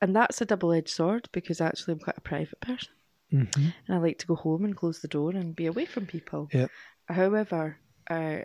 And 0.01 0.15
that's 0.15 0.39
a 0.39 0.45
double 0.45 0.71
edged 0.71 0.87
sword 0.89 1.27
because 1.33 1.59
actually 1.59 1.93
I'm 1.93 1.99
quite 1.99 2.17
a 2.17 2.21
private 2.21 2.61
person. 2.61 2.89
hmm 3.29 3.43
and 3.55 3.95
I 3.95 3.97
like 3.97 4.19
to 4.19 4.27
go 4.27 4.35
home 4.35 4.63
and 4.63 4.73
close 4.75 5.01
the 5.01 5.09
door 5.09 5.31
and 5.31 5.53
be 5.53 5.65
away 5.65 5.85
from 5.85 6.05
people. 6.05 6.47
Yep. 6.53 6.71
However, 7.09 7.77
uh, 8.09 8.39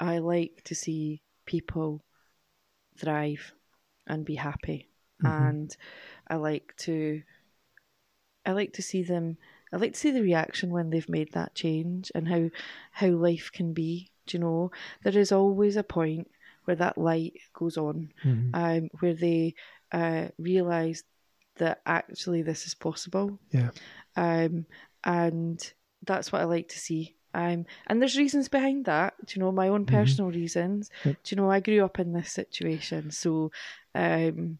I 0.00 0.18
like 0.18 0.62
to 0.64 0.74
see 0.74 1.22
people 1.46 2.04
thrive 2.98 3.52
and 4.08 4.24
be 4.24 4.34
happy, 4.34 4.88
Mhm. 5.22 5.48
and 5.48 5.76
I 6.26 6.34
like 6.36 6.74
to, 6.78 7.22
I 8.44 8.52
like 8.52 8.72
to 8.74 8.82
see 8.82 9.04
them. 9.04 9.38
I 9.74 9.76
like 9.76 9.94
to 9.94 9.98
see 9.98 10.12
the 10.12 10.22
reaction 10.22 10.70
when 10.70 10.90
they've 10.90 11.08
made 11.08 11.32
that 11.32 11.54
change 11.56 12.12
and 12.14 12.28
how 12.28 12.48
how 12.92 13.08
life 13.08 13.50
can 13.52 13.72
be. 13.72 14.10
Do 14.26 14.36
you 14.38 14.40
know 14.44 14.70
there 15.02 15.18
is 15.18 15.32
always 15.32 15.76
a 15.76 15.82
point 15.82 16.30
where 16.64 16.76
that 16.76 16.96
light 16.96 17.34
goes 17.52 17.76
on, 17.76 18.12
Mhm. 18.24 18.50
um, 18.54 18.88
where 19.00 19.14
they 19.14 19.54
uh, 19.92 20.28
realize 20.38 21.02
that 21.56 21.80
actually 21.86 22.42
this 22.42 22.66
is 22.66 22.74
possible 22.74 23.38
Yeah. 23.50 23.70
um, 24.16 24.66
and 25.04 25.72
that's 26.06 26.30
what 26.32 26.40
I 26.40 26.44
like 26.44 26.68
to 26.68 26.78
see. 26.78 27.16
Um, 27.34 27.66
and 27.88 28.00
there's 28.00 28.16
reasons 28.16 28.48
behind 28.48 28.84
that. 28.84 29.14
Do 29.26 29.34
you 29.34 29.40
know 29.44 29.50
my 29.52 29.68
own 29.68 29.84
Mhm. 29.84 29.88
personal 29.90 30.30
reasons? 30.30 30.90
Yep. 31.04 31.16
Do 31.24 31.34
you 31.34 31.36
know 31.42 31.50
I 31.50 31.60
grew 31.60 31.84
up 31.84 31.98
in 31.98 32.12
this 32.12 32.30
situation, 32.32 33.10
so 33.10 33.50
um, 33.94 34.58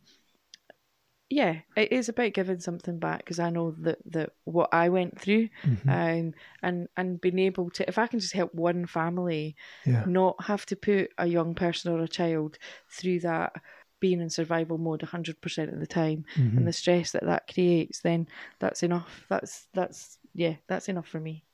yeah, 1.34 1.54
it 1.76 1.90
is 1.98 2.08
about 2.08 2.32
giving 2.38 2.60
something 2.60 2.98
back 3.00 3.18
because 3.18 3.40
I 3.40 3.50
know 3.50 3.74
that 3.86 3.98
that 4.16 4.30
what 4.44 4.70
I 4.72 4.88
went 4.88 5.20
through, 5.20 5.48
Mhm. 5.64 5.88
um, 5.88 6.34
and 6.62 6.88
and 6.96 7.20
being 7.20 7.38
able 7.40 7.70
to, 7.70 7.88
if 7.88 7.98
I 7.98 8.06
can 8.06 8.20
just 8.20 8.34
help 8.40 8.54
one 8.54 8.86
family 8.86 9.56
yeah. 9.84 10.04
not 10.06 10.36
have 10.50 10.64
to 10.66 10.76
put 10.76 11.10
a 11.18 11.26
young 11.26 11.54
person 11.54 11.92
or 11.92 12.00
a 12.02 12.08
child 12.20 12.58
through 12.96 13.20
that 13.20 13.52
being 14.00 14.20
in 14.20 14.30
survival 14.30 14.78
mode 14.78 15.02
100% 15.02 15.72
of 15.72 15.80
the 15.80 15.86
time 15.86 16.24
Mhm. 16.36 16.56
and 16.58 16.66
the 16.68 16.72
stress 16.72 17.12
that 17.12 17.24
that 17.24 17.46
creates 17.52 18.00
then 18.00 18.28
that's 18.60 18.82
enough 18.82 19.24
that's 19.28 19.66
that's 19.74 20.18
yeah 20.34 20.54
that's 20.68 20.88
enough 20.88 21.08
for 21.08 21.20
me 21.20 21.44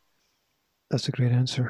That's 0.91 1.09
a 1.09 1.12
great 1.12 1.33
answer. 1.33 1.66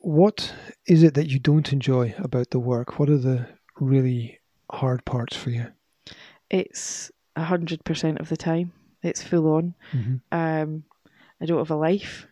What 0.00 0.54
is 0.86 1.02
it 1.02 1.14
that 1.14 1.28
you 1.32 1.38
don't 1.40 1.72
enjoy 1.72 2.14
about 2.18 2.50
the 2.50 2.60
work? 2.60 2.98
What 2.98 3.10
are 3.10 3.18
the 3.18 3.48
really 3.80 4.38
hard 4.70 5.04
parts 5.04 5.36
for 5.36 5.50
you? 5.50 5.66
It's 6.50 7.10
a 7.36 7.42
100% 7.44 8.20
of 8.20 8.28
the 8.28 8.36
time 8.36 8.72
it's 9.02 9.22
full 9.22 9.46
on 9.54 9.74
Mhm. 9.94 10.20
um 10.32 10.84
i 11.40 11.46
don't 11.46 11.58
have 11.58 11.70
a 11.70 11.76
life 11.76 12.26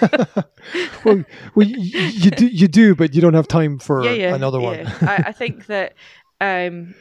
well, 1.04 1.24
well, 1.54 1.66
you, 1.66 1.76
you 1.76 2.30
do, 2.30 2.46
you 2.46 2.68
do, 2.68 2.94
but 2.94 3.14
you 3.14 3.20
don't 3.20 3.34
have 3.34 3.48
time 3.48 3.78
for 3.78 4.02
another 4.34 4.60
one. 4.60 4.78
yeah. 4.78 4.98
I, 5.02 5.22
I 5.26 5.32
think 5.32 5.66
that 5.72 5.94
um 6.40 6.94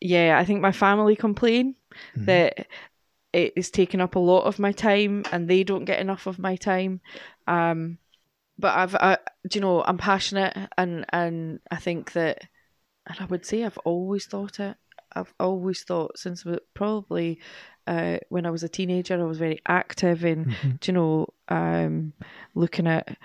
yeah 0.00 0.38
i 0.38 0.44
think 0.44 0.60
my 0.60 0.72
family 0.72 1.16
complain 1.16 1.74
Mhm. 2.16 2.26
that 2.26 2.66
it 3.32 3.52
is 3.56 3.70
taking 3.70 4.00
up 4.00 4.14
a 4.14 4.18
lot 4.18 4.44
of 4.44 4.58
my 4.58 4.72
time 4.72 5.24
and 5.32 5.48
they 5.48 5.62
don't 5.64 5.84
get 5.84 6.00
enough 6.00 6.26
of 6.26 6.38
my 6.38 6.56
time 6.56 7.00
um 7.46 7.98
but 8.58 8.76
i've 8.76 8.94
I, 8.94 9.18
do 9.48 9.58
you 9.58 9.60
know 9.60 9.82
i'm 9.84 9.98
passionate 9.98 10.56
and 10.78 11.04
and 11.12 11.60
i 11.70 11.76
think 11.76 12.12
that 12.12 12.44
and 13.06 13.18
i 13.20 13.24
would 13.26 13.44
say 13.44 13.64
i've 13.64 13.78
always 13.78 14.26
thought 14.26 14.60
it 14.60 14.76
i've 15.16 15.32
always 15.40 15.82
thought 15.82 16.18
since 16.18 16.44
probably 16.74 17.38
uh, 17.86 18.18
when 18.28 18.44
i 18.46 18.50
was 18.50 18.62
a 18.62 18.68
teenager 18.68 19.20
i 19.20 19.24
was 19.24 19.38
very 19.38 19.60
active 19.66 20.24
in 20.24 20.44
Mhm. 20.46 20.86
you 20.86 20.92
know, 20.94 21.26
um, 21.48 22.12
looking 22.54 22.86
at 22.86 23.16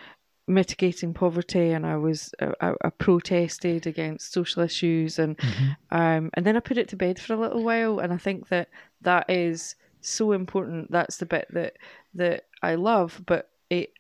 mitigating 0.46 1.14
poverty, 1.14 1.72
and 1.72 1.86
I 1.86 1.96
was 1.96 2.34
I, 2.42 2.74
I 2.84 2.90
protested 2.90 3.88
against 3.88 4.34
social 4.34 4.62
issues, 4.62 5.18
and 5.18 5.38
Mhm. 5.38 5.78
um, 5.92 6.30
and 6.34 6.46
then 6.46 6.58
I 6.58 6.60
put 6.60 6.78
it 6.78 6.90
to 6.90 6.98
bed 6.98 7.18
for 7.20 7.34
a 7.34 7.38
little 7.38 7.64
while, 7.64 8.00
and 8.00 8.12
I 8.12 8.18
think 8.18 8.50
that 8.50 8.68
that 9.02 9.30
is 9.30 9.76
so 10.02 10.34
important. 10.34 10.92
That's 10.92 11.18
the 11.18 11.26
bit 11.26 11.48
that 11.52 11.78
that 12.16 12.46
I 12.62 12.76
love, 12.76 13.22
but 13.26 13.50
it 13.70 13.94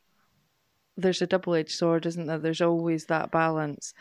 there's 0.97 1.21
a 1.21 1.27
double 1.27 1.55
edged 1.55 1.71
sword, 1.71 2.05
isn't 2.05 2.27
there? 2.27 2.37
There's 2.37 2.61
always 2.61 3.05
that 3.05 3.31
balance. 3.31 3.93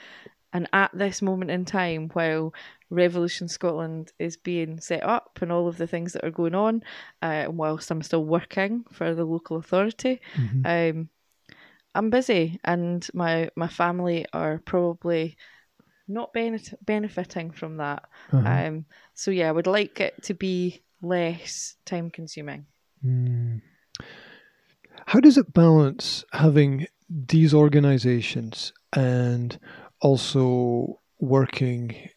And 0.53 0.69
at 0.73 0.91
this 0.93 1.23
moment 1.23 1.51
in 1.51 1.65
time, 1.65 2.11
while 2.13 2.53
Revolution 2.91 3.49
Scotland 3.49 4.13
is 4.19 4.37
being 4.37 4.81
set 4.81 5.03
up 5.03 5.39
and 5.41 5.51
all 5.51 5.67
of 5.67 5.79
the 5.79 5.87
things 5.87 6.13
that 6.13 6.25
are 6.25 6.31
going 6.31 6.55
on, 6.55 6.83
uh, 7.23 7.47
whilst 7.49 7.91
I'm 7.91 8.03
still 8.03 8.25
working 8.25 8.85
for 8.93 9.15
the 9.15 9.25
local 9.25 9.57
authority, 9.57 10.21
Mhm. 10.35 10.67
um, 10.67 11.09
I'm 11.95 12.11
busy, 12.11 12.59
and 12.65 13.07
my 13.13 13.51
my 13.57 13.69
family 13.69 14.27
are 14.33 14.59
probably 14.59 15.37
not 16.09 16.33
benefit, 16.33 16.85
benefiting 16.85 17.51
from 17.51 17.77
that. 17.79 18.05
Uh-huh. 18.33 18.67
Um, 18.67 18.85
so 19.15 19.31
yeah, 19.31 19.49
I 19.49 19.53
would 19.53 19.67
like 19.67 20.01
it 20.01 20.23
to 20.25 20.35
be 20.35 20.83
less 21.03 21.77
time 21.85 22.11
consuming. 22.11 22.67
Mm. 23.05 23.61
How 25.07 25.21
does 25.21 25.37
it 25.37 25.53
balance 25.53 26.25
having 26.33 26.87
these 27.09 27.53
organizations 27.53 28.73
and 28.95 29.59
also 30.03 31.01
working 31.19 32.09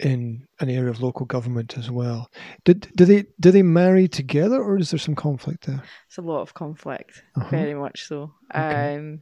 in 0.00 0.46
an 0.60 0.68
area 0.68 0.90
of 0.90 1.00
local 1.02 1.26
government 1.26 1.76
as 1.78 1.90
well? 1.90 2.28
Did 2.64 2.88
do 2.94 3.04
they 3.04 3.24
do 3.40 3.50
they 3.50 3.62
marry 3.62 4.06
together 4.08 4.62
or 4.62 4.78
is 4.78 4.90
there 4.90 4.98
some 4.98 5.14
conflict 5.16 5.66
there? 5.66 5.82
It's 6.08 6.18
a 6.18 6.22
lot 6.22 6.42
of 6.42 6.54
conflict, 6.54 7.22
Uh-huh. 7.36 7.48
very 7.50 7.74
much 7.74 8.06
so. 8.06 8.34
Okay. 8.54 8.96
Um, 8.96 9.20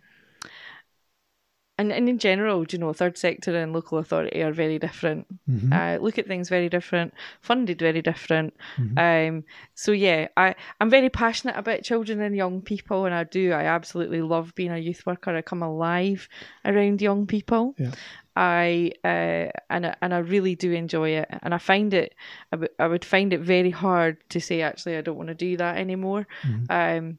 and, 1.78 1.92
and 1.92 2.08
in 2.08 2.18
general, 2.18 2.64
do 2.64 2.76
you 2.76 2.80
know, 2.80 2.92
third 2.92 3.18
sector 3.18 3.54
and 3.56 3.72
local 3.72 3.98
authority 3.98 4.42
are 4.42 4.52
very 4.52 4.78
different. 4.78 5.26
Mhm. 5.48 5.72
Uh, 5.72 6.02
look 6.02 6.18
at 6.18 6.26
things 6.26 6.48
very 6.48 6.68
different, 6.68 7.12
funded 7.42 7.78
very 7.80 8.02
different. 8.02 8.54
Mhm. 8.76 8.98
Um, 9.28 9.44
so 9.74 9.92
yeah, 9.92 10.28
I 10.36 10.54
I'm 10.80 10.90
very 10.90 11.10
passionate 11.10 11.56
about 11.56 11.82
children 11.82 12.20
and 12.20 12.34
young 12.36 12.62
people, 12.62 13.04
and 13.06 13.14
I 13.14 13.24
do. 13.24 13.52
I 13.52 13.64
absolutely 13.64 14.22
love 14.22 14.54
being 14.54 14.72
a 14.72 14.78
youth 14.78 15.04
worker. 15.06 15.36
I 15.36 15.42
come 15.42 15.62
alive 15.62 16.28
around 16.64 17.02
young 17.02 17.26
people. 17.26 17.74
Yeah. 17.78 17.92
I 18.38 18.92
uh, 19.04 19.50
and 19.70 19.86
I- 19.86 19.96
and 20.02 20.12
I 20.14 20.18
really 20.18 20.54
do 20.54 20.70
enjoy 20.72 21.10
it, 21.10 21.28
and 21.42 21.54
I 21.54 21.58
find 21.58 21.94
it. 21.94 22.14
I 22.52 22.56
would- 22.56 22.70
I 22.78 22.86
would 22.86 23.04
find 23.04 23.32
it 23.32 23.40
very 23.40 23.70
hard 23.70 24.16
to 24.30 24.40
say 24.40 24.60
actually 24.62 24.96
I 24.96 25.00
don't 25.02 25.16
want 25.16 25.28
to 25.28 25.34
do 25.34 25.56
that 25.56 25.76
anymore. 25.78 26.26
Mhm. 26.42 26.66
Um, 26.70 27.18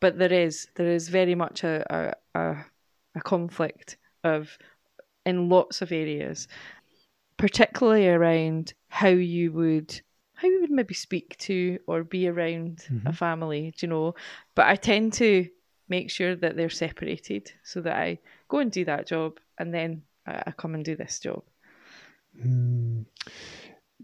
but 0.00 0.18
there 0.18 0.32
is 0.32 0.68
there 0.76 0.88
is 0.94 1.08
very 1.08 1.34
much 1.34 1.64
a 1.64 1.74
a, 1.90 2.14
a, 2.38 2.56
a 3.14 3.20
conflict 3.20 3.96
of 4.24 4.58
in 5.24 5.48
lots 5.48 5.82
of 5.82 5.92
areas, 5.92 6.48
particularly 7.36 8.08
around 8.08 8.74
how 8.88 9.08
you 9.08 9.52
would 9.52 10.00
how 10.34 10.46
you 10.46 10.60
would 10.60 10.70
maybe 10.70 10.94
speak 10.94 11.36
to 11.38 11.80
or 11.88 12.04
be 12.04 12.28
around 12.28 12.86
a 13.04 13.10
Mhm. 13.10 13.16
family, 13.16 13.74
do 13.76 13.86
you 13.86 13.90
know. 13.90 14.14
But 14.54 14.68
I 14.68 14.76
tend 14.76 15.12
to 15.14 15.48
make 15.88 16.10
sure 16.10 16.36
that 16.36 16.54
they're 16.54 16.70
separated 16.70 17.50
so 17.64 17.80
that 17.80 17.96
I 17.96 18.18
go 18.46 18.58
and 18.58 18.70
do 18.70 18.84
that 18.84 19.06
job 19.06 19.40
and 19.58 19.74
then 19.74 20.02
I, 20.26 20.42
I 20.46 20.50
come 20.52 20.74
and 20.76 20.84
do 20.84 20.94
this 20.94 21.18
job. 21.18 21.42
Mm. 22.40 23.06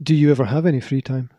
Do 0.02 0.14
you 0.14 0.30
ever 0.32 0.44
have 0.46 0.66
any 0.66 0.80
free 0.80 1.02
time? 1.02 1.30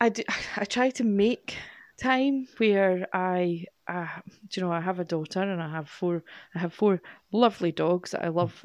I, 0.00 0.08
do, 0.08 0.22
I 0.56 0.64
try 0.64 0.88
to 0.90 1.04
make 1.04 1.58
time 2.02 2.46
where 2.58 3.06
I, 3.12 3.64
uh, 3.88 4.06
do 4.48 4.60
you 4.60 4.66
know, 4.66 4.72
I 4.72 4.80
have 4.80 5.00
a 5.00 5.04
daughter 5.04 5.42
and 5.42 5.62
I 5.62 5.70
have 5.70 5.88
four, 5.88 6.22
I 6.54 6.58
have 6.58 6.72
four 6.74 7.00
lovely 7.32 7.72
dogs 7.72 8.10
that 8.12 8.24
I 8.24 8.28
love, 8.28 8.64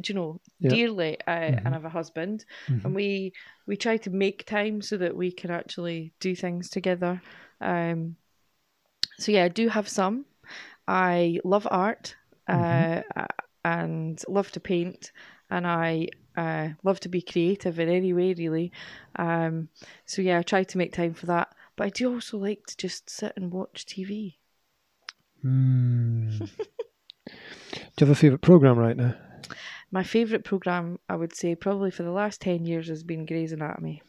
do 0.00 0.12
you 0.12 0.14
know, 0.14 0.40
Yeah. 0.60 0.70
dearly, 0.70 1.18
uh, 1.26 1.30
Mhm. 1.30 1.58
and 1.64 1.68
I 1.68 1.72
have 1.72 1.84
a 1.84 1.88
husband, 1.88 2.44
Mhm. 2.70 2.84
and 2.84 2.94
we 2.94 3.32
we 3.66 3.76
try 3.76 3.96
to 3.98 4.10
make 4.10 4.44
time 4.44 4.80
so 4.82 4.96
that 4.98 5.16
we 5.16 5.32
can 5.32 5.50
actually 5.50 6.12
do 6.20 6.34
things 6.36 6.68
together. 6.70 7.20
Um, 7.60 8.16
so 9.18 9.32
yeah, 9.32 9.44
I 9.44 9.48
do 9.48 9.68
have 9.68 9.88
some. 9.88 10.24
I 10.86 11.40
love 11.44 11.66
art, 11.70 12.16
uh, 12.48 13.02
and 13.64 14.22
love 14.28 14.50
to 14.52 14.60
paint, 14.60 15.12
and 15.50 15.66
I 15.66 16.08
uh, 16.36 16.68
love 16.84 17.00
to 17.00 17.08
be 17.08 17.22
creative 17.22 17.80
in 17.80 17.88
any 17.88 18.12
way, 18.12 18.34
really. 18.34 18.70
Um, 19.16 19.68
so 20.04 20.22
yeah, 20.22 20.38
I 20.38 20.42
try 20.42 20.62
to 20.64 20.78
make 20.78 20.92
time 20.92 21.14
for 21.14 21.26
that. 21.26 21.48
But 21.76 21.84
I 21.84 21.90
do 21.90 22.12
also 22.14 22.38
like 22.38 22.66
to 22.66 22.76
just 22.76 23.10
sit 23.10 23.34
and 23.36 23.52
watch 23.52 23.84
TV. 23.86 24.36
Mm. 25.44 26.38
Do 27.26 28.04
you 28.04 28.06
have 28.06 28.10
a 28.10 28.14
favorite 28.14 28.40
program 28.40 28.78
right 28.78 28.96
now? 28.96 29.14
My 29.90 30.02
favourite 30.02 30.44
programme, 30.44 30.98
I 31.08 31.16
would 31.16 31.34
say, 31.34 31.54
probably 31.54 31.90
for 31.90 32.02
the 32.02 32.10
last 32.10 32.40
10 32.40 32.64
years 32.64 32.88
has 32.88 33.02
been 33.02 33.26
Grey's 33.26 33.52
Anatomy. 33.52 34.02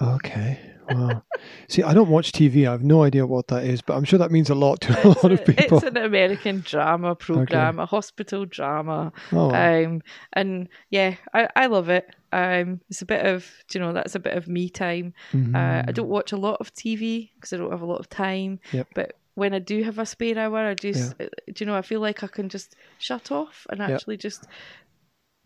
Okay. 0.00 0.58
Wow. 0.88 1.24
See, 1.68 1.82
I 1.82 1.94
don't 1.94 2.10
watch 2.10 2.30
TV. 2.32 2.68
I 2.68 2.72
have 2.72 2.82
no 2.84 3.02
idea 3.02 3.26
what 3.26 3.48
that 3.48 3.64
is, 3.64 3.80
but 3.80 3.94
I'm 3.96 4.04
sure 4.04 4.18
that 4.18 4.30
means 4.30 4.50
a 4.50 4.54
lot 4.54 4.82
to 4.82 4.92
a 5.02 5.08
lot 5.08 5.32
of 5.32 5.44
people. 5.44 5.78
It's 5.78 5.82
an 5.82 5.96
American 5.96 6.60
drama 6.60 7.14
programme, 7.14 7.78
a 7.78 7.86
hospital 7.86 8.44
drama. 8.44 9.12
oh, 9.32 9.48
wow. 9.48 9.82
Um, 9.84 10.02
and 10.34 10.68
yeah, 10.90 11.14
I, 11.32 11.48
I 11.56 11.66
love 11.66 11.88
it. 11.88 12.06
Um, 12.32 12.80
it's 12.90 13.00
a 13.00 13.06
bit 13.06 13.24
of, 13.24 13.50
do 13.68 13.78
you 13.78 13.84
know, 13.84 13.92
that's 13.94 14.14
a 14.14 14.20
bit 14.20 14.36
of 14.36 14.46
me 14.46 14.68
time. 14.68 15.14
Uh, 15.32 15.36
I 15.36 15.84
Mhm. 15.88 15.94
don't 15.94 16.08
watch 16.08 16.32
a 16.32 16.36
lot 16.36 16.58
of 16.60 16.74
TV 16.74 17.30
because 17.34 17.52
I 17.52 17.56
don't 17.56 17.70
have 17.70 17.82
a 17.82 17.86
lot 17.86 18.00
of 18.00 18.08
time. 18.10 18.60
Yep. 18.72 18.88
But 18.94 19.14
when 19.36 19.54
I 19.54 19.58
do 19.58 19.82
have 19.84 19.98
a 19.98 20.06
spare 20.06 20.38
hour, 20.38 20.58
I 20.58 20.74
just, 20.74 21.14
uh, 21.20 21.26
do 21.52 21.64
you 21.64 21.66
know, 21.66 21.76
I 21.76 21.82
feel 21.82 22.00
like 22.00 22.22
I 22.22 22.26
can 22.28 22.48
just 22.48 22.76
shut 22.98 23.32
off 23.32 23.66
and 23.70 23.80
Yep. 23.80 23.90
actually 23.90 24.16
just 24.18 24.46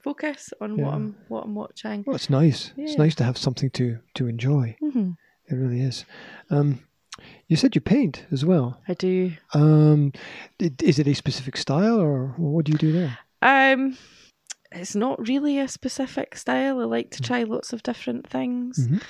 focus 0.08 0.52
on 0.60 0.78
Yeah. 0.78 0.84
what 0.84 0.94
I'm 0.94 1.14
what 1.28 1.44
I'm 1.44 1.54
watching. 1.54 2.04
Well, 2.06 2.16
it's 2.16 2.30
nice. 2.30 2.72
It's 2.76 2.98
nice 2.98 3.14
to 3.16 3.24
have 3.24 3.36
something 3.36 3.70
to 3.78 3.98
to 4.14 4.26
enjoy. 4.28 4.76
hmm 4.80 5.10
It 5.50 5.54
really 5.54 5.80
is. 5.80 6.04
Um, 6.50 6.80
you 7.48 7.56
said 7.56 7.74
you 7.74 7.80
paint 7.80 8.26
as 8.30 8.44
well. 8.44 8.80
I 8.88 8.94
do. 8.94 9.32
Um, 9.54 10.12
is 10.60 10.98
it 10.98 11.06
a 11.08 11.14
specific 11.14 11.56
style, 11.56 11.98
or 12.00 12.34
what 12.36 12.64
do 12.64 12.72
you 12.72 12.78
do 12.78 12.92
there? 12.92 13.18
Um, 13.42 13.96
it's 14.72 14.94
not 14.94 15.28
really 15.28 15.58
a 15.58 15.68
specific 15.68 16.36
style. 16.36 16.80
I 16.80 16.84
like 16.84 17.10
to 17.16 17.22
try 17.22 17.42
lots 17.44 17.72
of 17.72 17.82
different 17.82 18.28
things. 18.30 18.78
Mhm. 18.78 19.00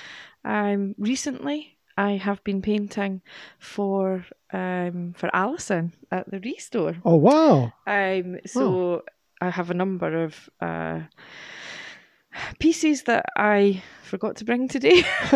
Um, 0.45 0.95
recently, 0.97 1.77
I 1.97 2.11
have 2.17 2.39
been 2.43 2.61
painting 2.61 3.21
for 3.59 4.25
um 4.53 5.13
for 5.19 5.29
Alison 5.33 5.91
at 6.11 6.25
the 6.31 6.39
Restore. 6.39 6.95
Oh 7.03 7.17
wow! 7.17 7.73
Um, 7.85 8.37
so 8.45 9.03
I 9.41 9.49
have 9.49 9.69
a 9.71 9.73
number 9.73 10.23
of 10.23 10.49
uh 10.61 11.01
pieces 12.59 13.03
that 13.03 13.25
I 13.37 13.81
forgot 14.03 14.37
to 14.37 14.45
bring 14.45 14.67
today. 14.67 15.03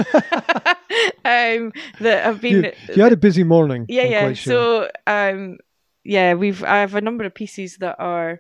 um, 1.26 1.72
that 2.00 2.24
have 2.24 2.42
been 2.42 2.64
You, 2.66 2.72
you 2.96 3.04
had 3.04 3.14
a 3.14 3.18
busy 3.18 3.44
morning. 3.44 3.86
yeah, 3.90 4.04
I'm 4.04 4.12
yeah. 4.12 4.34
sure. 4.34 4.54
So, 4.54 4.90
um, 5.08 5.58
yeah, 6.04 6.34
we've 6.36 6.64
I 6.64 6.80
have 6.82 6.96
a 6.96 7.02
number 7.02 7.24
of 7.26 7.34
pieces 7.34 7.78
that 7.78 7.96
are 8.00 8.40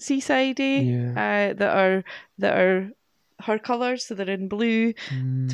seasidey, 0.00 0.86
Yeah. 0.86 1.10
uh, 1.12 1.54
that 1.54 1.76
are 1.76 2.04
that 2.38 2.56
are 2.58 2.90
her 3.40 3.58
colours, 3.58 4.04
so 4.06 4.14
they're 4.14 4.30
in 4.30 4.48
blue 4.48 4.92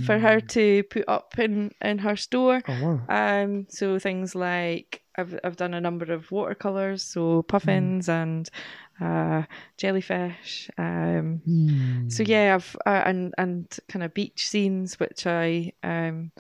for 0.05 0.19
her 0.19 0.41
Mm. 0.41 0.49
to 0.49 0.83
put 0.85 1.05
up 1.09 1.39
in 1.39 1.73
in 1.81 1.99
her 1.99 2.17
store. 2.17 2.63
Oh 2.69 2.79
wow! 2.83 3.01
Um, 3.09 3.67
so 3.71 3.99
things 3.99 4.35
like 4.35 5.03
I've 5.17 5.39
I've 5.43 5.57
done 5.57 5.75
a 5.75 5.81
number 5.81 6.13
of 6.13 6.31
watercolors, 6.31 7.03
so 7.03 7.43
puffins 7.43 8.09
and 8.09 8.49
uh, 9.01 9.43
jellyfish. 9.77 10.71
Um, 10.79 11.43
Mm. 11.49 12.11
so 12.11 12.23
yeah, 12.23 12.55
I've 12.57 12.77
uh, 12.87 13.03
and 13.07 13.33
and 13.39 13.67
kind 13.89 14.03
of 14.05 14.13
beach 14.15 14.49
scenes, 14.49 14.99
which 15.01 15.27
I 15.27 15.73
um, 15.83 16.33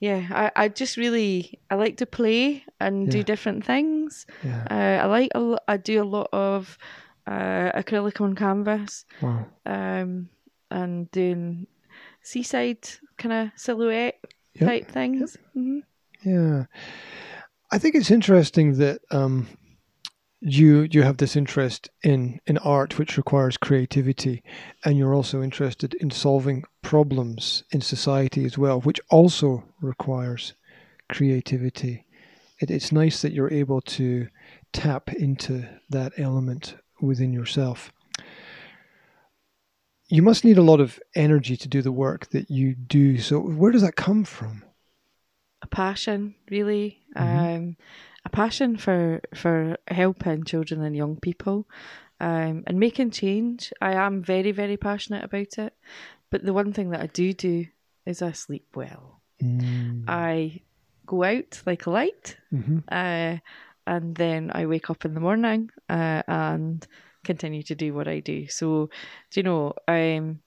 yeah, 0.00 0.26
I, 0.30 0.64
I 0.64 0.68
just 0.68 0.96
really 0.96 1.60
I 1.70 1.76
like 1.76 1.96
to 1.98 2.06
play 2.06 2.64
and 2.80 3.08
do 3.08 3.22
different 3.22 3.64
things. 3.64 4.26
Yeah. 4.42 4.66
Uh, 4.70 5.04
I 5.04 5.06
like 5.06 5.30
a 5.34 5.58
I 5.68 5.76
do 5.76 6.02
a 6.02 6.04
lot 6.04 6.28
of 6.32 6.78
uh, 7.26 7.70
acrylic 7.74 8.20
on 8.20 8.34
canvas, 8.34 9.04
Wow. 9.20 9.46
um, 9.66 10.28
and 10.70 11.10
doing 11.12 11.66
seaside 12.22 12.88
kind 13.18 13.32
of 13.32 13.50
silhouette 13.56 14.18
Yep. 14.54 14.68
type 14.68 14.90
things. 14.90 15.36
hmm 15.54 15.80
Yeah, 16.24 16.64
I 17.70 17.78
think 17.78 17.94
it's 17.94 18.10
interesting 18.10 18.74
that 18.78 19.00
um, 19.10 19.46
you 20.44 20.88
you 20.90 21.02
have 21.02 21.18
this 21.18 21.36
interest 21.36 21.88
in 22.02 22.40
in 22.46 22.58
art, 22.58 22.98
which 22.98 23.16
requires 23.16 23.56
creativity, 23.56 24.42
and 24.84 24.98
you're 24.98 25.14
also 25.14 25.40
interested 25.40 25.94
in 25.94 26.10
solving 26.10 26.64
problems 26.82 27.62
in 27.70 27.80
society 27.80 28.44
as 28.44 28.58
well, 28.58 28.80
which 28.80 29.00
also 29.08 29.64
requires 29.80 30.54
creativity. 31.08 32.04
It, 32.60 32.70
it's 32.70 32.90
nice 32.90 33.22
that 33.22 33.32
you're 33.32 33.52
able 33.52 33.80
to 33.82 34.28
tap 34.72 35.12
into 35.12 35.68
that 35.90 36.12
element 36.18 36.74
within 37.00 37.32
yourself. 37.32 37.92
You 40.08 40.22
must 40.22 40.44
need 40.44 40.58
a 40.58 40.62
lot 40.62 40.80
of 40.80 40.98
energy 41.14 41.56
to 41.56 41.68
do 41.68 41.82
the 41.82 41.92
work 41.92 42.30
that 42.30 42.50
you 42.50 42.74
do. 42.74 43.18
So, 43.18 43.38
where 43.38 43.70
does 43.70 43.82
that 43.82 43.96
come 43.96 44.24
from? 44.24 44.64
A 45.62 45.68
passion, 45.68 46.34
really, 46.50 46.98
Mhm. 47.16 47.56
um, 47.56 47.76
a 48.24 48.30
passion 48.30 48.76
for 48.76 49.20
for 49.34 49.76
helping 49.88 50.44
children 50.44 50.82
and 50.82 50.96
young 50.96 51.16
people, 51.16 51.68
um, 52.20 52.64
and 52.66 52.78
making 52.78 53.10
change. 53.10 53.72
I 53.80 53.92
am 53.94 54.22
very 54.22 54.52
very 54.52 54.76
passionate 54.76 55.24
about 55.24 55.58
it. 55.58 55.74
But 56.30 56.44
the 56.44 56.52
one 56.52 56.72
thing 56.72 56.90
that 56.90 57.00
I 57.00 57.06
do 57.06 57.32
do 57.32 57.66
is 58.06 58.22
I 58.22 58.32
sleep 58.32 58.66
well. 58.74 59.20
Mm. 59.42 60.04
I 60.08 60.62
go 61.06 61.24
out 61.24 61.62
like 61.66 61.86
a 61.86 61.90
light, 61.90 62.36
hmm 62.50 62.78
uh, 62.90 63.36
and 63.86 64.14
then 64.14 64.50
I 64.54 64.66
wake 64.66 64.90
up 64.90 65.04
in 65.04 65.14
the 65.14 65.20
morning 65.20 65.70
uh, 65.88 66.22
and 66.28 66.86
continue 67.24 67.62
to 67.64 67.74
do 67.74 67.92
what 67.94 68.08
I 68.08 68.20
do. 68.20 68.46
So, 68.48 68.90
do 69.30 69.40
you 69.40 69.42
know, 69.42 69.74
um, 69.88 70.40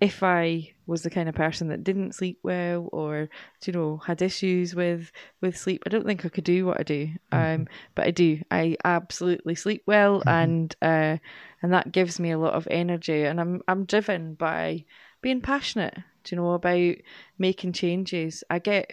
if 0.00 0.22
I 0.22 0.72
was 0.86 1.02
the 1.02 1.10
kind 1.10 1.28
of 1.28 1.34
person 1.34 1.68
that 1.68 1.82
didn't 1.84 2.14
sleep 2.14 2.38
well, 2.42 2.88
or 2.92 3.28
do 3.60 3.70
you 3.70 3.76
know, 3.78 3.96
had 3.98 4.22
issues 4.22 4.74
with 4.74 5.10
with 5.40 5.56
sleep, 5.56 5.82
I 5.86 5.90
don't 5.90 6.06
think 6.06 6.24
I 6.24 6.28
could 6.28 6.44
do 6.44 6.66
what 6.66 6.78
I 6.80 6.82
do. 6.84 7.10
Um, 7.32 7.66
but 7.94 8.06
I 8.06 8.10
do. 8.12 8.40
I 8.50 8.76
absolutely 8.84 9.54
sleep 9.56 9.82
well, 9.86 10.22
and 10.26 10.74
uh, 10.82 11.18
and 11.62 11.72
that 11.72 11.92
gives 11.92 12.20
me 12.20 12.30
a 12.30 12.38
lot 12.38 12.54
of 12.54 12.68
energy, 12.70 13.24
and 13.24 13.40
I'm 13.40 13.60
I'm 13.66 13.84
driven 13.84 14.34
by 14.34 14.84
being 15.20 15.40
passionate. 15.40 15.94
Do 16.24 16.34
you 16.36 16.40
know 16.42 16.52
about 16.52 16.94
making 17.38 17.72
changes? 17.72 18.44
I 18.48 18.60
get 18.60 18.92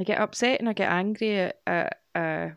I 0.00 0.04
get 0.04 0.20
upset 0.20 0.60
and 0.60 0.68
I 0.68 0.72
get 0.72 0.90
angry 0.90 1.38
at, 1.38 1.60
at 1.66 1.98
uh, 2.14 2.48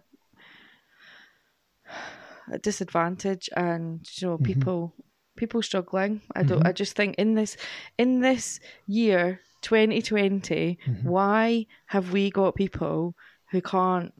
a 2.52 2.60
disadvantage 2.60 3.50
and 3.56 4.08
you 4.20 4.28
know 4.28 4.38
Mhm. 4.38 4.44
people 4.44 4.94
people 5.36 5.62
struggling. 5.62 6.22
I 6.36 6.44
don't. 6.44 6.66
I 6.66 6.72
just 6.72 6.96
think 6.96 7.16
in 7.16 7.34
this 7.36 7.58
in 7.98 8.20
this 8.22 8.60
year 8.88 9.42
2020, 9.62 10.78
Mhm. 10.86 11.04
why 11.04 11.66
have 11.88 12.12
we 12.12 12.30
got 12.30 12.56
people 12.56 13.16
who 13.52 13.62
can't 13.62 14.14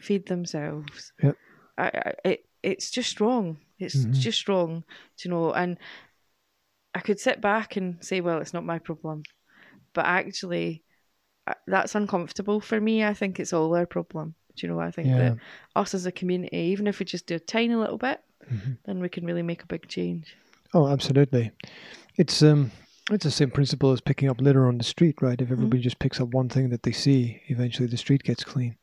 feed 0.00 0.26
themselves? 0.26 1.12
Yep. 1.22 1.36
I, 1.78 1.84
I, 1.84 2.12
it 2.24 2.46
it's 2.62 2.90
just 2.90 3.20
wrong. 3.20 3.58
It's 3.78 4.04
Mhm. 4.06 4.12
just 4.14 4.48
wrong. 4.48 4.84
You 5.22 5.30
know? 5.30 5.52
And 5.52 5.78
I 6.94 7.00
could 7.00 7.18
sit 7.20 7.40
back 7.40 7.76
and 7.76 8.02
say, 8.04 8.20
well, 8.20 8.38
it's 8.40 8.54
not 8.54 8.64
my 8.64 8.78
problem, 8.78 9.22
but 9.94 10.06
actually, 10.06 10.84
uh, 11.46 11.54
that's 11.66 11.94
uncomfortable 11.94 12.60
for 12.60 12.80
me. 12.80 13.04
I 13.04 13.14
think 13.14 13.40
it's 13.40 13.52
all 13.52 13.74
our 13.74 13.86
problem. 13.86 14.34
Do 14.56 14.66
you 14.66 14.72
know? 14.72 14.80
I 14.80 14.90
think 14.92 15.08
Yeah. 15.08 15.18
that 15.18 15.38
us 15.74 15.94
as 15.94 16.06
a 16.06 16.12
community, 16.12 16.56
even 16.56 16.86
if 16.86 17.00
we 17.00 17.04
just 17.04 17.26
do 17.26 17.34
a 17.34 17.40
tiny 17.40 17.74
little 17.74 17.98
bit, 17.98 18.20
Mhm. 18.52 18.78
then 18.84 19.00
we 19.00 19.08
can 19.08 19.24
really 19.24 19.42
make 19.42 19.62
a 19.62 19.66
big 19.66 19.88
change. 19.88 20.34
Oh, 20.72 20.88
absolutely. 20.88 21.50
It's 22.16 22.42
um, 22.42 22.70
it's 23.10 23.24
the 23.24 23.30
same 23.30 23.50
principle 23.50 23.92
as 23.92 24.00
picking 24.00 24.28
up 24.30 24.40
litter 24.40 24.66
on 24.66 24.78
the 24.78 24.84
street, 24.84 25.16
right? 25.20 25.40
If 25.40 25.50
everybody 25.50 25.80
just 25.82 25.98
picks 25.98 26.20
up 26.20 26.28
one 26.28 26.48
thing 26.48 26.70
that 26.70 26.82
they 26.82 26.92
see, 26.92 27.40
eventually 27.48 27.88
the 27.88 27.96
street 27.96 28.22
gets 28.22 28.44
clean. 28.44 28.76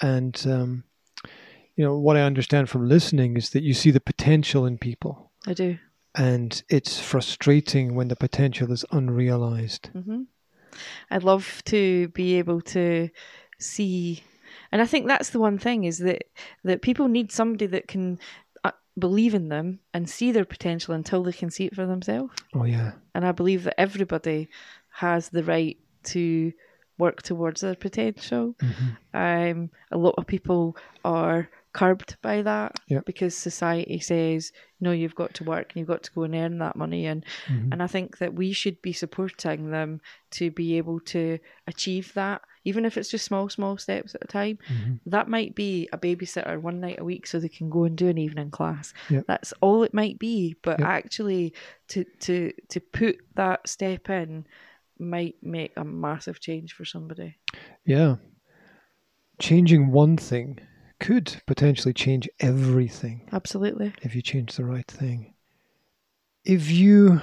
And 0.00 0.40
um, 0.46 0.84
you 1.76 1.84
know 1.84 1.98
what 1.98 2.16
I 2.16 2.22
understand 2.22 2.68
from 2.68 2.88
listening 2.88 3.36
is 3.36 3.50
that 3.50 3.62
you 3.62 3.74
see 3.74 3.90
the 3.90 4.00
potential 4.00 4.64
in 4.66 4.78
people, 4.78 5.32
I 5.46 5.54
do. 5.54 5.78
and 6.14 6.62
it's 6.68 6.98
frustrating 7.00 7.94
when 7.94 8.08
the 8.08 8.16
potential 8.16 8.72
is 8.72 8.84
unrealized. 8.90 9.90
hmm 9.92 10.22
I'd 11.10 11.24
love 11.24 11.62
to 11.66 12.08
be 12.08 12.38
able 12.38 12.60
to 12.60 13.08
see, 13.58 14.22
and 14.70 14.80
I 14.80 14.86
think 14.86 15.06
that's 15.08 15.30
the 15.30 15.40
one 15.40 15.58
thing 15.58 15.84
is 15.84 15.98
that 15.98 16.24
that 16.62 16.82
people 16.82 17.08
need 17.08 17.32
somebody 17.32 17.66
that 17.66 17.88
can 17.88 18.18
believe 18.98 19.34
in 19.34 19.48
them 19.48 19.80
and 19.94 20.08
see 20.08 20.32
their 20.32 20.44
potential 20.44 20.94
until 20.94 21.22
they 21.22 21.32
can 21.32 21.50
see 21.50 21.66
it 21.66 21.74
for 21.74 21.86
themselves. 21.86 22.34
Oh 22.54 22.64
yeah, 22.64 22.92
And 23.14 23.26
I 23.26 23.32
believe 23.32 23.64
that 23.64 23.80
everybody 23.80 24.48
has 24.90 25.28
the 25.30 25.42
right 25.44 25.76
to 26.04 26.52
work 26.98 27.22
towards 27.22 27.60
their 27.60 27.74
potential. 27.76 28.54
Mhm. 28.60 28.96
Um, 29.14 29.70
a 29.92 29.98
lot 29.98 30.14
of 30.18 30.26
people 30.26 30.76
are 31.04 31.48
curbed 31.78 32.16
by 32.22 32.42
that 32.42 32.72
Yep. 32.88 33.04
because 33.06 33.36
society 33.36 34.00
says, 34.00 34.52
no, 34.80 34.90
you've 34.90 35.14
got 35.14 35.34
to 35.34 35.44
work 35.44 35.66
and 35.70 35.76
you've 35.78 35.88
got 35.94 36.02
to 36.04 36.12
go 36.12 36.22
and 36.24 36.34
earn 36.34 36.58
that 36.58 36.76
money. 36.76 37.06
And, 37.06 37.24
Mhm. 37.46 37.68
and 37.72 37.82
I 37.82 37.86
think 37.86 38.18
that 38.18 38.34
we 38.34 38.52
should 38.52 38.80
be 38.82 38.92
supporting 38.92 39.70
them 39.70 40.00
to 40.32 40.50
be 40.50 40.76
able 40.78 40.98
to 41.14 41.38
achieve 41.66 42.12
that, 42.14 42.42
even 42.64 42.84
if 42.84 42.96
it's 42.96 43.10
just 43.10 43.24
small, 43.24 43.48
small 43.48 43.76
steps 43.78 44.14
at 44.14 44.24
a 44.24 44.26
time. 44.26 44.58
Mhm. 44.68 45.00
That 45.06 45.28
might 45.28 45.54
be 45.54 45.88
a 45.92 45.98
babysitter 45.98 46.60
one 46.60 46.80
night 46.80 46.98
a 46.98 47.04
week 47.04 47.26
so 47.26 47.38
they 47.38 47.48
can 47.48 47.70
go 47.70 47.84
and 47.84 47.96
do 47.96 48.08
an 48.08 48.18
evening 48.18 48.50
class. 48.50 48.92
Yep. 49.10 49.24
That's 49.28 49.52
all 49.60 49.82
it 49.84 49.94
might 49.94 50.18
be. 50.18 50.56
But 50.62 50.80
Yep. 50.80 50.88
actually, 50.88 51.54
to, 51.88 52.04
to, 52.20 52.52
to 52.70 52.80
put 52.80 53.18
that 53.36 53.68
step 53.68 54.10
in 54.10 54.46
might 54.98 55.36
make 55.42 55.72
a 55.76 55.84
massive 55.84 56.40
change 56.40 56.72
for 56.72 56.84
somebody. 56.84 57.36
yeah. 57.84 58.16
Changing 59.38 59.92
one 59.92 60.16
thing 60.16 60.58
could 61.00 61.42
potentially 61.46 61.94
change 61.94 62.28
everything. 62.40 63.28
Absolutely. 63.32 63.92
if 64.02 64.14
you 64.14 64.22
change 64.22 64.56
the 64.56 64.64
right 64.64 64.86
thing. 64.86 65.34
If 66.44 66.70
you 66.70 67.20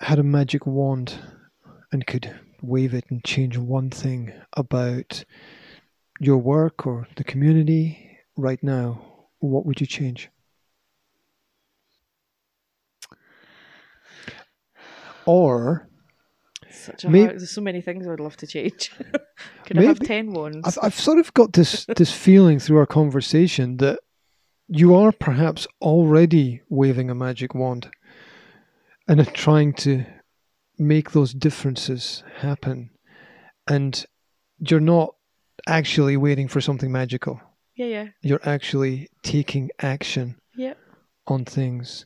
had 0.00 0.18
a 0.18 0.22
magic 0.22 0.66
wand 0.66 1.18
and 1.92 2.06
could 2.06 2.38
wave 2.62 2.94
it 2.94 3.04
and 3.08 3.24
change 3.24 3.56
one 3.56 3.90
thing 3.90 4.32
about 4.56 5.24
your 6.18 6.38
work 6.38 6.86
or 6.86 7.08
the 7.16 7.24
community 7.24 8.18
right 8.36 8.62
now, 8.62 9.28
what 9.40 9.64
would 9.66 9.80
you 9.80 9.86
change? 9.86 10.28
Or 15.26 15.89
Such 16.80 17.04
a 17.04 17.10
May- 17.10 17.24
hard, 17.24 17.38
there's 17.38 17.50
so 17.50 17.60
many 17.60 17.80
things 17.80 18.06
I 18.06 18.10
would 18.10 18.20
love 18.20 18.36
to 18.38 18.46
change. 18.46 18.90
Could 19.66 19.78
I 19.78 19.82
have 19.82 20.00
Maybe- 20.00 20.06
ten 20.06 20.32
wands? 20.32 20.66
I've, 20.66 20.78
I've 20.84 20.94
sort 20.94 21.18
of 21.18 21.32
got 21.34 21.52
this 21.52 21.84
this 21.96 22.12
feeling 22.12 22.58
through 22.58 22.78
our 22.78 22.86
conversation 22.86 23.76
that 23.78 23.98
you 24.68 24.94
are 24.94 25.12
perhaps 25.12 25.66
already 25.80 26.62
waving 26.68 27.10
a 27.10 27.14
magic 27.14 27.54
wand 27.54 27.90
and 29.08 29.20
are 29.20 29.24
trying 29.24 29.72
to 29.74 30.04
make 30.78 31.10
those 31.10 31.32
differences 31.34 32.22
happen, 32.38 32.90
and 33.68 34.04
you're 34.58 34.80
not 34.80 35.14
actually 35.66 36.16
waiting 36.16 36.48
for 36.48 36.60
something 36.60 36.90
magical. 36.92 37.40
Yeah, 37.76 37.86
yeah, 37.86 38.06
You're 38.22 38.40
actually 38.48 39.08
taking 39.22 39.70
action 39.80 40.36
yeah. 40.54 40.74
on 41.26 41.44
things. 41.46 42.04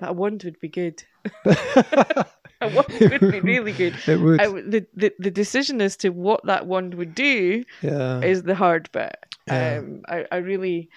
A 0.00 0.12
wand 0.12 0.42
would 0.44 0.60
be 0.60 0.68
good. 0.68 1.02
Wand 2.62 2.88
would 3.00 3.32
be 3.32 3.40
really 3.40 3.72
good. 3.72 3.94
It 4.06 4.20
would. 4.20 4.40
I 4.40 4.48
the, 4.48 4.86
the 4.94 5.12
the 5.18 5.30
decision 5.30 5.80
as 5.80 5.96
to 5.98 6.10
what 6.10 6.44
that 6.46 6.66
wand 6.66 6.94
would 6.94 7.14
do 7.14 7.64
yeah. 7.82 8.20
is 8.20 8.42
the 8.42 8.54
hard 8.54 8.90
bit. 8.92 9.16
Yeah. 9.46 9.78
Um, 9.78 10.02
I, 10.08 10.26
I 10.30 10.36
really, 10.38 10.90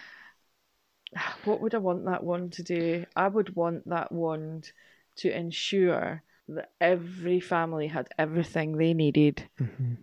what 1.46 1.62
would 1.62 1.76
I 1.76 1.80
want 1.80 2.06
that 2.06 2.24
wand 2.24 2.54
to 2.54 2.64
do? 2.64 3.06
I 3.16 3.28
would 3.28 3.56
want 3.56 3.88
that 3.90 4.12
wand 4.12 4.72
to 5.18 5.36
ensure 5.36 6.24
that 6.48 6.72
every 6.82 7.40
family 7.40 7.88
had 7.88 8.10
everything 8.18 8.78
they 8.78 8.94
needed 8.94 9.48
Mhm. 9.60 9.98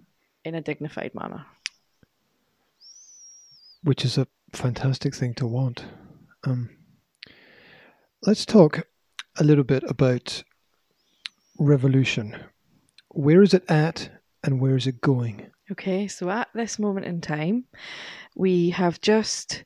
in 0.44 0.54
a 0.54 0.60
dignified 0.60 1.14
manner. 1.14 1.44
Which 3.82 4.04
is 4.04 4.16
a 4.16 4.26
fantastic 4.52 5.14
thing 5.14 5.34
to 5.34 5.46
want. 5.46 5.84
Um, 6.44 6.70
let's 8.22 8.46
talk 8.46 8.86
a 9.36 9.44
little 9.44 9.64
bit 9.64 9.82
about 9.88 10.42
revolution. 11.58 12.36
Where 13.08 13.42
is 13.42 13.54
it 13.54 13.64
at 13.68 14.10
and 14.44 14.60
where 14.60 14.76
is 14.76 14.86
it 14.86 15.00
going? 15.00 15.50
Okay, 15.70 16.08
so 16.08 16.30
at 16.30 16.48
this 16.54 16.78
moment 16.78 17.06
in 17.06 17.20
time, 17.20 17.64
we 18.34 18.70
have 18.70 19.00
just 19.00 19.64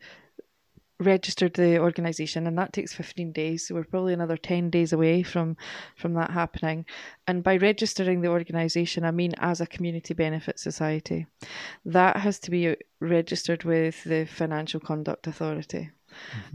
registered 1.02 1.54
the 1.54 1.78
organisation, 1.78 2.46
and 2.46 2.56
that 2.58 2.72
takes 2.72 2.92
15 2.92 3.32
days. 3.32 3.66
So 3.66 3.74
we're 3.74 3.84
probably 3.84 4.12
another 4.12 4.36
10 4.36 4.70
days 4.70 4.92
away 4.92 5.22
from 5.22 5.56
from 5.96 6.14
that 6.14 6.30
happening. 6.30 6.86
And 7.26 7.42
by 7.42 7.56
registering 7.56 8.20
the 8.20 8.28
organisation, 8.28 9.04
I 9.04 9.10
mean 9.10 9.34
as 9.38 9.60
a 9.60 9.66
community 9.66 10.14
benefit 10.14 10.58
society. 10.58 11.26
That 11.84 12.16
has 12.16 12.38
to 12.40 12.50
be 12.50 12.76
registered 13.00 13.64
with 13.64 14.02
the 14.04 14.24
Financial 14.24 14.80
Conduct 14.80 15.26
Authority. 15.26 15.90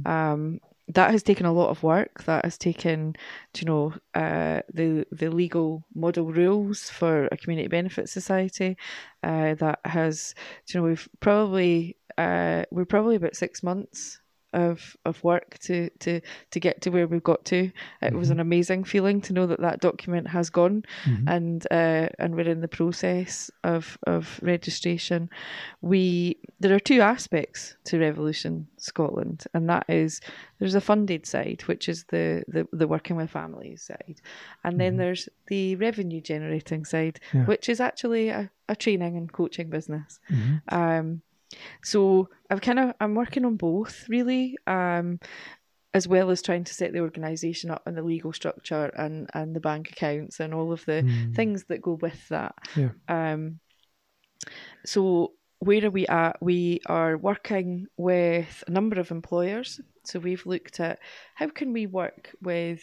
Um, 0.06 0.60
that 0.90 1.12
has 1.12 1.24
taken 1.24 1.46
a 1.46 1.52
lot 1.52 1.70
of 1.70 1.84
work. 1.84 2.24
That 2.24 2.46
has 2.46 2.58
taken, 2.58 3.16
you 3.58 3.66
know, 3.66 3.94
uh, 4.16 4.62
the 4.74 5.06
the 5.12 5.30
legal 5.30 5.84
model 5.94 6.32
rules 6.32 6.90
for 6.90 7.28
a 7.32 7.38
community 7.38 7.68
benefit 7.68 8.10
society. 8.10 8.78
Uh, 9.24 9.56
that 9.56 9.80
has, 9.86 10.34
you 10.68 10.80
know, 10.80 10.86
we've 10.86 11.08
probably 11.20 11.98
uh, 12.18 12.64
we're 12.72 12.86
probably 12.86 13.16
about 13.16 13.36
six 13.36 13.64
months 13.64 14.22
of 14.54 14.96
of 15.06 15.24
work 15.24 15.58
to 15.60 15.90
to 16.00 16.22
to 16.52 16.60
get 16.60 16.82
to 16.82 16.90
where 16.90 17.08
we've 17.08 17.24
got 17.24 17.44
to. 17.46 17.72
It 18.02 18.14
was 18.14 18.30
an 18.30 18.40
amazing 18.40 18.86
feeling 18.86 19.22
to 19.22 19.34
know 19.34 19.46
that 19.48 19.62
that 19.62 19.82
document 19.82 20.28
has 20.30 20.50
gone, 20.50 20.84
and 21.28 21.66
uh, 21.72 22.08
and 22.20 22.36
we're 22.36 22.50
in 22.50 22.62
the 22.62 22.68
process 22.68 23.52
of 23.64 23.98
of 24.08 24.40
registration. 24.42 25.30
We 25.82 26.38
there 26.60 26.74
are 26.76 26.80
two 26.80 27.02
aspects 27.02 27.76
to 27.86 28.00
Revolution 28.00 28.68
Scotland, 28.78 29.44
and 29.54 29.70
that 29.70 29.86
is 29.90 30.22
there's 30.60 30.76
a 30.76 30.82
funded 30.82 31.26
side, 31.26 31.64
which 31.66 31.90
is 31.90 32.06
the 32.06 32.44
the, 32.48 32.68
the 32.72 32.88
working 32.88 33.16
with 33.18 33.30
families 33.30 33.84
side, 33.84 34.22
and 34.64 34.80
then 34.80 34.98
there's 34.98 35.30
the 35.48 35.76
revenue 35.76 36.22
generating 36.22 36.86
side, 36.86 37.20
Yeah. 37.34 37.46
which 37.46 37.70
is 37.70 37.80
actually 37.80 38.30
a, 38.30 38.50
a 38.70 38.76
training 38.76 39.18
and 39.18 39.32
coaching 39.32 39.70
business. 39.70 40.20
Mhm. 40.30 40.62
Um, 40.72 41.22
so 41.84 42.30
I've 42.50 42.62
kind 42.62 42.80
of 42.80 42.94
I'm 43.00 43.16
working 43.16 43.46
on 43.46 43.56
both 43.56 44.08
really, 44.10 44.58
um, 44.68 45.20
as 45.94 46.08
well 46.08 46.30
as 46.30 46.42
trying 46.42 46.64
to 46.66 46.74
set 46.74 46.94
the 46.94 47.00
organisation 47.00 47.72
up 47.72 47.84
and 47.88 47.96
the 47.98 48.04
legal 48.04 48.34
structure 48.34 48.86
and 48.98 49.30
and 49.34 49.56
the 49.56 49.60
bank 49.60 49.90
accounts 49.92 50.40
and 50.40 50.54
all 50.54 50.72
of 50.72 50.84
the 50.86 51.04
Mm. 51.04 51.36
things 51.36 51.64
that 51.66 51.82
go 51.82 51.94
with 51.94 52.28
that. 52.30 52.56
Yeah. 52.76 52.92
Um, 53.08 53.60
so 54.86 55.34
where 55.60 55.84
are 55.86 55.90
we 55.90 56.06
at? 56.08 56.38
We 56.42 56.82
are 56.86 57.18
working 57.18 57.88
with 57.98 58.64
a 58.68 58.72
number 58.72 59.00
of 59.00 59.10
employers. 59.12 59.82
So 60.04 60.20
we've 60.20 60.46
looked 60.46 60.80
at 60.80 61.00
how 61.34 61.48
can 61.50 61.74
we 61.74 61.88
work 61.88 62.32
with 62.42 62.80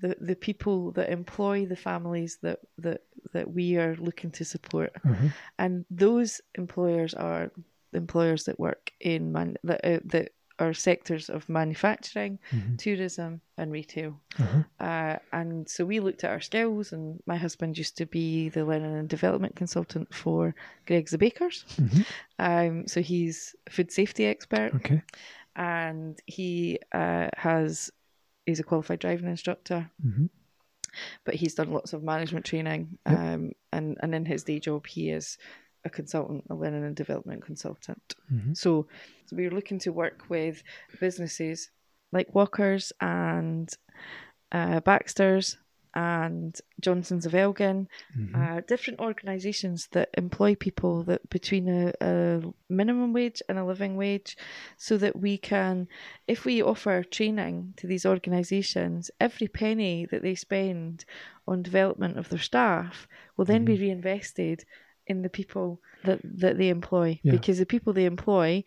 the, 0.00 0.16
the 0.20 0.34
people 0.36 0.92
that 0.92 1.08
employ 1.10 1.66
the 1.66 1.76
families 1.76 2.38
that, 2.42 2.58
that 2.78 3.00
that 3.32 3.50
we 3.50 3.76
are 3.76 3.96
looking 3.96 4.30
to 4.32 4.44
support, 4.44 4.92
Mhm. 5.04 5.32
and 5.58 5.84
those 5.90 6.40
employers 6.54 7.14
are 7.14 7.50
employers 7.92 8.44
that 8.44 8.58
work 8.60 8.90
in 9.00 9.32
man 9.32 9.56
that 9.64 9.84
uh, 9.84 10.00
that 10.04 10.32
are 10.58 10.72
sectors 10.72 11.28
of 11.28 11.46
manufacturing, 11.50 12.38
Mhm. 12.50 12.78
tourism, 12.78 13.42
and 13.58 13.70
retail. 13.70 14.18
Uh-huh. 14.38 14.62
Uh, 14.80 15.18
and 15.30 15.68
so 15.68 15.84
we 15.84 16.00
looked 16.00 16.24
at 16.24 16.30
our 16.30 16.40
skills, 16.40 16.92
and 16.94 17.22
my 17.26 17.36
husband 17.36 17.76
used 17.76 17.98
to 17.98 18.06
be 18.06 18.48
the 18.48 18.64
learning 18.64 18.96
and 18.96 19.06
development 19.08 19.54
consultant 19.54 20.14
for 20.14 20.54
Greggs 20.86 21.10
the 21.10 21.18
Bakers. 21.18 21.64
Mhm. 21.76 22.06
Um, 22.38 22.86
so 22.88 23.02
he's 23.02 23.54
a 23.66 23.70
food 23.70 23.92
safety 23.92 24.24
expert, 24.24 24.74
Okay. 24.76 25.02
and 25.56 26.18
he 26.26 26.78
uh, 26.92 27.28
has 27.36 27.90
he's 28.46 28.60
a 28.60 28.64
qualified 28.64 29.00
driving 29.00 29.28
instructor, 29.28 29.90
Mhm. 30.02 30.30
but 31.24 31.34
he's 31.34 31.54
done 31.54 31.70
lots 31.70 31.92
of 31.92 32.02
management 32.02 32.46
training. 32.46 32.98
Yep. 33.06 33.18
Um, 33.18 33.52
and 33.72 33.98
and 34.02 34.14
in 34.14 34.24
his 34.24 34.44
day 34.44 34.58
job, 34.60 34.86
he 34.86 35.10
is 35.10 35.36
a 35.86 35.90
consultant, 35.90 36.44
a 36.50 36.54
learning 36.54 36.84
and 36.84 36.96
development 36.96 37.40
consultant. 37.50 38.06
Mhm. 38.32 38.56
So, 38.62 38.86
so 39.26 39.36
we 39.36 39.44
were 39.46 39.56
looking 39.58 39.78
to 39.80 39.90
work 39.92 40.18
with 40.28 40.62
businesses 41.00 41.70
like 42.12 42.34
Walkers 42.34 42.92
and 43.00 43.68
uh, 44.52 44.80
Baxter's 44.80 45.58
and 45.94 46.60
Johnstons 46.84 47.24
of 47.26 47.34
Elgin, 47.34 47.88
Mhm. 48.14 48.34
uh, 48.36 48.60
different 48.72 49.00
organisations 49.00 49.88
that 49.94 50.10
employ 50.24 50.54
people 50.54 50.94
that 51.04 51.22
between 51.30 51.66
a, 51.68 51.92
a 52.02 52.42
minimum 52.68 53.14
wage 53.14 53.40
and 53.48 53.58
a 53.58 53.64
living 53.64 53.96
wage, 53.96 54.36
so 54.76 54.98
that 54.98 55.16
we 55.16 55.38
can, 55.38 55.88
if 56.26 56.44
we 56.44 56.62
offer 56.62 57.02
training 57.02 57.72
to 57.78 57.86
these 57.86 58.04
organisations, 58.04 59.10
every 59.26 59.48
penny 59.48 60.06
that 60.10 60.22
they 60.22 60.34
spend 60.34 61.04
on 61.48 61.62
development 61.62 62.18
of 62.18 62.28
their 62.28 62.46
staff 62.50 63.08
will 63.36 63.46
then 63.46 63.64
be 63.64 63.76
reinvested 63.86 64.64
in 65.06 65.22
the 65.22 65.28
people 65.30 65.80
that, 66.04 66.20
that 66.22 66.58
they 66.58 66.68
employ, 66.68 67.20
Yeah. 67.22 67.32
because 67.32 67.58
the 67.58 67.66
people 67.66 67.92
they 67.92 68.04
employ 68.06 68.64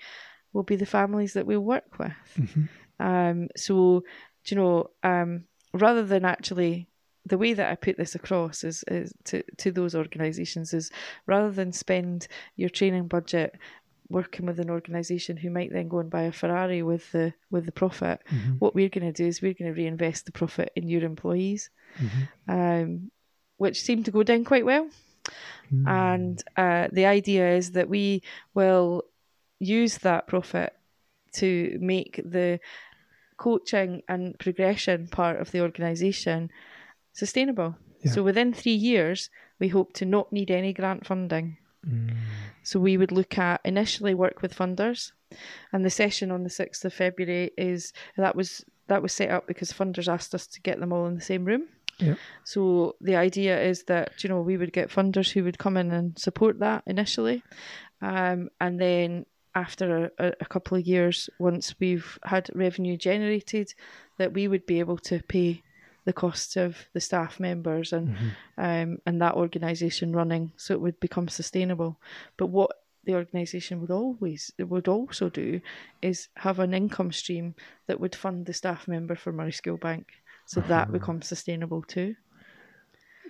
will 0.53 0.63
be 0.63 0.75
the 0.75 0.85
families 0.85 1.33
that 1.33 1.45
we 1.45 1.57
work 1.57 1.99
with. 1.99 2.13
Mhm. 2.37 2.69
Um, 2.99 3.47
so, 3.55 4.03
do 4.45 4.55
you 4.55 4.61
know, 4.61 4.89
um, 5.03 5.45
rather 5.73 6.03
than 6.03 6.25
actually, 6.25 6.87
the 7.25 7.37
way 7.37 7.53
that 7.53 7.69
I 7.71 7.75
put 7.75 7.97
this 7.97 8.15
across 8.15 8.63
is, 8.63 8.83
is 8.87 9.13
to, 9.25 9.43
to 9.57 9.71
those 9.71 9.93
organisations 9.95 10.73
is 10.73 10.91
rather 11.27 11.51
than 11.51 11.71
spend 11.71 12.27
your 12.55 12.69
training 12.69 13.07
budget 13.07 13.55
working 14.09 14.47
with 14.47 14.59
an 14.59 14.71
organisation 14.71 15.37
who 15.37 15.51
might 15.51 15.71
then 15.71 15.87
go 15.87 15.99
and 15.99 16.09
buy 16.09 16.23
a 16.23 16.31
Ferrari 16.31 16.81
with 16.81 17.11
the 17.11 17.31
with 17.51 17.65
the 17.67 17.71
profit, 17.71 18.19
Mhm. 18.31 18.57
what 18.59 18.73
we're 18.73 18.89
going 18.89 19.05
to 19.05 19.13
do 19.13 19.27
is 19.27 19.39
we're 19.41 19.53
going 19.53 19.71
to 19.71 19.79
reinvest 19.79 20.25
the 20.25 20.31
profit 20.31 20.71
in 20.75 20.87
your 20.87 21.03
employees, 21.03 21.69
Mhm. 21.99 22.27
um, 22.47 23.11
which 23.57 23.83
seemed 23.83 24.05
to 24.05 24.11
go 24.11 24.23
down 24.23 24.43
quite 24.45 24.65
well. 24.65 24.89
Mm. 25.73 25.87
And 25.87 26.43
uh, 26.57 26.87
the 26.91 27.05
idea 27.05 27.55
is 27.55 27.71
that 27.71 27.89
we 27.89 28.23
will 28.53 29.03
use 29.59 29.97
that 29.99 30.27
profit 30.27 30.73
to 31.33 31.77
make 31.81 32.21
the 32.23 32.59
coaching 33.37 34.01
and 34.07 34.37
progression 34.39 35.07
part 35.07 35.39
of 35.39 35.51
the 35.51 35.61
organisation 35.61 36.49
sustainable. 37.13 37.75
Yeah. 38.01 38.11
So 38.11 38.23
within 38.23 38.53
three 38.53 38.73
years, 38.73 39.29
we 39.59 39.67
hope 39.67 39.93
to 39.93 40.05
not 40.05 40.31
need 40.31 40.51
any 40.51 40.73
grant 40.73 41.05
funding. 41.05 41.57
Mm. 41.87 42.15
So 42.63 42.79
we 42.79 42.97
would 42.97 43.11
look 43.11 43.37
at 43.37 43.61
initially 43.63 44.13
work 44.13 44.41
with 44.41 44.55
funders, 44.55 45.11
and 45.71 45.85
the 45.85 45.89
session 45.89 46.31
on 46.31 46.43
the 46.43 46.49
sixth 46.49 46.83
of 46.85 46.93
February 46.93 47.51
is 47.57 47.93
that 48.17 48.35
was 48.35 48.63
that 48.87 49.01
was 49.01 49.13
set 49.13 49.29
up 49.29 49.47
because 49.47 49.71
funders 49.71 50.11
asked 50.11 50.35
us 50.35 50.47
to 50.47 50.61
get 50.61 50.79
them 50.79 50.91
all 50.91 51.05
in 51.07 51.15
the 51.15 51.21
same 51.21 51.45
room. 51.45 51.67
Yeah. 51.99 52.15
So 52.43 52.95
the 53.01 53.15
idea 53.15 53.61
is 53.61 53.83
that 53.83 54.23
you 54.23 54.29
know 54.29 54.41
we 54.41 54.57
would 54.57 54.73
get 54.73 54.89
funders 54.89 55.31
who 55.31 55.43
would 55.43 55.57
come 55.57 55.77
in 55.77 55.91
and 55.91 56.17
support 56.17 56.59
that 56.59 56.83
initially, 56.85 57.43
um, 58.01 58.49
and 58.59 58.79
then 58.79 59.25
after 59.55 60.11
a, 60.17 60.33
a 60.39 60.45
couple 60.45 60.77
of 60.77 60.85
years, 60.85 61.29
once 61.39 61.75
we've 61.79 62.17
had 62.23 62.49
revenue 62.53 62.97
generated, 62.97 63.73
that 64.17 64.33
we 64.33 64.47
would 64.47 64.65
be 64.65 64.79
able 64.79 64.97
to 64.97 65.21
pay 65.23 65.61
the 66.05 66.13
costs 66.13 66.55
of 66.55 66.87
the 66.93 67.01
staff 67.01 67.39
members 67.39 67.93
and 67.93 68.15
um, 68.57 68.99
and 69.05 69.21
that 69.21 69.35
organisation 69.35 70.13
running, 70.13 70.51
so 70.57 70.73
it 70.73 70.81
would 70.81 70.99
become 70.99 71.27
sustainable. 71.27 71.99
But 72.37 72.47
what 72.47 72.71
the 73.05 73.15
organisation 73.15 73.81
would 73.81 73.91
always 73.91 74.51
would 74.57 74.87
also 74.87 75.29
do 75.29 75.61
is 76.01 76.27
have 76.35 76.59
an 76.59 76.73
income 76.73 77.11
stream 77.11 77.55
that 77.87 77.99
would 77.99 78.15
fund 78.15 78.45
the 78.45 78.53
staff 78.53 78.87
member 78.87 79.15
for 79.15 79.31
Moray 79.31 79.51
School 79.51 79.77
Bank, 79.77 80.07
so 80.49 80.61
that 80.61 80.91
becomes 80.91 81.27
sustainable 81.27 81.83
too. 81.83 82.15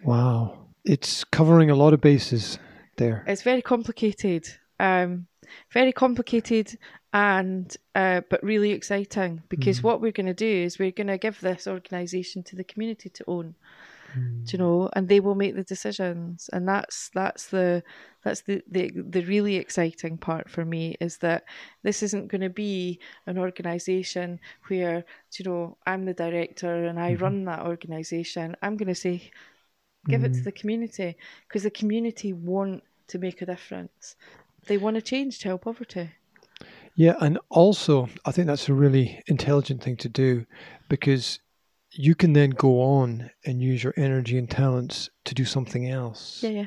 Wow. 0.05 0.67
It's 0.85 1.25
covering 1.25 1.69
a 1.69 1.75
lot 1.75 1.93
of 1.93 1.99
bases 1.99 2.57
there. 2.95 3.25
It's 3.27 3.41
very 3.41 3.61
complicated, 3.61 4.47
um, 4.79 5.27
very 5.73 5.91
complicated, 5.91 6.77
and 7.11 7.75
uh, 7.93 8.21
but 8.29 8.41
really 8.41 8.71
exciting 8.71 9.43
because 9.49 9.83
what 9.83 9.99
we're 9.99 10.13
going 10.13 10.27
to 10.27 10.33
do 10.33 10.47
is 10.47 10.79
we're 10.79 10.91
going 10.91 11.07
to 11.07 11.17
give 11.17 11.41
this 11.41 11.67
organisation 11.67 12.41
to 12.43 12.55
the 12.55 12.63
community 12.63 13.09
to 13.09 13.25
own. 13.27 13.55
Mm. 14.17 14.45
Do 14.45 14.51
you 14.51 14.57
know? 14.59 14.89
And 14.93 15.07
they 15.07 15.19
will 15.19 15.35
make 15.35 15.55
the 15.55 15.63
decisions, 15.63 16.49
and 16.53 16.67
that's 16.67 17.09
that's 17.13 17.47
the 17.47 17.83
that's 18.23 18.41
the 18.41 18.61
the 18.69 18.91
the 18.95 19.23
really 19.25 19.55
exciting 19.55 20.17
part 20.17 20.49
for 20.49 20.65
me 20.65 20.95
is 20.99 21.17
that 21.17 21.43
this 21.83 22.03
isn't 22.03 22.27
going 22.27 22.41
to 22.41 22.49
be 22.49 22.99
an 23.27 23.37
organisation 23.37 24.39
where 24.67 25.05
you 25.37 25.45
know 25.45 25.77
I'm 25.85 26.05
the 26.05 26.13
director 26.13 26.85
and 26.85 26.99
I 26.99 27.13
mm-hmm. 27.13 27.23
run 27.23 27.45
that 27.45 27.65
organisation. 27.65 28.55
I'm 28.61 28.77
going 28.77 28.87
to 28.87 28.95
say, 28.95 29.31
give 30.07 30.23
it 30.23 30.33
to 30.33 30.39
mm. 30.39 30.43
the 30.43 30.51
community 30.51 31.17
because 31.47 31.63
the 31.63 31.71
community 31.71 32.33
want 32.33 32.83
to 33.07 33.19
make 33.19 33.41
a 33.41 33.45
difference. 33.45 34.15
They 34.67 34.77
want 34.77 34.95
to 34.95 35.01
change 35.01 35.39
child 35.39 35.61
poverty. 35.61 36.11
Yeah, 36.95 37.15
and 37.21 37.39
also 37.49 38.09
I 38.25 38.31
think 38.31 38.47
that's 38.47 38.67
a 38.67 38.73
really 38.73 39.23
intelligent 39.27 39.81
thing 39.81 39.95
to 39.97 40.09
do 40.09 40.45
because 40.89 41.39
you 41.91 42.15
can 42.15 42.33
then 42.33 42.51
go 42.51 42.81
on 42.81 43.29
and 43.45 43.61
use 43.61 43.83
your 43.83 43.93
energy 43.97 44.37
and 44.37 44.49
talents 44.49 45.09
to 45.25 45.33
do 45.33 45.45
something 45.45 45.89
else. 45.89 46.41
Yeah, 46.43 46.49
yeah. 46.49 46.65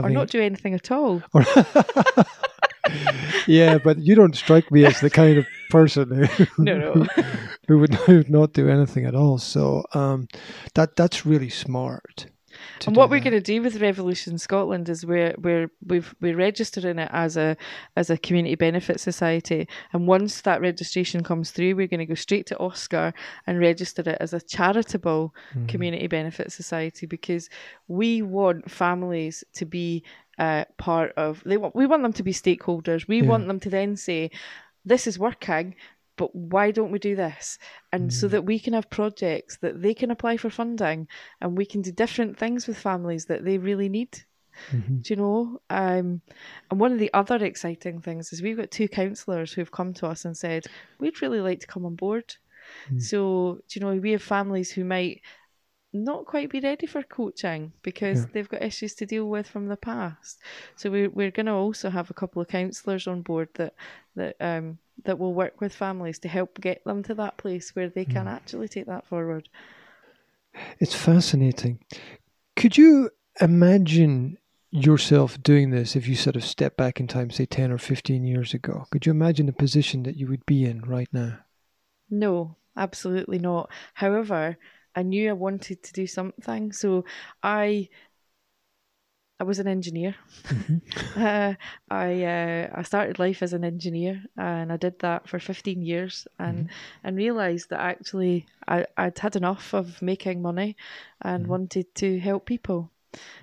Or 0.00 0.08
not 0.08 0.28
do 0.28 0.40
anything 0.40 0.72
at 0.74 0.90
all. 0.90 1.22
or- 1.34 1.44
yeah, 3.46 3.78
but 3.78 3.98
you 3.98 4.14
don't 4.14 4.34
strike 4.36 4.70
me 4.70 4.84
as 4.84 5.00
the 5.00 5.10
kind 5.10 5.38
of 5.38 5.46
person 5.70 6.10
who, 6.26 6.46
No, 6.58 6.78
no. 6.94 7.06
who 7.68 7.78
would 7.78 7.94
who 7.94 8.16
would 8.18 8.30
not 8.30 8.52
do 8.52 8.68
anything 8.68 9.04
at 9.04 9.14
all. 9.14 9.38
So 9.38 9.84
um, 9.92 10.28
that 10.74 10.96
that's 10.96 11.26
really 11.26 11.50
smart. 11.50 12.26
And 12.86 12.96
what 12.96 13.10
we're 13.10 13.20
going 13.20 13.32
to 13.32 13.40
do 13.40 13.62
with 13.62 13.80
Revolution 13.80 14.38
Scotland 14.38 14.88
is 14.88 15.04
we're 15.06 15.34
we're 15.38 15.70
we've 15.86 16.14
we're 16.20 16.36
registering 16.36 16.98
it 16.98 17.10
as 17.12 17.36
a 17.36 17.56
as 17.96 18.10
a 18.10 18.18
community 18.18 18.54
benefit 18.54 19.00
society, 19.00 19.68
and 19.92 20.06
once 20.06 20.40
that 20.42 20.60
registration 20.60 21.22
comes 21.22 21.50
through, 21.50 21.76
we're 21.76 21.86
going 21.86 22.00
to 22.00 22.06
go 22.06 22.14
straight 22.14 22.46
to 22.46 22.56
OSCR 22.56 23.12
and 23.46 23.58
register 23.58 24.02
it 24.06 24.18
as 24.20 24.32
a 24.32 24.40
charitable 24.40 25.34
Mm-hmm. 25.54 25.66
community 25.66 26.06
benefit 26.06 26.52
society 26.52 27.06
because 27.06 27.48
we 27.88 28.22
want 28.22 28.70
families 28.70 29.44
to 29.54 29.64
be 29.64 30.02
uh, 30.38 30.64
part 30.78 31.12
of. 31.16 31.42
They 31.44 31.56
want 31.56 31.74
we 31.76 31.86
want 31.86 32.02
them 32.02 32.12
to 32.14 32.22
be 32.22 32.32
stakeholders. 32.32 33.06
We 33.08 33.20
Yeah. 33.22 33.28
want 33.28 33.46
them 33.46 33.60
to 33.60 33.70
then 33.70 33.96
say, 33.96 34.30
"This 34.84 35.06
is 35.06 35.18
working." 35.18 35.74
But 36.16 36.34
why 36.34 36.70
don't 36.70 36.92
we 36.92 36.98
do 36.98 37.16
this? 37.16 37.58
And 37.92 38.12
so 38.12 38.28
that 38.28 38.44
we 38.44 38.58
can 38.58 38.72
have 38.74 38.88
projects 38.88 39.56
that 39.58 39.82
they 39.82 39.94
can 39.94 40.10
apply 40.10 40.36
for 40.36 40.50
funding 40.50 41.08
and 41.40 41.58
we 41.58 41.66
can 41.66 41.82
do 41.82 41.90
different 41.92 42.38
things 42.38 42.66
with 42.66 42.78
families 42.78 43.26
that 43.26 43.44
they 43.44 43.58
really 43.58 43.88
need. 43.88 44.24
Mhm. 44.70 45.02
Do 45.02 45.12
you 45.12 45.16
know? 45.16 45.60
Um, 45.70 46.22
and 46.70 46.78
one 46.80 46.92
of 46.92 47.00
the 47.00 47.12
other 47.12 47.44
exciting 47.44 48.00
things 48.00 48.32
is 48.32 48.42
we've 48.42 48.56
got 48.56 48.70
two 48.70 48.88
counsellors 48.88 49.52
who've 49.52 49.72
come 49.72 49.92
to 49.94 50.06
us 50.06 50.24
and 50.24 50.36
said, 50.36 50.66
We'd 51.00 51.20
really 51.20 51.40
like 51.40 51.60
to 51.60 51.66
come 51.66 51.84
on 51.84 51.96
board. 51.96 52.36
So, 52.98 53.60
do 53.68 53.78
you 53.78 53.84
know, 53.84 53.94
we 54.00 54.12
have 54.12 54.22
families 54.22 54.70
who 54.70 54.84
might 54.84 55.20
not 55.92 56.26
quite 56.26 56.50
be 56.50 56.60
ready 56.60 56.86
for 56.86 57.02
coaching 57.02 57.72
because 57.82 58.20
Yeah. 58.20 58.26
they've 58.32 58.48
got 58.48 58.62
issues 58.62 58.94
to 58.94 59.06
deal 59.06 59.28
with 59.28 59.48
from 59.48 59.66
the 59.66 59.76
past. 59.76 60.40
So 60.76 60.90
we, 60.90 61.08
we're 61.08 61.30
going 61.30 61.46
to 61.46 61.52
also 61.52 61.90
have 61.90 62.10
a 62.10 62.14
couple 62.14 62.42
of 62.42 62.48
counsellors 62.48 63.06
on 63.06 63.22
board 63.22 63.48
that 63.54 63.74
that 64.16 64.36
um, 64.40 64.78
that 65.04 65.18
will 65.18 65.34
work 65.34 65.60
with 65.60 65.74
families 65.74 66.18
to 66.20 66.28
help 66.28 66.60
get 66.60 66.84
them 66.84 67.02
to 67.02 67.14
that 67.14 67.36
place 67.36 67.74
where 67.74 67.88
they 67.88 68.04
can 68.04 68.22
hmm. 68.22 68.28
actually 68.28 68.68
take 68.68 68.86
that 68.86 69.06
forward. 69.06 69.48
It's 70.78 70.94
fascinating. 70.94 71.80
Could 72.56 72.76
you 72.76 73.10
imagine 73.40 74.38
yourself 74.70 75.40
doing 75.42 75.70
this 75.70 75.94
if 75.96 76.08
you 76.08 76.14
sort 76.14 76.36
of 76.36 76.44
step 76.44 76.76
back 76.76 77.00
in 77.00 77.06
time, 77.06 77.30
say 77.30 77.46
10 77.46 77.72
or 77.72 77.78
15 77.78 78.24
years 78.24 78.54
ago? 78.54 78.86
Could 78.90 79.06
you 79.06 79.10
imagine 79.10 79.46
the 79.46 79.52
position 79.52 80.04
that 80.04 80.16
you 80.16 80.26
would 80.28 80.46
be 80.46 80.64
in 80.64 80.82
right 80.82 81.08
now? 81.12 81.38
No, 82.10 82.56
absolutely 82.76 83.38
not. 83.38 83.70
However, 83.94 84.56
I 84.94 85.02
knew 85.02 85.28
I 85.28 85.32
wanted 85.32 85.82
to 85.82 85.92
do 85.92 86.06
something, 86.06 86.72
so 86.72 87.04
I 87.42 87.88
I 89.40 89.44
was 89.44 89.58
an 89.58 89.66
engineer. 89.66 90.14
uh, 91.16 91.54
I 91.90 92.24
uh, 92.24 92.70
I 92.72 92.82
started 92.82 93.18
life 93.18 93.42
as 93.42 93.52
an 93.52 93.64
engineer, 93.64 94.22
and 94.36 94.72
I 94.72 94.76
did 94.76 95.00
that 95.00 95.28
for 95.28 95.38
fifteen 95.38 95.82
years, 95.82 96.28
and 96.38 96.68
and 97.02 97.16
realised 97.16 97.70
that 97.70 97.80
actually 97.80 98.46
I 98.68 98.86
I'd 98.96 99.18
had 99.18 99.36
enough 99.36 99.74
of 99.74 100.00
making 100.00 100.40
money, 100.40 100.76
and 101.22 101.46
wanted 101.48 101.94
to 101.96 102.18
help 102.20 102.46
people. 102.46 102.90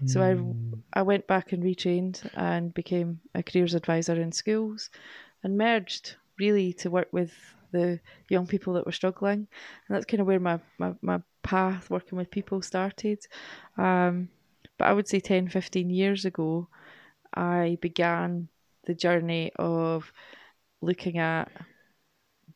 So 0.06 0.22
I 0.22 1.00
I 1.00 1.02
went 1.02 1.28
back 1.28 1.52
and 1.54 1.64
retrained 1.64 2.30
and 2.36 2.74
became 2.74 3.20
a 3.36 3.44
careers 3.44 3.74
advisor 3.74 4.20
in 4.20 4.32
schools, 4.32 4.90
and 5.44 5.58
merged 5.58 6.16
really 6.40 6.74
to 6.74 6.90
work 6.90 7.10
with 7.12 7.34
the 7.72 8.00
young 8.30 8.48
people 8.48 8.74
that 8.74 8.86
were 8.86 8.92
struggling, 8.92 9.48
and 9.88 9.96
that's 9.96 10.06
kind 10.06 10.22
of 10.22 10.28
where 10.28 10.40
my 10.40 10.60
my, 10.78 10.94
my 11.02 11.22
path 11.44 11.90
working 11.90 12.18
with 12.18 12.32
people 12.32 12.62
started. 12.62 13.20
Um, 13.78 14.30
but 14.82 14.88
I 14.88 14.94
would 14.94 15.08
say 15.08 15.20
10, 15.20 15.50
15 15.50 15.92
years 15.92 16.26
ago, 16.26 16.68
I 17.36 17.78
began 17.82 18.48
the 18.86 18.96
journey 18.96 19.52
of 19.58 20.12
looking 20.82 21.20
at 21.20 21.52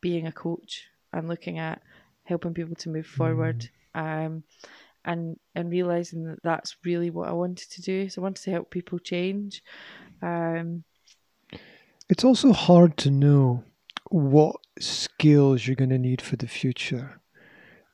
being 0.00 0.26
a 0.26 0.32
coach 0.32 0.88
and 1.12 1.28
looking 1.28 1.60
at 1.60 1.80
helping 2.24 2.52
people 2.52 2.74
to 2.74 2.88
move 2.88 3.06
forward. 3.06 3.70
Um, 3.94 4.42
and 5.04 5.38
and 5.54 5.70
realizing 5.70 6.24
that 6.24 6.42
that's 6.42 6.74
really 6.84 7.10
what 7.10 7.28
I 7.28 7.32
wanted 7.32 7.70
to 7.70 7.80
do. 7.80 8.08
So 8.08 8.20
I 8.20 8.24
wanted 8.24 8.42
to 8.42 8.50
help 8.50 8.72
people 8.72 8.98
change. 8.98 9.62
Um, 10.20 10.82
It's 12.08 12.24
also 12.24 12.52
hard 12.52 12.96
to 12.96 13.10
know 13.12 13.62
what 14.10 14.56
skills 14.80 15.64
you're 15.64 15.76
going 15.76 15.90
to 15.90 15.98
need 15.98 16.20
for 16.20 16.34
the 16.34 16.48
future. 16.48 17.20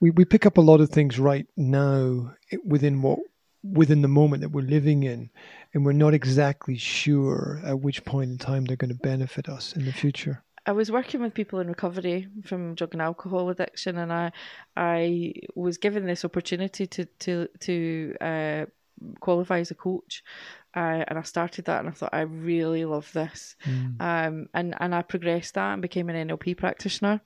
We, 0.00 0.10
we 0.10 0.24
pick 0.24 0.46
up 0.46 0.56
a 0.56 0.62
lot 0.62 0.80
of 0.80 0.88
things 0.88 1.18
right 1.18 1.46
now 1.54 2.34
within 2.64 3.02
what 3.02 3.18
within 3.62 4.02
the 4.02 4.08
moment 4.08 4.40
that 4.42 4.48
we're 4.50 4.62
living 4.62 5.04
in, 5.04 5.30
and 5.72 5.84
we're 5.84 5.92
not 5.92 6.14
exactly 6.14 6.76
sure 6.76 7.60
at 7.64 7.80
which 7.80 8.04
point 8.04 8.30
in 8.30 8.38
time 8.38 8.64
they're 8.64 8.76
going 8.76 8.92
to 8.92 9.02
benefit 9.02 9.48
us 9.48 9.74
in 9.74 9.84
the 9.84 9.92
future. 9.92 10.42
I 10.66 10.72
was 10.72 10.92
working 10.92 11.20
with 11.20 11.34
people 11.34 11.58
in 11.58 11.66
recovery 11.66 12.28
from 12.44 12.74
drug 12.74 12.92
and 12.92 13.02
alcohol 13.02 13.50
addiction, 13.50 13.98
and 13.98 14.12
I 14.12 14.32
I 14.76 15.32
was 15.54 15.76
given 15.78 16.06
this 16.06 16.24
opportunity 16.24 16.86
to 16.86 17.04
to 17.04 17.48
to 17.60 18.16
uh, 18.20 18.66
qualify 19.20 19.58
as 19.58 19.70
a 19.72 19.74
coach, 19.74 20.22
uh, 20.76 21.04
and 21.08 21.18
I 21.18 21.22
started 21.22 21.64
that, 21.64 21.80
and 21.80 21.88
I 21.88 21.92
thought 21.92 22.10
I 22.12 22.20
really 22.20 22.84
love 22.84 23.10
this, 23.12 23.56
um, 24.00 24.46
and 24.54 24.74
and 24.78 24.94
I 24.94 25.02
progressed 25.02 25.54
that 25.54 25.72
and 25.72 25.82
became 25.82 26.08
an 26.08 26.28
NLP 26.28 26.56
practitioner, 26.56 27.20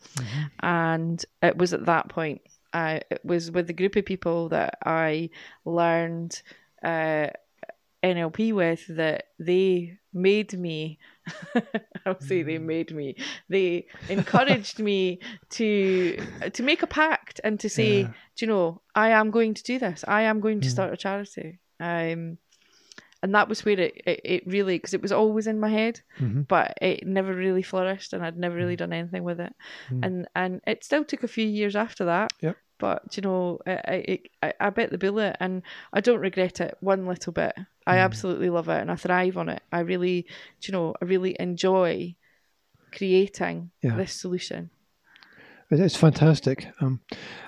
and 0.61 1.22
it 1.43 1.59
was 1.59 1.74
at 1.74 1.84
that 1.87 2.09
point. 2.09 2.41
I 2.76 2.86
it 3.14 3.22
was 3.32 3.50
with 3.56 3.66
the 3.66 3.78
group 3.80 3.94
of 3.96 4.04
people 4.12 4.38
that 4.56 4.72
I 4.84 5.30
learned 5.64 6.32
uh, 6.92 7.28
NLP 8.02 8.52
with 8.62 8.82
that 9.00 9.18
they 9.38 9.98
made 10.12 10.52
me. 10.66 10.98
I'll 12.06 12.20
say 12.20 12.42
they 12.42 12.58
made 12.58 12.90
me. 13.00 13.16
They 13.48 13.86
encouraged 14.08 14.78
me 14.78 15.18
to 15.56 15.70
to 16.56 16.62
make 16.70 16.82
a 16.82 16.86
pact 17.02 17.40
and 17.44 17.58
to 17.60 17.68
say, 17.68 17.92
Yeah. 18.02 18.12
do 18.36 18.38
you 18.44 18.46
know, 18.52 18.82
I 18.94 19.08
am 19.20 19.30
going 19.30 19.54
to 19.54 19.62
do 19.62 19.78
this. 19.78 20.04
I 20.18 20.22
am 20.30 20.40
going 20.40 20.60
to 20.60 20.68
start 20.74 20.92
a 20.92 20.96
charity. 20.96 21.58
Um, 21.80 22.38
and 23.22 23.34
that 23.34 23.48
was 23.48 23.64
where 23.64 23.80
it 23.80 23.94
it, 24.06 24.20
it 24.34 24.42
really 24.46 24.76
because 24.78 24.94
it 24.94 25.02
was 25.02 25.12
always 25.12 25.46
in 25.46 25.58
my 25.58 25.70
head, 25.80 26.00
Mhm. 26.20 26.46
but 26.46 26.68
it 26.80 27.06
never 27.06 27.34
really 27.34 27.62
flourished, 27.62 28.12
and 28.12 28.22
I'd 28.24 28.38
never 28.38 28.54
really 28.56 28.76
done 28.76 28.92
anything 28.92 29.24
with 29.24 29.40
it. 29.40 29.52
And 30.04 30.28
and 30.34 30.60
it 30.66 30.84
still 30.84 31.04
took 31.04 31.22
a 31.24 31.28
few 31.36 31.46
years 31.46 31.74
after 31.74 32.04
that. 32.06 32.30
Yep. 32.40 32.56
But 32.78 33.16
you 33.16 33.22
know, 33.22 33.60
I, 33.66 33.72
I 34.42 34.48
I 34.48 34.52
I 34.60 34.70
bit 34.70 34.90
the 34.90 34.98
bullet, 34.98 35.36
and 35.40 35.62
I 35.92 36.00
don't 36.00 36.20
regret 36.20 36.60
it 36.60 36.76
one 36.80 37.06
little 37.06 37.32
bit. 37.32 37.54
I 37.86 37.98
absolutely 37.98 38.50
love 38.50 38.68
it, 38.68 38.80
and 38.80 38.90
I 38.90 38.96
thrive 38.96 39.36
on 39.36 39.48
it. 39.48 39.62
I 39.72 39.80
really, 39.80 40.26
you 40.62 40.72
know, 40.72 40.94
I 41.00 41.04
really 41.04 41.36
enjoy 41.38 42.16
creating 42.92 43.70
Yeah. 43.82 43.96
this 43.96 44.12
solution. 44.12 44.70
It's 45.70 45.96
fantastic. 45.96 46.68
Um, 46.80 47.00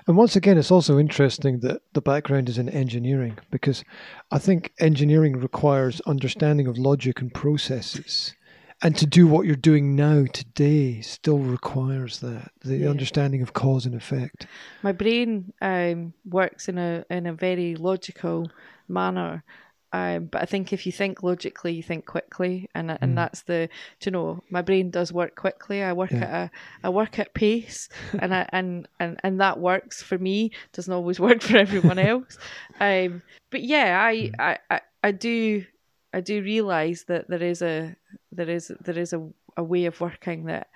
and 0.05 0.17
once 0.17 0.35
again, 0.35 0.57
it's 0.57 0.71
also 0.71 0.99
interesting 0.99 1.61
that 1.61 1.81
the 1.93 2.01
background 2.01 2.49
is 2.49 2.57
in 2.57 2.67
engineering 2.67 3.37
because 3.49 3.83
I 4.29 4.39
think 4.39 4.73
engineering 4.79 5.37
requires 5.37 6.01
understanding 6.01 6.67
of 6.67 6.77
logic 6.77 7.21
and 7.21 7.33
processes. 7.33 8.35
And 8.81 8.95
to 8.97 9.05
do 9.05 9.27
what 9.27 9.45
you're 9.45 9.55
doing 9.57 9.95
now 9.95 10.25
today 10.31 11.01
still 11.01 11.39
requires 11.39 12.19
that 12.19 12.51
the 12.61 12.77
Yeah. 12.77 12.89
understanding 12.89 13.41
of 13.41 13.51
cause 13.53 13.85
and 13.85 13.93
effect. 13.95 14.47
my 14.83 14.93
brain 14.93 15.51
um, 15.61 16.13
works 16.25 16.69
in 16.69 16.77
a 16.77 17.03
in 17.09 17.25
a 17.25 17.33
very 17.33 17.75
logical 17.75 18.49
manner. 18.87 19.43
Um, 19.91 20.25
but 20.25 20.41
I 20.43 20.45
think 20.45 20.71
if 20.71 20.85
you 20.85 20.91
think 20.91 21.23
logically, 21.23 21.73
you 21.73 21.81
think 21.83 22.05
quickly, 22.05 22.69
and 22.75 22.95
and 23.01 23.17
that's 23.17 23.41
the 23.41 23.69
you 24.05 24.11
know 24.11 24.43
my 24.49 24.61
brain 24.61 24.91
does 24.91 25.11
work 25.11 25.35
quickly. 25.35 25.81
I 25.83 25.93
work 25.93 26.11
Yeah. 26.11 26.23
at 26.23 26.29
a 26.29 26.51
I 26.83 26.89
work 26.89 27.17
at 27.19 27.33
pace, 27.33 27.89
and 28.19 28.33
I 28.33 28.47
and, 28.53 28.87
and 28.99 29.19
and 29.23 29.41
that 29.41 29.59
works 29.59 30.01
for 30.03 30.17
me. 30.19 30.51
Doesn't 30.73 30.93
always 30.93 31.19
work 31.27 31.41
for 31.41 31.57
everyone 31.57 31.97
else. 31.99 32.37
Um, 32.79 33.23
but 33.49 33.63
yeah, 33.63 33.99
I, 34.01 34.29
I 34.39 34.57
I 34.69 34.81
I 35.03 35.11
do 35.11 35.65
I 36.13 36.21
do 36.21 36.41
realize 36.41 37.05
that 37.07 37.29
there 37.29 37.43
is 37.43 37.61
a 37.61 37.95
there 38.31 38.49
is 38.49 38.71
there 38.81 38.97
is 38.97 39.13
a, 39.13 39.27
a 39.57 39.63
way 39.63 39.85
of 39.85 39.99
working 40.01 40.45
that 40.45 40.67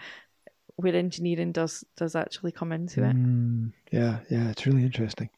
where 0.76 0.96
engineering 0.96 1.52
does 1.52 1.84
does 1.98 2.16
actually 2.16 2.52
come 2.52 2.72
into 2.72 3.04
it. 3.04 3.16
Mm, 3.16 3.72
yeah, 3.92 4.20
yeah, 4.30 4.50
it's 4.50 4.66
really 4.66 4.84
interesting. 4.84 5.30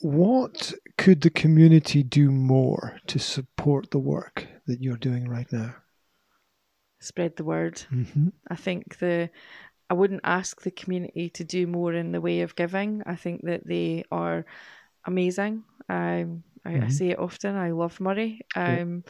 what 0.00 0.72
could 0.96 1.20
the 1.20 1.30
community 1.30 2.02
do 2.02 2.30
more 2.30 2.98
to 3.06 3.18
support 3.18 3.90
the 3.90 3.98
work 3.98 4.46
that 4.66 4.82
you're 4.82 4.96
doing 4.96 5.28
right 5.28 5.50
now? 5.52 5.74
Spread 7.00 7.36
the 7.36 7.44
word. 7.44 7.82
Mm-hmm. 7.92 8.28
I 8.48 8.56
think 8.56 8.98
the 8.98 9.30
I 9.88 9.94
wouldn't 9.94 10.20
ask 10.22 10.62
the 10.62 10.70
community 10.70 11.30
to 11.30 11.44
do 11.44 11.66
more 11.66 11.92
in 11.92 12.12
the 12.12 12.20
way 12.20 12.42
of 12.42 12.54
giving. 12.54 13.02
I 13.06 13.16
think 13.16 13.42
that 13.44 13.66
they 13.66 14.04
are 14.12 14.46
amazing. 15.04 15.64
Um, 15.88 16.44
I, 16.64 16.74
I 16.74 16.78
Mhm. 16.86 16.92
say 16.92 17.10
it 17.10 17.18
often. 17.18 17.56
I 17.56 17.70
love 17.70 18.00
Moray. 18.00 18.40
Um, 18.54 19.04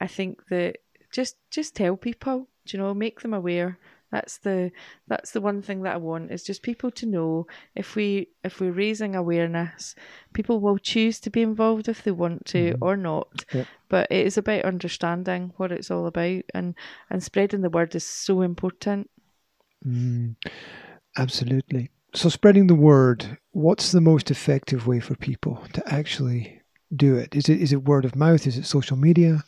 I 0.00 0.06
think 0.06 0.46
that 0.48 0.78
just 1.12 1.36
just 1.50 1.74
tell 1.76 1.96
people. 1.96 2.48
You 2.66 2.78
know? 2.78 2.94
Make 2.94 3.20
them 3.20 3.34
aware. 3.34 3.78
That's 4.12 4.38
the 4.38 4.70
that's 5.08 5.32
the 5.32 5.40
one 5.40 5.62
thing 5.62 5.82
that 5.82 5.94
I 5.94 5.96
want 5.96 6.30
is 6.30 6.44
just 6.44 6.62
people 6.62 6.90
to 6.92 7.06
know 7.06 7.46
if 7.74 7.96
we 7.96 8.28
if 8.44 8.60
we're 8.60 8.70
raising 8.70 9.16
awareness, 9.16 9.94
people 10.32 10.60
will 10.60 10.78
choose 10.78 11.18
to 11.20 11.30
be 11.30 11.42
involved 11.42 11.88
if 11.88 12.02
they 12.04 12.12
want 12.12 12.44
to 12.46 12.74
Mhm. 12.74 12.78
or 12.82 12.96
not. 12.96 13.44
Yep. 13.52 13.66
But 13.88 14.06
it 14.12 14.26
is 14.26 14.38
about 14.38 14.64
understanding 14.64 15.52
what 15.56 15.72
it's 15.72 15.90
all 15.90 16.06
about 16.06 16.44
and 16.54 16.74
and 17.10 17.22
spreading 17.22 17.62
the 17.62 17.70
word 17.70 17.94
is 17.94 18.06
so 18.06 18.42
important. 18.42 19.10
Mm, 19.84 20.36
absolutely. 21.18 21.90
So, 22.14 22.28
spreading 22.28 22.66
the 22.68 22.74
word, 22.74 23.38
what's 23.52 23.90
the 23.92 24.00
most 24.00 24.30
effective 24.30 24.86
way 24.86 25.00
for 25.00 25.16
people 25.16 25.64
to 25.72 25.82
actually 25.92 26.61
do 26.94 27.16
it? 27.16 27.34
Is 27.34 27.48
it 27.48 27.60
is 27.60 27.72
it 27.72 27.84
word 27.84 28.04
of 28.04 28.16
mouth? 28.16 28.46
Is 28.46 28.56
it 28.56 28.66
social 28.66 28.96
media? 28.96 29.44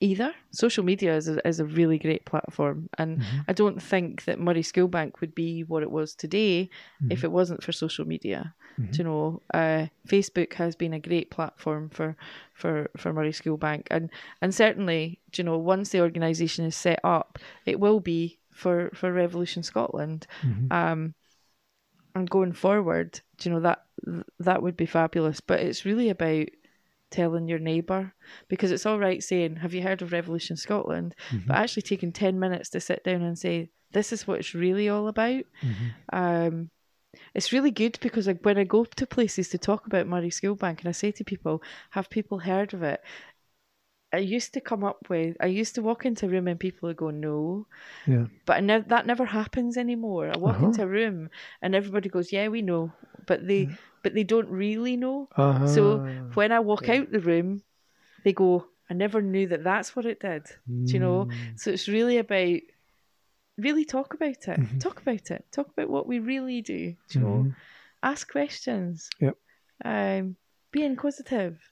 Either 0.00 0.34
social 0.50 0.82
media 0.82 1.16
is 1.16 1.28
a, 1.28 1.46
is 1.46 1.60
a 1.60 1.64
really 1.64 1.96
great 1.96 2.24
platform, 2.24 2.88
and 2.98 3.20
Mhm. 3.20 3.44
I 3.46 3.52
don't 3.52 3.80
think 3.80 4.24
that 4.24 4.40
Moray 4.40 4.62
School 4.62 4.88
Bank 4.88 5.20
would 5.20 5.32
be 5.32 5.62
what 5.62 5.84
it 5.84 5.92
was 5.92 6.14
today 6.16 6.68
if 7.08 7.20
Mhm. 7.20 7.24
it 7.24 7.30
wasn't 7.30 7.62
for 7.62 7.70
social 7.70 8.04
media. 8.04 8.52
Mhm. 8.80 8.90
Do 8.90 8.98
you 8.98 9.04
know, 9.04 9.42
uh, 9.54 9.86
Facebook 10.08 10.54
has 10.54 10.74
been 10.74 10.92
a 10.92 10.98
great 10.98 11.30
platform 11.30 11.88
for 11.90 12.16
for 12.52 12.90
for 12.96 13.12
Moray 13.12 13.30
School 13.30 13.56
Bank, 13.56 13.86
and 13.92 14.10
and 14.40 14.52
certainly, 14.52 15.20
do 15.30 15.42
you 15.42 15.44
know, 15.44 15.56
once 15.58 15.90
the 15.90 16.00
organisation 16.00 16.64
is 16.64 16.74
set 16.74 16.98
up, 17.04 17.38
it 17.64 17.78
will 17.78 18.00
be 18.00 18.38
for 18.50 18.90
for 18.94 19.12
Revolution 19.12 19.62
Scotland. 19.62 20.26
Mhm. 20.42 20.72
Um, 20.72 21.14
and 22.14 22.28
going 22.28 22.52
forward, 22.54 23.20
you 23.44 23.52
know 23.52 23.60
that 23.60 23.84
that 24.38 24.62
would 24.62 24.76
be 24.76 24.86
fabulous. 24.86 25.40
But 25.40 25.60
it's 25.60 25.84
really 25.84 26.08
about 26.08 26.46
telling 27.10 27.46
your 27.46 27.58
neighbour 27.58 28.14
because 28.48 28.70
it's 28.72 28.86
all 28.86 28.98
right 28.98 29.22
saying, 29.22 29.56
"Have 29.56 29.74
you 29.74 29.82
heard 29.82 30.02
of 30.02 30.12
Revolution 30.12 30.56
Scotland?" 30.56 31.14
Mhm. 31.30 31.46
But 31.46 31.56
actually 31.56 31.82
taking 31.82 32.12
ten 32.12 32.38
minutes 32.38 32.70
to 32.70 32.80
sit 32.80 33.04
down 33.04 33.22
and 33.22 33.38
say, 33.38 33.70
"This 33.92 34.12
is 34.12 34.26
what 34.26 34.38
it's 34.38 34.54
really 34.54 34.88
all 34.88 35.08
about." 35.08 35.44
Mhm. 35.62 35.92
Um, 36.12 36.70
it's 37.34 37.52
really 37.52 37.70
good 37.70 37.98
because 38.00 38.26
like, 38.26 38.40
when 38.42 38.56
I 38.56 38.64
go 38.64 38.84
to 38.84 39.06
places 39.06 39.50
to 39.50 39.58
talk 39.58 39.86
about 39.86 40.06
Moray 40.06 40.30
School 40.30 40.54
Bank 40.54 40.80
and 40.80 40.88
I 40.88 40.92
say 40.92 41.12
to 41.12 41.24
people, 41.24 41.62
"Have 41.90 42.08
people 42.08 42.38
heard 42.40 42.72
of 42.72 42.82
it?" 42.82 43.02
I 44.12 44.18
used 44.18 44.52
to 44.54 44.60
come 44.60 44.84
up 44.84 45.08
with, 45.08 45.36
I 45.40 45.46
used 45.46 45.74
to 45.76 45.82
walk 45.82 46.04
into 46.04 46.26
a 46.26 46.28
room 46.28 46.46
and 46.48 46.60
people 46.60 46.88
would 46.88 46.96
go, 46.98 47.10
"No," 47.10 47.66
Yeah. 48.06 48.26
but 48.46 48.56
I 48.58 48.60
nev- 48.60 48.88
that 48.88 49.06
never 49.06 49.24
happens 49.24 49.76
anymore. 49.76 50.30
I 50.34 50.36
walk 50.38 50.56
Uh-huh. 50.56 50.66
into 50.66 50.82
a 50.82 50.86
room 50.86 51.30
and 51.62 51.74
everybody 51.74 52.08
goes, 52.08 52.32
"Yeah, 52.32 52.48
we 52.48 52.62
know," 52.62 52.92
but 53.26 53.46
they 53.46 53.68
but 54.02 54.14
they 54.14 54.24
don't 54.24 54.48
really 54.50 54.96
know. 54.96 55.28
Uh-huh. 55.36 55.66
So 55.66 55.82
when 56.34 56.50
I 56.52 56.60
walk 56.60 56.86
yeah. 56.88 56.94
out 56.96 57.10
the 57.12 57.20
room, 57.20 57.62
they 58.24 58.32
go, 58.32 58.66
"I 58.90 58.94
never 58.94 59.22
knew 59.22 59.46
that 59.48 59.64
that's 59.64 59.94
what 59.96 60.06
it 60.06 60.20
did." 60.20 60.44
Do 60.66 60.92
you 60.92 61.00
know? 61.00 61.26
Mm. 61.26 61.58
So 61.60 61.70
it's 61.70 61.88
really 61.88 62.18
about 62.18 62.60
really 63.58 63.84
talk 63.84 64.14
about 64.14 64.48
it. 64.48 64.60
Mhm. 64.60 64.80
Talk 64.80 65.00
about 65.00 65.30
it. 65.30 65.44
Talk 65.52 65.68
about 65.68 65.88
what 65.90 66.06
we 66.06 66.18
really 66.18 66.62
do. 66.62 66.96
Do 67.08 67.18
you 67.18 67.20
know? 67.20 67.44
Mhm. 67.44 67.54
Ask 68.02 68.30
questions. 68.32 69.08
Yep. 69.20 69.36
Um, 69.84 70.36
be 70.72 70.82
inquisitive. 70.84 71.71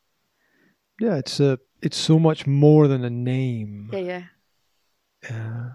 Yeah, 1.01 1.17
it's 1.17 1.41
a 1.41 1.59
it's 1.83 1.97
so 1.97 2.19
much 2.19 2.47
more 2.47 2.87
than 2.89 3.05
a 3.05 3.11
name. 3.11 3.91
Yeah, 3.93 3.99
yeah. 4.01 4.23
Uh, 5.31 5.71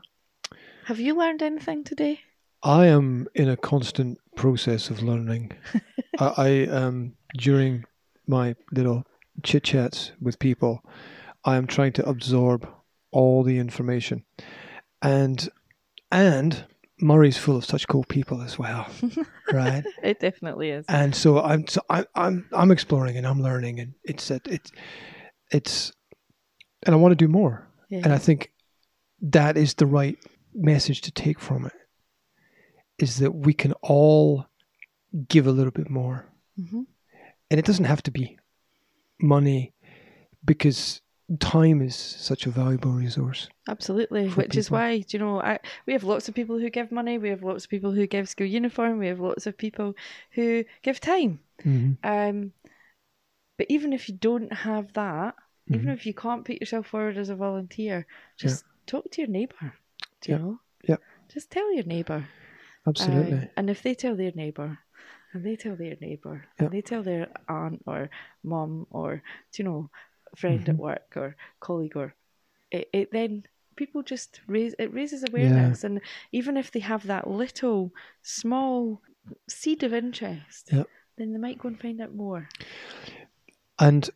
Have 0.85 0.99
you 0.99 1.17
learned 1.17 1.41
anything 1.41 1.83
today? 1.83 2.19
I 2.63 2.85
am 2.87 3.27
in 3.35 3.49
a 3.49 3.57
constant 3.57 4.19
process 4.35 4.89
of 4.89 5.01
learning. 5.01 5.51
I, 6.19 6.33
I 6.37 6.67
um 6.67 7.13
during 7.37 7.85
my 8.27 8.55
little 8.71 9.03
chit 9.43 9.63
chats 9.63 10.11
with 10.21 10.39
people, 10.39 10.83
I 11.43 11.57
am 11.57 11.67
trying 11.67 11.93
to 11.93 12.07
absorb 12.09 12.67
all 13.11 13.43
the 13.43 13.57
information, 13.57 14.23
and 15.01 15.49
and 16.11 16.65
Moray's 17.01 17.37
full 17.37 17.57
of 17.57 17.65
such 17.65 17.87
cool 17.87 18.03
people 18.05 18.41
as 18.41 18.57
well, 18.57 18.87
right? 19.51 19.83
It 20.01 20.19
definitely 20.19 20.69
is. 20.69 20.85
and 20.87 21.13
so 21.15 21.41
I'm 21.41 21.67
so 21.67 21.81
I, 21.89 22.05
I'm 22.15 22.47
I'm 22.53 22.71
exploring 22.71 23.17
and 23.17 23.27
I'm 23.27 23.41
learning, 23.41 23.79
and 23.79 23.93
it's 24.03 24.31
a, 24.31 24.39
it's 24.45 24.71
it's 25.55 25.91
and 26.85 26.93
I 26.93 26.97
want 26.97 27.11
to 27.13 27.25
do 27.25 27.31
more, 27.31 27.55
Yeah. 27.89 28.01
and 28.03 28.13
I 28.13 28.19
think 28.19 28.51
that 29.21 29.57
is 29.57 29.73
the 29.75 29.85
right 29.87 30.17
message 30.53 31.01
to 31.01 31.11
take 31.11 31.39
from 31.39 31.65
it 31.65 31.73
is 32.97 33.17
that 33.19 33.31
we 33.31 33.53
can 33.53 33.73
all 33.81 34.45
give 35.27 35.47
a 35.47 35.51
little 35.51 35.71
bit 35.71 35.89
more 35.89 36.17
hmm 36.55 36.83
and 37.49 37.59
it 37.59 37.65
doesn't 37.65 37.85
have 37.93 38.01
to 38.03 38.11
be 38.11 38.37
money 39.19 39.73
because 40.43 41.01
time 41.39 41.81
is 41.81 41.95
such 41.95 42.45
a 42.47 42.49
valuable 42.49 42.91
resource 42.91 43.49
Absolutely, 43.67 44.27
which 44.29 44.55
is 44.57 44.69
why 44.71 44.99
do 44.99 45.17
you 45.17 45.19
know 45.23 45.41
I 45.41 45.59
we 45.85 45.93
have 45.93 46.03
lots 46.03 46.27
of 46.29 46.35
people 46.35 46.57
who 46.59 46.69
give 46.69 46.91
money. 46.91 47.17
We 47.17 47.29
have 47.29 47.43
lots 47.43 47.65
of 47.65 47.69
people 47.69 47.91
who 47.91 48.05
give 48.07 48.29
school 48.29 48.47
uniform. 48.47 48.99
We 48.99 49.07
have 49.07 49.19
lots 49.19 49.47
of 49.47 49.57
people 49.57 49.95
who 50.35 50.63
give 50.83 50.99
time. 50.99 51.39
mm-hmm. 51.63 51.93
Um, 52.03 52.51
but 53.57 53.67
even 53.69 53.93
if 53.93 54.07
you 54.09 54.15
don't 54.15 54.51
have 54.53 54.93
that, 54.93 55.33
even 55.69 55.87
Mhm. 55.87 55.93
if 55.93 56.05
you 56.05 56.13
can't 56.13 56.45
put 56.45 56.59
yourself 56.59 56.87
forward 56.87 57.17
as 57.17 57.29
a 57.29 57.35
volunteer, 57.35 58.05
just 58.37 58.65
talk 58.85 59.09
to 59.11 59.21
your 59.21 59.29
neighbour. 59.29 59.73
Do 60.21 60.31
you 60.31 60.37
Yeah. 60.37 60.43
know? 60.43 60.59
Yeah. 60.87 60.97
Just 61.27 61.49
tell 61.51 61.73
your 61.73 61.85
neighbour. 61.85 62.25
absolutely 62.87 63.39
Um, 63.39 63.49
and 63.57 63.69
if 63.69 63.81
they 63.81 63.95
tell 63.95 64.15
their 64.15 64.31
neighbour, 64.33 64.77
and 65.33 65.43
they 65.43 65.55
tell 65.55 65.75
their 65.75 65.97
neighbour, 65.99 66.45
Yeah. 66.59 66.65
and 66.65 66.71
they 66.71 66.81
tell 66.81 67.01
their 67.03 67.27
aunt 67.49 67.81
or 67.87 68.09
mum 68.43 68.85
or 68.91 69.23
do 69.51 69.63
you 69.63 69.69
know, 69.69 69.89
friend 70.35 70.69
at 70.69 70.75
Mhm. 70.75 70.79
work 70.79 71.17
or 71.17 71.35
colleague 71.59 71.97
or 71.97 72.13
it, 72.71 72.89
it 72.93 73.11
then 73.11 73.47
people 73.75 74.03
just 74.03 74.41
raise 74.47 74.73
it 74.79 74.93
raises 74.93 75.23
awareness 75.23 75.83
and 75.83 76.01
even 76.31 76.57
if 76.57 76.71
they 76.71 76.79
have 76.79 77.05
that 77.07 77.29
little 77.29 77.91
small 78.21 79.01
seed 79.49 79.83
of 79.83 79.93
interest, 79.93 80.69
Yeah. 80.71 80.83
then 81.17 81.33
they 81.33 81.39
might 81.39 81.57
go 81.57 81.67
and 81.69 81.79
find 81.79 81.99
out 82.01 82.13
more. 82.13 82.47
And 83.79 84.09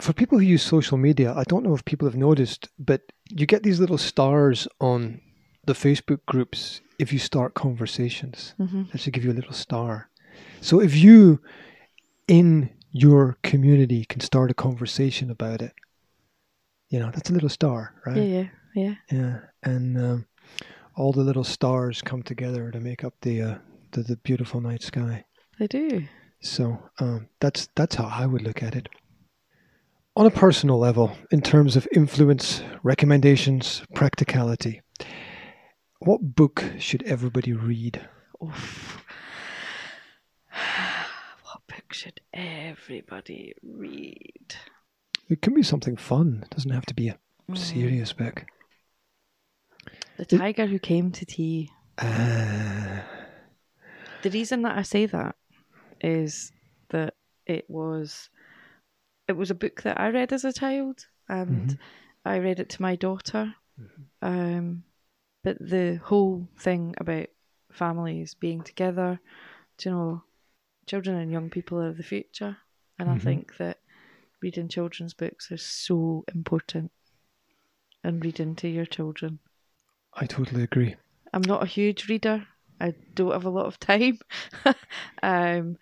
for 0.00 0.12
people 0.12 0.38
who 0.38 0.44
use 0.44 0.62
social 0.62 0.98
media, 0.98 1.32
I 1.34 1.44
don't 1.44 1.64
know 1.64 1.74
if 1.74 1.84
people 1.84 2.08
have 2.08 2.16
noticed, 2.16 2.68
but 2.78 3.02
you 3.28 3.46
get 3.46 3.62
these 3.62 3.80
little 3.80 3.98
stars 3.98 4.66
on 4.80 5.20
the 5.66 5.72
Facebook 5.72 6.20
groups 6.26 6.80
if 6.98 7.12
you 7.12 7.18
start 7.18 7.54
conversations. 7.54 8.54
Mm-hmm. 8.58 8.84
That 8.92 9.00
should 9.00 9.12
give 9.12 9.24
you 9.24 9.32
a 9.32 9.34
little 9.40 9.52
star. 9.52 10.08
So 10.60 10.80
if 10.80 10.96
you 10.96 11.40
in 12.28 12.70
your 12.92 13.38
community 13.42 14.04
can 14.04 14.20
start 14.20 14.50
a 14.50 14.54
conversation 14.54 15.30
about 15.30 15.62
it, 15.62 15.72
you 16.88 16.98
know, 16.98 17.10
that's 17.12 17.30
a 17.30 17.32
little 17.32 17.48
star, 17.48 17.94
right? 18.04 18.16
Yeah, 18.16 18.24
yeah, 18.24 18.48
yeah. 18.74 18.94
Yeah. 19.10 19.38
And 19.62 19.98
um, 19.98 20.26
all 20.96 21.12
the 21.12 21.22
little 21.22 21.44
stars 21.44 22.02
come 22.02 22.22
together 22.22 22.70
to 22.70 22.80
make 22.80 23.04
up 23.04 23.14
the 23.22 23.42
uh, 23.42 23.54
the, 23.92 24.02
the 24.02 24.16
beautiful 24.16 24.60
night 24.60 24.82
sky. 24.82 25.24
They 25.58 25.66
do. 25.66 26.06
So 26.40 26.90
um, 26.98 27.28
that's 27.40 27.68
that's 27.74 27.94
how 27.94 28.06
I 28.06 28.26
would 28.26 28.42
look 28.42 28.62
at 28.62 28.74
it. 28.74 28.88
On 30.20 30.26
a 30.26 30.30
personal 30.30 30.78
level, 30.78 31.16
in 31.30 31.40
terms 31.40 31.76
of 31.76 31.88
influence, 31.92 32.62
recommendations, 32.82 33.82
practicality, 33.94 34.82
what 36.00 36.20
book 36.36 36.62
should 36.78 37.02
everybody 37.04 37.54
read? 37.54 38.06
Oof. 38.44 39.02
what 40.52 41.66
book 41.66 41.94
should 41.94 42.20
everybody 42.34 43.54
read? 43.62 44.56
It 45.30 45.40
can 45.40 45.54
be 45.54 45.62
something 45.62 45.96
fun. 45.96 46.40
It 46.44 46.50
doesn't 46.54 46.70
have 46.70 46.84
to 46.84 46.94
be 46.94 47.08
a 47.08 47.18
Mm. 47.48 47.56
serious 47.56 48.12
book. 48.12 48.44
The 50.18 50.26
Tiger 50.26 50.66
Who 50.66 50.78
Came 50.78 51.12
to 51.12 51.24
Tea. 51.24 51.70
Ah, 51.96 53.04
The 54.20 54.28
reason 54.30 54.60
that 54.62 54.76
I 54.76 54.82
say 54.82 55.06
that 55.06 55.34
is 56.02 56.52
that 56.90 57.14
it 57.46 57.64
was 57.70 58.28
it 59.30 59.36
was 59.36 59.50
a 59.50 59.54
book 59.54 59.82
that 59.82 59.98
I 60.00 60.08
read 60.10 60.32
as 60.32 60.44
a 60.44 60.52
child 60.52 61.06
and 61.28 61.70
Mhm. 61.70 61.78
I 62.24 62.38
read 62.38 62.58
it 62.60 62.68
to 62.70 62.82
my 62.82 62.96
daughter. 62.96 63.54
Um, 64.20 64.84
but 65.44 65.56
the 65.58 66.00
whole 66.02 66.48
thing 66.58 66.94
about 66.98 67.28
families 67.72 68.34
being 68.34 68.62
together, 68.62 69.20
you 69.82 69.90
know, 69.90 70.22
children 70.86 71.16
and 71.16 71.30
young 71.32 71.48
people 71.48 71.80
are 71.80 71.92
the 71.92 72.02
future. 72.02 72.58
And 72.98 73.08
I 73.08 73.14
Mhm. 73.16 73.22
think 73.22 73.56
that 73.58 73.78
reading 74.42 74.68
children's 74.68 75.14
books 75.14 75.50
is 75.50 75.62
so 75.62 76.24
important 76.34 76.90
and 78.02 78.24
reading 78.24 78.56
to 78.56 78.68
your 78.68 78.86
children. 78.86 79.38
I 80.12 80.26
totally 80.26 80.64
agree. 80.64 80.96
I'm 81.32 81.42
not 81.42 81.62
a 81.62 81.66
huge 81.66 82.08
reader. 82.08 82.46
I 82.80 82.94
don't 83.14 83.32
have 83.32 83.44
a 83.44 83.50
lot 83.50 83.66
of 83.66 83.78
time. 83.78 84.18
um, 85.22 85.78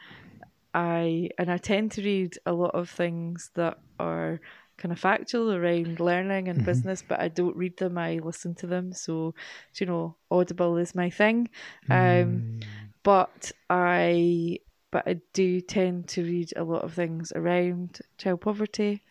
I 0.74 1.30
and 1.38 1.50
I 1.50 1.58
tend 1.58 1.92
to 1.92 2.02
read 2.02 2.38
a 2.46 2.52
lot 2.52 2.74
of 2.74 2.90
things 2.90 3.50
that 3.54 3.78
are 3.98 4.40
kind 4.76 4.92
of 4.92 5.00
factual 5.00 5.52
around 5.52 5.98
learning 5.98 6.48
and 6.48 6.60
Mhm. 6.60 6.64
business, 6.64 7.02
but 7.02 7.18
I 7.20 7.28
don't 7.28 7.56
read 7.56 7.76
them. 7.78 7.98
I 7.98 8.20
listen 8.22 8.54
to 8.56 8.66
them. 8.66 8.92
So, 8.92 9.34
you 9.80 9.86
know, 9.86 10.16
Audible 10.30 10.76
is 10.76 10.94
my 10.94 11.10
thing. 11.10 11.48
Um, 11.90 11.98
Mm. 11.98 12.42
but 13.02 13.52
I 13.70 14.58
but 14.90 15.06
I 15.06 15.20
do 15.34 15.60
tend 15.60 16.08
to 16.08 16.22
read 16.22 16.52
a 16.56 16.64
lot 16.64 16.82
of 16.82 16.94
things 16.94 17.32
around 17.34 18.00
child 18.16 18.40
poverty. 18.40 19.02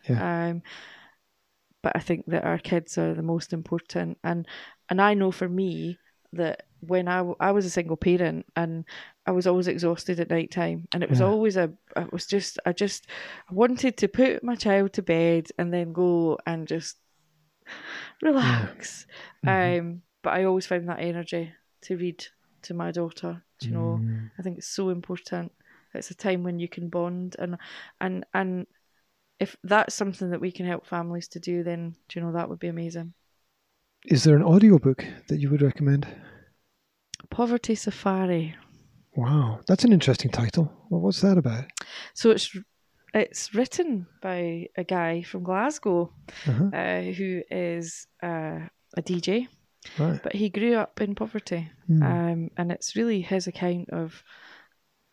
Um, 0.50 0.62
but 1.84 1.96
I 1.96 2.00
think 2.00 2.26
that 2.28 2.44
our 2.44 2.58
kids 2.58 2.98
are 2.98 3.14
the 3.14 3.22
most 3.24 3.54
important, 3.54 4.18
and 4.24 4.48
and 4.90 5.02
I 5.02 5.14
know 5.14 5.32
for 5.32 5.50
me 5.50 6.00
that 6.34 6.67
when 6.82 7.08
I, 7.08 7.20
I 7.40 7.52
was 7.52 7.66
a 7.66 7.70
single 7.70 7.98
parent 7.98 8.46
and 8.56 8.86
I 9.26 9.32
was 9.32 9.48
always 9.48 9.68
exhausted 9.68 10.20
at 10.20 10.30
night 10.30 10.52
time, 10.52 10.88
and 10.94 11.04
it 11.04 11.10
was 11.10 11.20
Yeah. 11.20 11.26
always 11.28 11.58
a 11.58 11.74
it 11.96 12.12
was 12.14 12.26
just 12.28 12.60
I 12.66 12.74
just 12.74 13.08
I 13.50 13.54
wanted 13.54 13.98
to 13.98 14.08
put 14.08 14.44
my 14.44 14.56
child 14.56 14.94
to 14.94 15.02
bed 15.02 15.48
and 15.58 15.74
then 15.74 15.94
go 15.94 16.38
and 16.46 16.68
just 16.68 16.98
relax. 18.22 19.06
Mhm. 19.46 19.80
Um, 19.80 20.02
but 20.22 20.34
I 20.34 20.44
always 20.46 20.68
found 20.68 20.88
that 20.90 21.00
energy 21.00 21.54
to 21.82 21.98
read 21.98 22.26
to 22.64 22.74
my 22.74 22.92
daughter. 22.92 23.44
Do 23.60 23.68
you 23.68 23.74
know? 23.74 24.00
Mm. 24.02 24.32
I 24.38 24.42
think 24.42 24.58
it's 24.58 24.68
so 24.68 24.90
important. 24.90 25.52
It's 25.94 26.12
a 26.12 26.16
time 26.16 26.44
when 26.44 26.60
you 26.60 26.68
can 26.68 26.90
bond 26.90 27.36
and 27.40 27.58
and 28.00 28.26
and 28.34 28.68
if 29.40 29.56
that's 29.64 29.96
something 29.96 30.30
that 30.32 30.42
we 30.42 30.52
can 30.52 30.66
help 30.66 30.86
families 30.86 31.28
to 31.30 31.40
do, 31.40 31.64
then 31.64 31.96
do 32.08 32.20
you 32.20 32.26
know 32.26 32.34
that 32.34 32.50
would 32.50 32.60
be 32.60 32.68
amazing. 32.68 33.14
Is 34.06 34.24
there 34.24 34.36
an 34.36 34.44
audiobook 34.44 35.06
that 35.28 35.40
you 35.40 35.50
would 35.50 35.62
recommend? 35.62 36.08
Poverty 37.38 37.76
Safari. 37.76 38.56
Wow, 39.16 39.60
that's 39.68 39.84
an 39.84 39.94
interesting 39.94 40.32
title. 40.32 40.72
Well, 40.90 41.02
what's 41.02 41.22
that 41.22 41.38
about? 41.38 41.66
So 42.16 42.32
it's 42.32 42.50
it's 43.14 43.54
written 43.54 44.08
by 44.24 44.70
a 44.76 44.84
guy 44.84 45.22
from 45.22 45.44
Glasgow 45.44 46.12
Uh-huh. 46.48 46.76
uh, 46.76 47.02
who 47.14 47.44
is 47.52 48.08
uh, 48.24 48.62
a 48.98 49.02
DJ, 49.04 49.48
Right. 50.00 50.20
but 50.24 50.34
he 50.34 50.50
grew 50.50 50.74
up 50.78 51.00
in 51.00 51.14
poverty, 51.14 51.70
Hmm. 51.86 52.02
um, 52.04 52.50
and 52.58 52.72
it's 52.72 52.96
really 52.96 53.22
his 53.22 53.46
account 53.46 53.92
of 53.92 54.24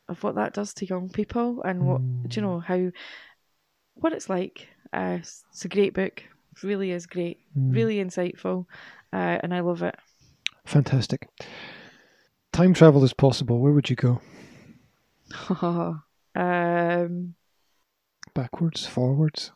of 0.08 0.22
what 0.24 0.34
that 0.36 0.54
does 0.54 0.72
to 0.74 0.86
young 0.86 1.10
people 1.10 1.60
and 1.62 1.86
what 1.86 2.00
do 2.28 2.40
you 2.40 2.46
know 2.46 2.60
how 2.60 2.90
what 4.00 4.14
it's 4.14 4.30
like. 4.30 4.68
Uh, 4.94 5.18
it's 5.20 5.64
a 5.66 5.68
great 5.68 5.92
book. 5.92 6.22
It 6.52 6.62
really 6.62 6.90
is 6.90 7.04
great. 7.06 7.40
Hmm. 7.52 7.70
Really 7.70 7.96
insightful, 8.02 8.64
uh, 9.12 9.36
and 9.42 9.52
I 9.52 9.60
love 9.60 9.82
it. 9.82 9.96
Fantastic. 10.64 11.28
Time 12.54 12.72
travel 12.72 13.02
is 13.02 13.12
possible. 13.12 13.58
Where 13.58 13.72
would 13.72 13.90
you 13.90 13.96
go? 13.96 14.20
um, 16.36 17.34
Backwards, 18.32 18.86
forwards? 18.86 19.50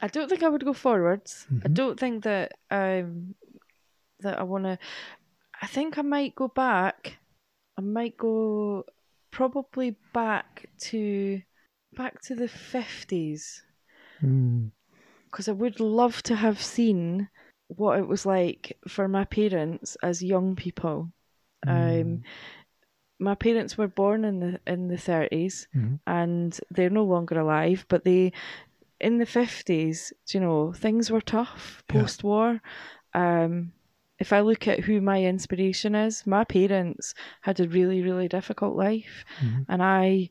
I 0.00 0.06
don't 0.08 0.30
think 0.30 0.42
I 0.42 0.48
would 0.48 0.64
go 0.64 0.72
forwards. 0.72 1.46
I 1.62 1.68
Mhm. 1.68 1.74
don't 1.74 2.00
think 2.00 2.24
that 2.24 2.52
um 2.70 3.34
that 4.20 4.38
I 4.38 4.42
want 4.42 4.64
to. 4.64 4.78
I 5.60 5.66
think 5.66 5.98
I 5.98 6.02
might 6.02 6.34
go 6.34 6.48
back. 6.48 7.18
I 7.76 7.82
might 7.82 8.16
go 8.16 8.84
probably 9.30 9.96
back 10.14 10.70
to 10.88 11.42
back 11.94 12.22
to 12.22 12.34
the 12.34 12.48
fifties 12.48 13.66
Hmm. 14.20 14.68
because 15.26 15.46
I 15.46 15.52
would 15.52 15.78
love 15.78 16.22
to 16.22 16.36
have 16.36 16.62
seen 16.62 17.28
what 17.68 17.98
it 17.98 18.08
was 18.08 18.24
like 18.24 18.78
for 18.88 19.08
my 19.08 19.24
parents 19.26 19.98
as 20.02 20.22
young 20.22 20.56
people. 20.56 21.12
Um, 21.66 22.22
my 23.18 23.34
parents 23.34 23.78
were 23.78 23.88
born 23.88 24.24
in 24.24 24.40
the 24.40 24.60
in 24.66 24.88
the 24.88 24.96
30s 24.98 25.68
Mhm. 25.74 26.00
and 26.06 26.60
they're 26.70 26.90
no 26.90 27.04
longer 27.04 27.38
alive 27.38 27.86
but 27.88 28.04
they 28.04 28.32
in 29.00 29.18
the 29.18 29.26
50s 29.26 30.12
you 30.32 30.40
know 30.40 30.72
things 30.72 31.10
were 31.10 31.20
tough 31.20 31.84
post 31.88 32.24
war 32.24 32.60
um 33.14 33.72
if 34.18 34.32
i 34.32 34.40
look 34.40 34.66
at 34.66 34.80
who 34.80 35.00
my 35.00 35.22
inspiration 35.22 35.94
is 35.94 36.26
my 36.26 36.44
parents 36.44 37.14
had 37.42 37.60
a 37.60 37.68
really 37.68 38.02
really 38.02 38.28
difficult 38.28 38.76
life 38.76 39.24
Mhm. 39.40 39.66
and 39.68 39.82
i 39.82 40.30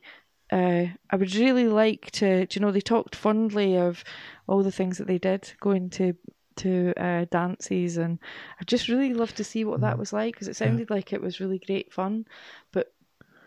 uh, 0.50 0.86
I 1.08 1.16
would 1.16 1.34
really 1.34 1.66
like 1.66 2.10
to, 2.10 2.46
you 2.50 2.60
know, 2.60 2.70
they 2.72 2.82
talked 2.82 3.16
fondly 3.16 3.74
of 3.78 4.04
all 4.46 4.62
the 4.62 4.70
things 4.70 4.98
that 4.98 5.06
they 5.06 5.16
did, 5.16 5.50
going 5.60 5.88
to 5.90 6.12
to 6.56 6.92
uh, 6.96 7.24
dances, 7.30 7.96
and 7.96 8.18
I 8.60 8.64
just 8.64 8.88
really 8.88 9.14
love 9.14 9.34
to 9.34 9.44
see 9.44 9.64
what 9.64 9.80
that 9.80 9.94
Mhm. 9.96 9.98
was 9.98 10.12
like 10.12 10.34
because 10.34 10.48
it 10.48 10.52
Yeah. 10.60 10.66
sounded 10.68 10.90
like 10.90 11.12
it 11.12 11.20
was 11.22 11.40
really 11.40 11.58
great 11.58 11.92
fun, 11.92 12.26
but 12.72 12.92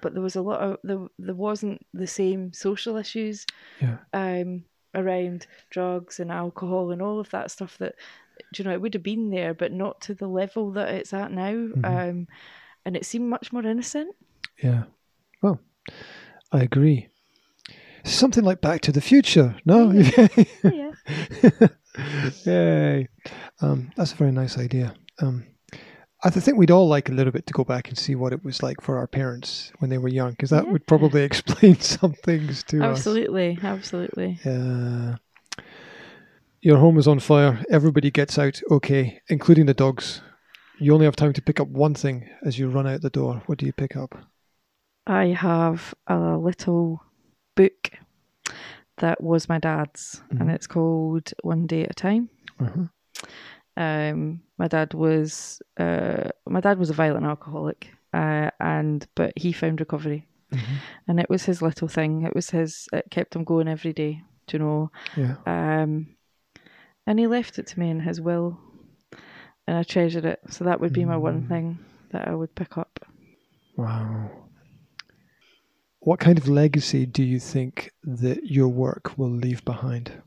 but 0.02 0.14
there 0.14 0.22
was 0.24 0.36
a 0.36 0.42
lot 0.42 0.62
of 0.62 0.78
there, 0.84 1.08
there 1.18 1.36
wasn't 1.36 1.86
the 1.94 2.08
same 2.08 2.54
social 2.54 2.96
issues 2.98 3.46
Yeah. 3.82 3.98
um 4.14 4.66
around 4.94 5.48
drugs 5.72 6.20
and 6.20 6.32
alcohol 6.32 6.92
and 6.92 7.02
all 7.02 7.20
of 7.20 7.30
that 7.32 7.52
stuff 7.52 7.78
that 7.80 7.96
you 8.56 8.64
know 8.64 8.72
it 8.72 8.82
would 8.82 8.94
have 8.94 9.04
been 9.04 9.30
there 9.30 9.54
but 9.54 9.72
not 9.72 10.00
to 10.02 10.14
the 10.14 10.28
level 10.28 10.72
that 10.72 10.90
it's 10.94 11.12
at 11.14 11.32
now 11.32 11.52
Mhm. 11.52 11.84
um 11.86 12.28
and 12.86 12.96
it 12.96 13.06
seemed 13.06 13.30
much 13.30 13.52
more 13.52 13.66
innocent 13.66 14.16
Yeah. 14.64 14.84
Well, 15.42 15.60
I 16.52 16.62
agree. 16.62 17.10
Something 18.04 18.44
like 18.46 18.62
Back 18.62 18.82
to 18.82 18.92
the 18.92 19.02
Future. 19.02 19.56
No? 19.66 19.92
yeah 19.92 20.92
Yay. 22.46 23.08
Um, 23.62 23.92
that's 23.96 24.14
a 24.14 24.16
very 24.16 24.32
nice 24.32 24.58
idea. 24.58 24.94
Um, 25.22 25.46
I 26.24 26.30
think 26.30 26.58
we'd 26.58 26.72
all 26.72 26.88
like 26.88 27.10
a 27.10 27.12
little 27.12 27.32
bit 27.32 27.46
to 27.48 27.54
go 27.54 27.64
back 27.64 27.88
and 27.90 27.98
see 27.98 28.16
what 28.16 28.34
it 28.34 28.44
was 28.44 28.64
like 28.64 28.82
for 28.82 28.98
our 28.98 29.06
parents 29.06 29.72
when 29.78 29.90
they 29.92 30.00
were 30.00 30.08
young, 30.10 30.32
because 30.32 30.50
that 30.50 30.68
would 30.68 30.88
probably 30.88 31.22
explain 31.30 31.80
some 31.80 32.14
things 32.14 32.64
to 32.64 32.84
us. 32.84 32.98
absolutely 32.98 33.60
absolutely 33.62 34.40
Uh, 34.46 35.18
your 36.62 36.78
home 36.80 36.98
is 36.98 37.08
on 37.08 37.20
fire. 37.20 37.64
Everybody 37.70 38.10
gets 38.10 38.40
out 38.40 38.60
okay, 38.72 39.22
including 39.30 39.68
the 39.68 39.76
dogs. 39.76 40.22
You 40.80 40.94
only 40.96 41.06
have 41.06 41.16
time 41.16 41.32
to 41.34 41.42
pick 41.42 41.60
up 41.60 41.68
one 41.68 41.94
thing 41.94 42.28
as 42.44 42.58
you 42.58 42.70
run 42.70 42.88
out 42.88 43.02
the 43.02 43.12
door. 43.12 43.44
What 43.46 43.60
do 43.60 43.68
you 43.68 43.74
pick 43.74 43.96
up? 43.96 44.18
I 45.06 45.28
have 45.28 45.94
a 46.08 46.38
little 46.38 47.04
book 47.56 47.92
that 48.98 49.22
was 49.22 49.50
my 49.50 49.60
dad's, 49.60 50.22
Mhm. 50.32 50.42
and 50.42 50.52
it's 50.52 50.68
called 50.68 51.34
One 51.44 51.68
Day 51.68 51.84
at 51.84 51.92
a 51.92 51.94
Time. 51.94 52.30
Uh-huh. 52.60 52.86
Um, 53.78 54.42
my 54.58 54.68
dad 54.68 54.94
was 54.94 55.62
uh, 55.78 56.30
my 56.48 56.62
dad 56.62 56.80
was 56.80 56.90
a 56.90 56.94
violent 56.94 57.26
alcoholic, 57.26 57.92
uh, 58.14 58.50
and 58.60 59.06
but 59.16 59.34
he 59.36 59.52
found 59.52 59.80
recovery, 59.82 60.28
Mhm. 60.52 60.78
and 61.08 61.20
it 61.20 61.30
was 61.30 61.44
his 61.46 61.62
little 61.62 61.88
thing. 61.90 62.22
It 62.24 62.34
was 62.36 62.52
his. 62.52 62.88
It 62.94 63.06
kept 63.12 63.36
him 63.36 63.44
going 63.44 63.68
every 63.68 63.92
day. 63.94 64.24
Do 64.48 64.58
you 64.58 64.64
know? 64.64 64.92
Yeah. 65.18 65.36
Um, 65.46 66.16
and 67.06 67.20
he 67.20 67.28
left 67.28 67.60
it 67.60 67.68
to 67.68 67.80
me 67.80 67.90
in 67.90 68.00
his 68.00 68.22
will, 68.22 68.58
and 69.68 69.76
I 69.78 69.84
treasured 69.84 70.26
it. 70.26 70.40
So 70.50 70.64
that 70.64 70.80
would 70.80 70.94
be 70.94 71.04
my 71.04 71.18
one 71.18 71.42
Mm. 71.44 71.48
thing 71.50 71.80
that 72.12 72.28
I 72.30 72.34
would 72.36 72.56
pick 72.56 72.78
up. 72.78 73.00
Wow. 73.76 74.45
What 76.06 76.20
kind 76.20 76.38
of 76.38 76.48
legacy 76.48 77.08
do 77.08 77.24
you 77.24 77.40
think 77.40 77.92
that 78.04 78.46
your 78.46 78.68
work 78.68 79.18
will 79.18 79.32
leave 79.32 79.66
behind? 79.66 80.22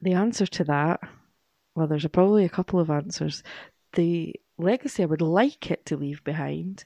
the 0.00 0.14
answer 0.14 0.44
to 0.44 0.64
that, 0.64 0.98
well, 1.76 1.86
there's 1.86 2.04
a, 2.04 2.08
probably 2.08 2.44
a 2.44 2.48
couple 2.48 2.80
of 2.80 2.90
answers. 2.90 3.44
The 3.92 4.34
legacy 4.58 5.04
I 5.04 5.06
would 5.06 5.22
like 5.22 5.70
it 5.70 5.86
to 5.86 5.96
leave 5.96 6.24
behind 6.24 6.84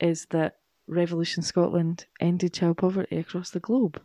is 0.00 0.26
that 0.30 0.56
R-Evolution 0.90 1.44
Scotland 1.44 2.06
ended 2.20 2.54
child 2.54 2.78
poverty 2.78 3.18
across 3.18 3.50
the 3.50 3.60
globe. 3.60 4.02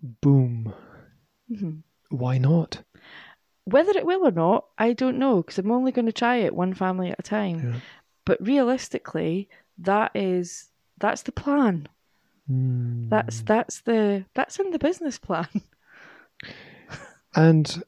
Boom. 0.00 0.72
Mhm. 1.50 1.82
Why 2.10 2.38
not? 2.38 2.84
Whether 3.64 3.98
it 3.98 4.06
will 4.06 4.24
or 4.24 4.30
not, 4.30 4.66
I 4.78 4.92
don't 4.92 5.18
know 5.18 5.38
because 5.38 5.58
I'm 5.58 5.72
only 5.72 5.90
going 5.90 6.06
to 6.06 6.12
try 6.12 6.36
it 6.36 6.54
one 6.54 6.74
family 6.74 7.10
at 7.10 7.18
a 7.18 7.22
time. 7.22 7.72
Yeah. 7.72 7.80
But 8.24 8.40
realistically, 8.40 9.48
that 9.80 10.12
is 10.14 10.70
that's 10.98 11.22
the 11.22 11.32
plan. 11.32 11.88
Mm. 12.50 13.08
That's 13.10 13.42
that's 13.42 13.80
the 13.82 14.24
that's 14.34 14.58
in 14.58 14.70
the 14.70 14.78
business 14.78 15.18
plan. 15.18 15.48
And 17.36 17.84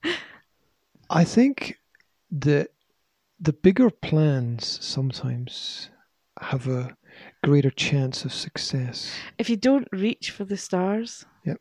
I 1.11 1.24
think 1.24 1.78
that 2.30 2.68
the 3.40 3.53
bigger 3.53 3.90
plans 3.90 4.78
sometimes 4.84 5.90
have 6.40 6.68
a 6.68 6.97
greater 7.43 7.70
chance 7.70 8.24
of 8.24 8.32
success. 8.32 9.11
if 9.38 9.51
you 9.51 9.57
don't 9.57 9.88
reach 9.90 10.30
for 10.30 10.45
the 10.45 10.57
stars, 10.57 11.26
Yep. 11.45 11.61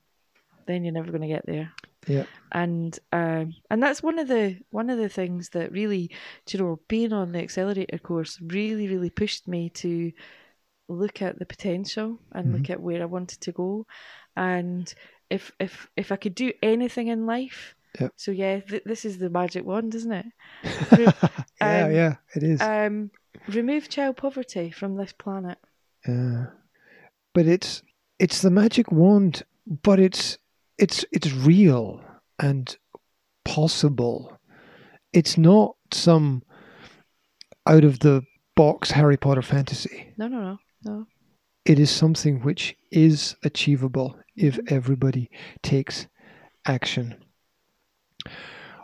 then 0.67 0.83
you're 0.83 0.93
never 0.93 1.09
going 1.11 1.21
to 1.23 1.27
get 1.27 1.45
there. 1.47 1.71
Yeah. 2.07 2.25
and 2.51 2.97
um, 3.11 3.53
and 3.69 3.81
that's 3.83 4.01
one 4.01 4.17
of 4.19 4.27
the 4.27 4.57
one 4.71 4.89
of 4.89 4.97
the 4.97 5.09
things 5.09 5.49
that 5.49 5.71
really, 5.71 6.09
you 6.49 6.59
know, 6.59 6.79
being 6.87 7.13
on 7.13 7.31
the 7.31 7.39
accelerator 7.39 7.97
course 7.99 8.39
really 8.41 8.87
really 8.87 9.09
pushed 9.11 9.47
me 9.47 9.69
to 9.69 10.11
look 10.89 11.21
at 11.21 11.39
the 11.39 11.45
potential 11.45 12.19
and 12.33 12.51
look 12.53 12.69
at 12.69 12.81
where 12.81 13.01
I 13.01 13.05
wanted 13.05 13.39
to 13.41 13.51
go, 13.51 13.85
and 14.35 14.93
if 15.29 15.51
if 15.59 15.87
if 15.95 16.11
I 16.11 16.15
could 16.17 16.35
do 16.35 16.51
anything 16.63 17.07
in 17.07 17.25
life, 17.25 17.75
Yep. 17.99 18.13
so 18.15 18.31
yeah, 18.31 18.59
th- 18.61 18.83
this 18.85 19.05
is 19.05 19.17
the 19.17 19.29
magic 19.29 19.63
wand, 19.65 19.93
isn't 19.95 20.11
it? 20.11 20.25
yeah, 21.61 21.85
Um, 21.85 21.91
yeah, 21.93 22.15
it 22.35 22.43
is. 22.43 22.61
Um, 22.61 23.11
remove 23.47 23.89
child 23.89 24.17
poverty 24.17 24.71
from 24.71 24.95
this 24.95 25.13
planet. 25.13 25.57
Yeah. 26.07 26.47
but 27.33 27.45
it's 27.45 27.83
it's 28.19 28.41
the 28.41 28.51
magic 28.51 28.91
wand, 28.91 29.43
but 29.83 29.99
it's 29.99 30.37
it's 30.81 31.05
it's 31.11 31.31
real 31.31 32.01
and 32.39 32.75
possible. 33.45 34.37
It's 35.13 35.37
not 35.37 35.75
some 35.91 36.43
out 37.67 37.83
of 37.83 37.99
the 37.99 38.23
box 38.55 38.91
Harry 38.91 39.17
Potter 39.17 39.41
fantasy. 39.41 40.13
No, 40.17 40.27
no, 40.27 40.41
no, 40.41 40.57
no. 40.83 41.05
It 41.65 41.79
is 41.79 41.91
something 41.91 42.41
which 42.41 42.75
is 42.91 43.35
achievable 43.43 44.17
if 44.35 44.59
everybody 44.67 45.29
takes 45.61 46.07
action. 46.65 47.15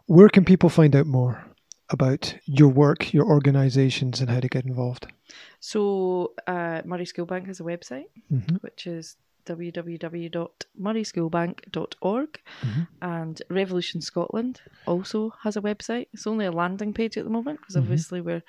Where 0.05 0.29
can 0.29 0.45
people 0.45 0.69
find 0.69 0.95
out 0.95 1.05
more 1.07 1.43
about 1.89 2.35
your 2.45 2.69
work, 2.69 3.13
your 3.13 3.25
organizations, 3.25 4.21
and 4.21 4.29
how 4.29 4.39
to 4.39 4.47
get 4.47 4.65
involved? 4.65 5.07
So 5.59 6.33
uh, 6.45 6.81
Moray 6.85 7.05
School 7.05 7.25
Bank 7.25 7.47
has 7.47 7.59
a 7.59 7.63
website, 7.63 8.09
Mhm. 8.31 8.61
which 8.61 8.87
is 8.87 9.15
www.morayschoolbank.org, 9.47 12.41
Mhm. 12.61 12.87
and 13.01 13.41
R-Evolution 13.49 14.01
Scotland 14.01 14.61
also 14.85 15.33
has 15.43 15.55
a 15.57 15.61
website. 15.61 16.07
It's 16.13 16.27
only 16.27 16.45
a 16.45 16.51
landing 16.51 16.93
page 16.93 17.17
at 17.17 17.23
the 17.23 17.29
moment 17.29 17.59
because 17.61 17.75
Mhm. 17.75 17.81
obviously 17.81 18.21
we're 18.21 18.43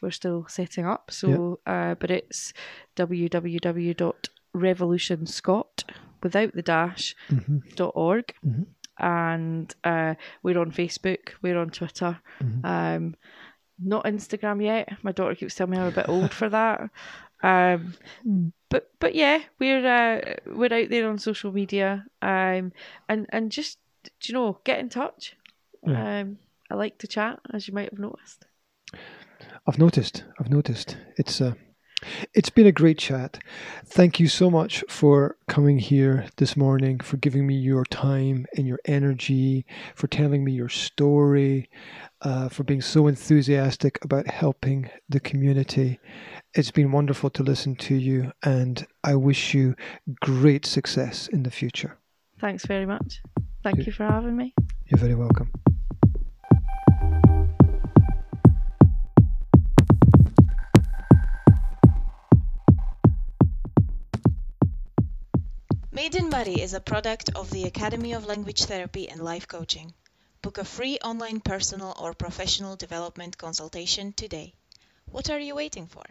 we're 0.00 0.10
still 0.10 0.46
setting 0.48 0.84
up. 0.84 1.10
So, 1.10 1.60
uh, 1.66 1.94
but 1.94 2.10
it's 2.10 2.52
www.revolutionscot 2.96 5.84
without 6.22 6.52
the 6.54 6.62
dash 6.62 7.14
Mhm. 7.28 7.74
dot 7.76 7.92
org, 7.94 8.34
Mhm. 8.44 8.66
and 8.98 9.74
uh, 9.84 10.14
we're 10.42 10.58
on 10.58 10.72
Facebook, 10.72 11.34
we're 11.40 11.58
on 11.58 11.70
Twitter, 11.70 12.18
Mhm. 12.40 12.64
um, 12.64 13.14
not 13.78 14.04
Instagram 14.04 14.62
yet. 14.62 15.02
My 15.02 15.12
daughter 15.12 15.34
keeps 15.34 15.54
telling 15.54 15.72
me 15.72 15.78
I'm 15.78 15.88
a 15.88 15.92
bit 15.92 16.08
old 16.08 16.32
for 16.32 16.48
that. 16.48 16.90
Um, 17.42 17.94
Mm. 18.26 18.52
But 18.72 18.90
but 18.98 19.14
yeah, 19.14 19.42
we're 19.58 19.86
uh, 19.86 20.34
we're 20.46 20.72
out 20.72 20.88
there 20.88 21.08
on 21.08 21.18
social 21.18 21.52
media, 21.52 22.06
um, 22.22 22.72
and 23.08 23.26
and 23.28 23.52
just 23.52 23.78
do 24.02 24.32
you 24.32 24.34
know, 24.34 24.58
get 24.64 24.80
in 24.80 24.88
touch. 24.88 25.36
Yeah. 25.86 26.20
Um, 26.20 26.38
I 26.70 26.74
like 26.74 26.98
to 26.98 27.06
chat, 27.06 27.38
as 27.52 27.68
you 27.68 27.74
might 27.74 27.90
have 27.90 27.98
noticed. 27.98 28.46
I've 29.66 29.78
noticed. 29.78 30.24
I've 30.40 30.48
noticed. 30.48 30.96
It's 31.18 31.40
uh, 31.40 31.52
it's 32.34 32.50
been 32.50 32.66
a 32.66 32.72
great 32.72 32.98
chat. 32.98 33.38
Thank 33.84 34.20
you 34.20 34.28
so 34.28 34.50
much 34.50 34.84
for 34.88 35.36
coming 35.48 35.78
here 35.78 36.26
this 36.36 36.56
morning, 36.56 37.00
for 37.00 37.16
giving 37.16 37.46
me 37.46 37.54
your 37.54 37.84
time 37.84 38.46
and 38.56 38.66
your 38.66 38.78
energy, 38.84 39.66
for 39.94 40.06
telling 40.06 40.44
me 40.44 40.52
your 40.52 40.68
story, 40.68 41.68
uh, 42.22 42.48
for 42.48 42.64
being 42.64 42.80
so 42.80 43.06
enthusiastic 43.06 44.02
about 44.04 44.26
helping 44.26 44.90
the 45.08 45.20
community. 45.20 45.98
It's 46.54 46.70
been 46.70 46.92
wonderful 46.92 47.30
to 47.30 47.42
listen 47.42 47.76
to 47.76 47.94
you, 47.94 48.32
and 48.42 48.86
I 49.04 49.14
wish 49.14 49.54
you 49.54 49.74
great 50.20 50.66
success 50.66 51.28
in 51.28 51.42
the 51.42 51.50
future. 51.50 51.98
Thanks 52.40 52.66
very 52.66 52.86
much. 52.86 53.20
Thank 53.62 53.86
you 53.86 53.92
for 53.92 54.04
having 54.04 54.36
me. 54.36 54.54
You're 54.86 54.98
very 54.98 55.14
welcome. 55.14 55.50
Made 65.94 66.14
in 66.14 66.30
Moray 66.30 66.54
is 66.54 66.72
a 66.72 66.80
product 66.80 67.28
of 67.36 67.50
the 67.50 67.64
Academy 67.64 68.14
of 68.14 68.24
Language 68.24 68.64
Therapy 68.64 69.10
and 69.10 69.22
Life 69.22 69.46
Coaching. 69.46 69.92
Book 70.40 70.56
a 70.56 70.64
free 70.64 70.96
online 71.04 71.40
personal 71.40 71.94
or 72.00 72.14
professional 72.14 72.76
development 72.76 73.36
consultation 73.36 74.14
today. 74.14 74.54
What 75.04 75.28
are 75.28 75.38
you 75.38 75.54
waiting 75.54 75.86
for? 75.86 76.06